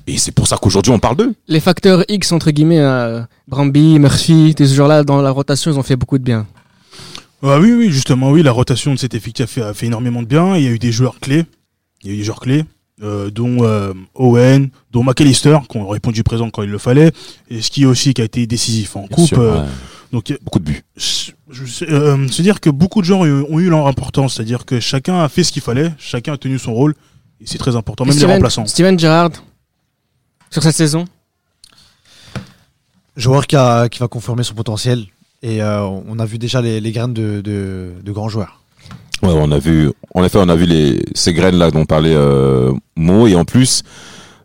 et 0.08 0.18
c'est 0.18 0.32
pour 0.34 0.48
ça 0.48 0.58
qu'aujourd'hui 0.62 0.92
on 0.92 1.00
parle 1.00 1.16
d'eux 1.16 1.34
Les 1.48 1.60
facteurs 1.62 2.04
X 2.10 2.32
entre 2.34 2.52
guillemets, 2.52 2.80
euh, 2.82 3.22
Bramby, 3.48 4.00
Murphy, 4.00 4.54
ces 4.58 4.66
joueurs-là 4.66 5.04
dans 5.04 5.22
la 5.22 5.32
rotation, 5.32 5.72
ils 5.72 5.78
ont 5.80 5.84
fait 5.84 5.96
beaucoup 5.96 6.18
de 6.18 6.24
bien. 6.24 6.46
Ah 7.44 7.60
oui, 7.60 7.74
oui, 7.74 7.92
justement, 7.92 8.32
oui, 8.32 8.44
la 8.44 8.52
rotation 8.52 8.94
de 8.94 9.00
cet 9.00 9.14
effectif 9.14 9.44
a 9.44 9.48
fait, 9.48 9.62
a 9.62 9.74
fait 9.74 9.86
énormément 9.88 10.22
de 10.22 10.28
bien. 10.28 10.56
Il 10.58 10.64
y 10.64 10.68
a 10.68 10.72
eu 10.72 10.80
des 10.80 10.92
joueurs 10.92 11.20
clés. 11.20 11.46
Il 12.04 12.10
y 12.10 12.12
a 12.12 12.14
eu 12.16 12.18
des 12.18 12.24
joueurs 12.24 12.40
clés, 12.40 12.66
euh, 13.04 13.30
dont 13.30 13.64
euh, 13.64 13.94
Owen, 14.14 14.70
dont 14.92 15.04
McAllister, 15.04 15.58
qui 15.70 15.78
ont 15.78 15.88
répondu 15.88 16.24
présent 16.24 16.50
quand 16.50 16.64
il 16.64 16.70
le 16.70 16.78
fallait, 16.78 17.12
et 17.50 17.62
ce 17.62 17.70
qui 17.70 17.86
aussi 17.86 18.14
qui 18.14 18.22
a 18.22 18.26
été 18.26 18.46
décisif 18.48 18.96
en 18.96 19.02
Bien 19.02 19.10
coupe. 19.10 19.28
sûr, 19.28 19.40
euh, 19.40 19.62
ouais. 19.62 19.70
Donc, 20.12 20.38
beaucoup 20.44 20.60
de 20.60 20.66
buts 20.66 20.84
sais, 21.68 21.90
euh, 21.90 22.28
c'est-à-dire 22.28 22.60
que 22.60 22.70
beaucoup 22.70 23.02
de 23.02 23.06
gens 23.06 23.22
ont 23.22 23.60
eu, 23.60 23.70
leur 23.70 23.88
importance, 23.88 24.36
c'est-à-dire 24.36 24.66
que 24.66 24.80
chacun 24.80 25.24
a 25.24 25.30
fait 25.30 25.44
ce 25.44 25.52
qu'il 25.52 25.62
fallait, 25.62 25.92
chacun 25.98 26.34
a 26.34 26.38
tenu 26.38 26.60
son 26.60 26.74
rôle, 26.74 26.96
et 27.42 27.46
c'est 27.46 27.58
très 27.58 27.76
important, 27.76 28.06
même 28.06 28.18
les 28.18 28.26
remplaçants. 28.26 28.66
Steven 28.66 28.98
Gerrard, 28.98 29.32
sur 30.50 30.64
cette 30.64 30.76
saison, 30.76 31.06
Joueur 33.18 33.48
qui, 33.48 33.56
a, 33.56 33.88
qui 33.88 34.00
va 34.00 34.10
confirmer 34.10 34.44
son 34.44 34.56
potentiel. 34.56 35.06
Et 35.42 35.62
euh, 35.62 35.82
on 35.82 36.20
a 36.20 36.26
vu 36.26 36.38
déjà 36.38 36.62
les, 36.62 36.92
graines 36.92 37.14
de, 37.14 37.42
de, 37.42 38.12
grands 38.12 38.30
joueurs. 38.30 38.62
Ouais, 39.22 39.34
on 39.34 39.52
a 39.52 39.60
vu, 39.60 39.92
en 40.14 40.24
effet, 40.24 40.40
on 40.42 40.50
a 40.50 40.56
vu 40.56 40.66
les, 40.66 41.04
ces 41.14 41.34
graines 41.34 41.56
là 41.56 41.72
dont 41.72 41.86
parlait 41.86 42.16
euh, 42.16 42.74
Mo, 42.96 43.28
et 43.28 43.36
en 43.36 43.46
plus, 43.46 43.84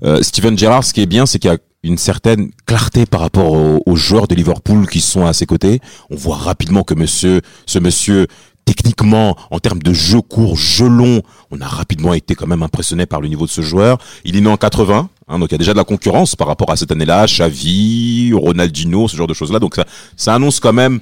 euh, 0.05 0.23
Steven 0.23 0.57
Gerrard, 0.57 0.85
ce 0.85 0.93
qui 0.93 1.01
est 1.01 1.07
bien, 1.07 1.27
c'est 1.27 1.39
qu'il 1.39 1.51
y 1.51 1.55
a 1.55 1.59
une 1.83 1.99
certaine 1.99 2.51
clarté 2.67 3.07
par 3.07 3.21
rapport 3.21 3.53
aux, 3.53 3.83
aux 3.85 3.97
joueurs 3.97 4.29
de 4.29 4.35
Liverpool 4.35 4.87
qui 4.87 5.01
sont 5.01 5.27
à 5.27 5.33
ses 5.33 5.47
côtés. 5.47 5.81
On 6.11 6.17
voit 6.17 6.37
rapidement 6.37 6.83
que 6.83 6.95
monsieur, 6.95 7.41
ce 7.67 7.79
monsieur, 7.79 8.27
techniquement, 8.65 9.37
en 9.51 9.59
termes 9.59 9.83
de 9.83 9.93
jeu 9.93 10.21
court, 10.21 10.57
jeu 10.57 10.89
long, 10.89 11.23
on 11.51 11.61
a 11.61 11.67
rapidement 11.67 12.15
été 12.15 12.35
quand 12.35 12.47
même 12.47 12.63
impressionné 12.63 13.07
par 13.07 13.21
le 13.21 13.29
niveau 13.29 13.47
de 13.47 13.51
ce 13.51 13.63
joueur. 13.63 13.99
Il 14.25 14.37
est 14.37 14.41
né 14.41 14.49
en 14.49 14.57
80, 14.57 15.09
hein, 15.31 15.39
donc 15.39 15.49
il 15.51 15.53
y 15.53 15.55
a 15.55 15.59
déjà 15.59 15.73
de 15.73 15.79
la 15.79 15.85
concurrence 15.85 16.37
par 16.37 16.49
rapport 16.49 16.71
à 16.71 16.77
cette 16.77 16.93
année-là, 16.93 17.27
Xavi, 17.27 18.33
Ronaldinho, 18.35 19.09
ce 19.09 19.17
genre 19.17 19.27
de 19.27 19.35
choses-là. 19.35 19.59
Donc 19.59 19.77
ça, 19.77 19.85
ça 20.17 20.35
annonce 20.35 20.61
quand 20.61 20.73
même 20.75 21.01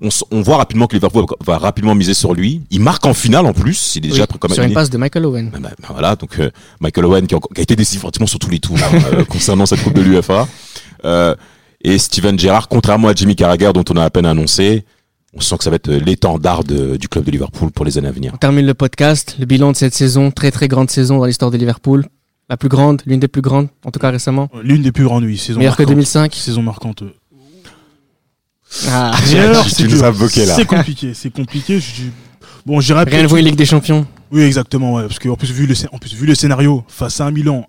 on, 0.00 0.08
on 0.30 0.42
voit 0.42 0.58
rapidement 0.58 0.86
que 0.86 0.94
Liverpool 0.94 1.26
va 1.44 1.58
rapidement 1.58 1.94
miser 1.94 2.14
sur 2.14 2.34
lui. 2.34 2.62
Il 2.70 2.80
marque 2.80 3.04
en 3.06 3.14
finale 3.14 3.46
en 3.46 3.52
plus. 3.52 3.96
Il 3.96 4.06
est 4.06 4.10
déjà 4.10 4.22
oui, 4.22 4.26
pris 4.28 4.38
comme 4.38 4.52
sur 4.52 4.62
une 4.62 4.72
passe 4.72 4.90
de 4.90 4.98
Michael 4.98 5.26
Owen. 5.26 5.50
bah, 5.50 5.58
bah, 5.80 5.88
voilà, 5.90 6.16
donc 6.16 6.38
euh, 6.38 6.50
Michael 6.80 7.04
Owen 7.06 7.26
qui 7.26 7.34
a, 7.34 7.38
encore- 7.38 7.50
qui 7.54 7.60
a 7.60 7.62
été 7.62 7.74
décisif 7.76 8.02
pratiquement 8.02 8.26
sur 8.26 8.38
tous 8.38 8.50
les 8.50 8.60
tours 8.60 8.76
hein, 8.78 8.98
euh, 9.12 9.24
concernant 9.24 9.66
cette 9.66 9.82
coupe 9.82 9.94
de 9.94 10.02
l'UFA. 10.02 10.46
Euh, 11.04 11.34
et 11.82 11.98
Steven 11.98 12.38
Gerrard, 12.38 12.68
contrairement 12.68 13.08
à 13.08 13.14
Jimmy 13.14 13.36
Carragher 13.36 13.72
dont 13.74 13.84
on 13.90 13.96
a 13.96 14.04
à 14.04 14.10
peine 14.10 14.26
annoncé, 14.26 14.84
on 15.34 15.40
sent 15.40 15.58
que 15.58 15.64
ça 15.64 15.70
va 15.70 15.76
être 15.76 15.90
l'étendard 15.90 16.64
du 16.64 17.08
club 17.08 17.24
de 17.24 17.30
Liverpool 17.30 17.70
pour 17.70 17.84
les 17.84 17.98
années 17.98 18.08
à 18.08 18.12
venir. 18.12 18.32
On 18.34 18.38
termine 18.38 18.66
le 18.66 18.74
podcast. 18.74 19.36
Le 19.38 19.46
bilan 19.46 19.72
de 19.72 19.76
cette 19.76 19.94
saison, 19.94 20.30
très 20.30 20.50
très 20.50 20.68
grande 20.68 20.90
saison 20.90 21.18
dans 21.18 21.24
l'histoire 21.26 21.50
de 21.50 21.56
Liverpool. 21.56 22.06
La 22.48 22.56
plus 22.56 22.68
grande, 22.68 23.02
l'une 23.06 23.20
des 23.20 23.28
plus 23.28 23.42
grandes, 23.42 23.68
en 23.84 23.90
tout 23.90 23.98
cas 24.00 24.10
récemment. 24.10 24.48
L'une 24.62 24.82
des 24.82 24.92
plus 24.92 25.04
grandes, 25.04 25.24
oui, 25.24 25.36
saison 25.36 25.58
Meilleure 25.58 25.76
que 25.76 25.82
marquante. 25.82 25.96
2005. 25.96 26.34
Saison 26.34 26.62
marquante. 26.62 27.02
euh. 27.02 27.12
Ah, 28.88 29.12
tu 29.64 29.70
c'est 29.70 29.82
nous 29.84 29.88
dur. 29.90 30.04
as 30.04 30.12
bloqué, 30.12 30.44
là. 30.46 30.54
C'est 30.54 30.64
compliqué, 30.66 31.14
c'est 31.14 31.30
compliqué. 31.30 31.80
Je- 31.80 32.04
Bon, 32.66 32.80
j'irai 32.80 33.04
rien 33.04 33.22
ne 33.22 33.28
une 33.28 33.44
Ligue 33.46 33.56
des 33.56 33.64
Champions. 33.64 34.06
Oui, 34.30 34.42
exactement, 34.42 34.94
ouais, 34.94 35.02
parce 35.04 35.18
que 35.18 35.28
en 35.30 35.36
plus 35.36 35.50
vu 35.50 35.66
le 35.66 35.74
en 35.90 35.96
plus 35.98 36.14
vu 36.14 36.26
le 36.26 36.34
scénario 36.34 36.84
face 36.86 37.18
à 37.20 37.24
un 37.26 37.30
Milan, 37.30 37.66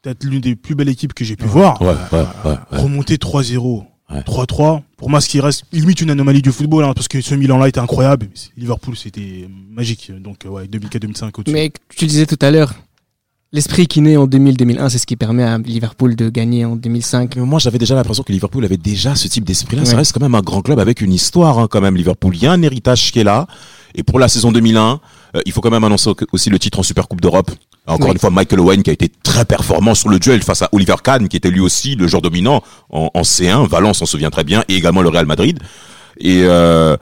peut-être 0.00 0.24
l'une 0.24 0.40
des 0.40 0.56
plus 0.56 0.74
belles 0.74 0.88
équipes 0.88 1.12
que 1.12 1.24
j'ai 1.26 1.36
pu 1.36 1.44
voir. 1.44 1.80
Ouais, 1.82 1.88
ouais, 2.12 2.20
ouais. 2.44 2.50
ouais. 2.50 2.78
Remonter 2.80 3.16
3-0, 3.16 3.84
Ouais. 4.10 4.20
3-3. 4.20 4.82
Pour 4.96 5.10
moi, 5.10 5.20
ce 5.20 5.28
qui 5.28 5.40
reste 5.40 5.64
limite 5.72 6.00
une 6.00 6.10
anomalie 6.10 6.40
du 6.40 6.52
football, 6.52 6.84
hein, 6.84 6.92
parce 6.94 7.08
que 7.08 7.20
ce 7.20 7.34
Milan-là 7.34 7.68
était 7.68 7.80
incroyable. 7.80 8.28
Liverpool, 8.56 8.96
c'était 8.96 9.46
magique. 9.70 10.10
Donc, 10.18 10.46
euh, 10.46 10.50
ouais, 10.50 10.66
2004-2005 10.68 11.30
au-dessus. 11.40 11.52
Mais 11.54 11.70
tu 11.94 12.06
disais 12.06 12.24
tout 12.26 12.38
à 12.40 12.50
l'heure, 12.50 12.74
L'esprit 13.54 13.86
qui 13.86 14.00
naît 14.00 14.16
en 14.16 14.26
2000-2001, 14.26 14.88
c'est 14.88 14.98
ce 14.98 15.06
qui 15.06 15.14
permet 15.14 15.44
à 15.44 15.58
Liverpool 15.58 16.16
de 16.16 16.28
gagner 16.28 16.64
en 16.64 16.74
2005. 16.74 17.36
Mais 17.36 17.42
moi, 17.42 17.60
j'avais 17.60 17.78
déjà 17.78 17.94
l'impression 17.94 18.24
que 18.24 18.32
Liverpool 18.32 18.64
avait 18.64 18.76
déjà 18.76 19.14
ce 19.14 19.28
type 19.28 19.44
d'esprit-là. 19.44 19.84
Ça 19.84 19.96
reste 19.96 20.12
quand 20.12 20.20
même 20.20 20.34
un 20.34 20.40
grand 20.40 20.60
club 20.60 20.80
avec 20.80 21.00
une 21.00 21.12
histoire, 21.12 21.60
hein, 21.60 21.68
quand 21.70 21.80
même. 21.80 21.96
Liverpool, 21.96 22.34
il 22.34 22.42
y 22.42 22.46
a 22.48 22.52
un 22.52 22.60
héritage 22.62 23.12
qui 23.12 23.20
est 23.20 23.24
là. 23.24 23.46
Et 23.94 24.02
pour 24.02 24.18
la 24.18 24.26
saison 24.26 24.50
2001, 24.50 24.98
euh, 25.36 25.40
il 25.46 25.52
faut 25.52 25.60
quand 25.60 25.70
même 25.70 25.84
annoncer 25.84 26.10
au- 26.10 26.16
aussi 26.32 26.50
le 26.50 26.58
titre 26.58 26.80
en 26.80 26.82
Super 26.82 27.06
Coupe 27.06 27.20
d'Europe. 27.20 27.48
Encore 27.86 28.08
Oui. 28.08 28.12
une 28.14 28.18
fois, 28.18 28.30
Michael 28.30 28.58
Owen 28.58 28.82
qui 28.82 28.90
a 28.90 28.92
été 28.92 29.08
très 29.22 29.44
performant 29.44 29.94
sur 29.94 30.08
le 30.08 30.18
duel 30.18 30.42
face 30.42 30.62
à 30.62 30.68
Oliver 30.72 30.96
Kahn, 31.04 31.28
qui 31.28 31.36
était 31.36 31.50
lui 31.50 31.60
aussi 31.60 31.94
le 31.94 32.08
joueur 32.08 32.22
dominant 32.22 32.60
en, 32.90 33.08
en 33.14 33.22
C1. 33.22 33.68
Valence 33.68 33.98
s'en 33.98 34.06
souvient 34.06 34.30
très 34.30 34.42
bien, 34.42 34.64
et 34.68 34.74
également 34.74 35.00
le 35.02 35.10
Real 35.10 35.26
Madrid. 35.26 35.60
Et 36.18 36.40
euh, 36.42 36.96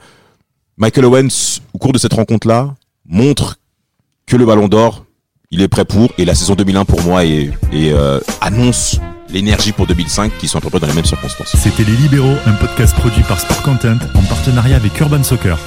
Michael 0.77 1.05
Owens, 1.05 1.61
au 1.73 1.79
cours 1.79 1.93
de 1.93 1.97
cette 1.97 2.13
rencontre-là, 2.13 2.75
montre 3.07 3.55
que 4.27 4.35
le 4.37 4.45
Ballon 4.45 4.67
d'Or, 4.67 5.02
il 5.53 5.61
est 5.61 5.67
prêt 5.67 5.85
pour. 5.85 6.11
Et 6.17 6.25
la 6.25 6.35
saison 6.35 6.55
2001 6.55 6.83
pour 6.83 7.01
moi 7.03 7.21
euh, 7.23 8.19
annonce 8.41 8.99
l'énergie 9.29 9.71
pour 9.71 9.87
2005 9.87 10.33
qui 10.39 10.47
sont 10.47 10.57
à 10.57 10.61
peu 10.61 10.69
près 10.69 10.79
dans 10.79 10.87
les 10.87 10.93
mêmes 10.93 11.05
circonstances. 11.05 11.55
C'était 11.55 11.83
Les 11.83 11.95
Libéraux, 11.95 12.35
un 12.45 12.53
podcast 12.53 12.95
produit 12.95 13.23
par 13.23 13.39
Sport 13.39 13.61
Content 13.61 13.97
en 14.15 14.21
partenariat 14.23 14.75
avec 14.75 14.99
Urban 14.99 15.23
Soccer. 15.23 15.57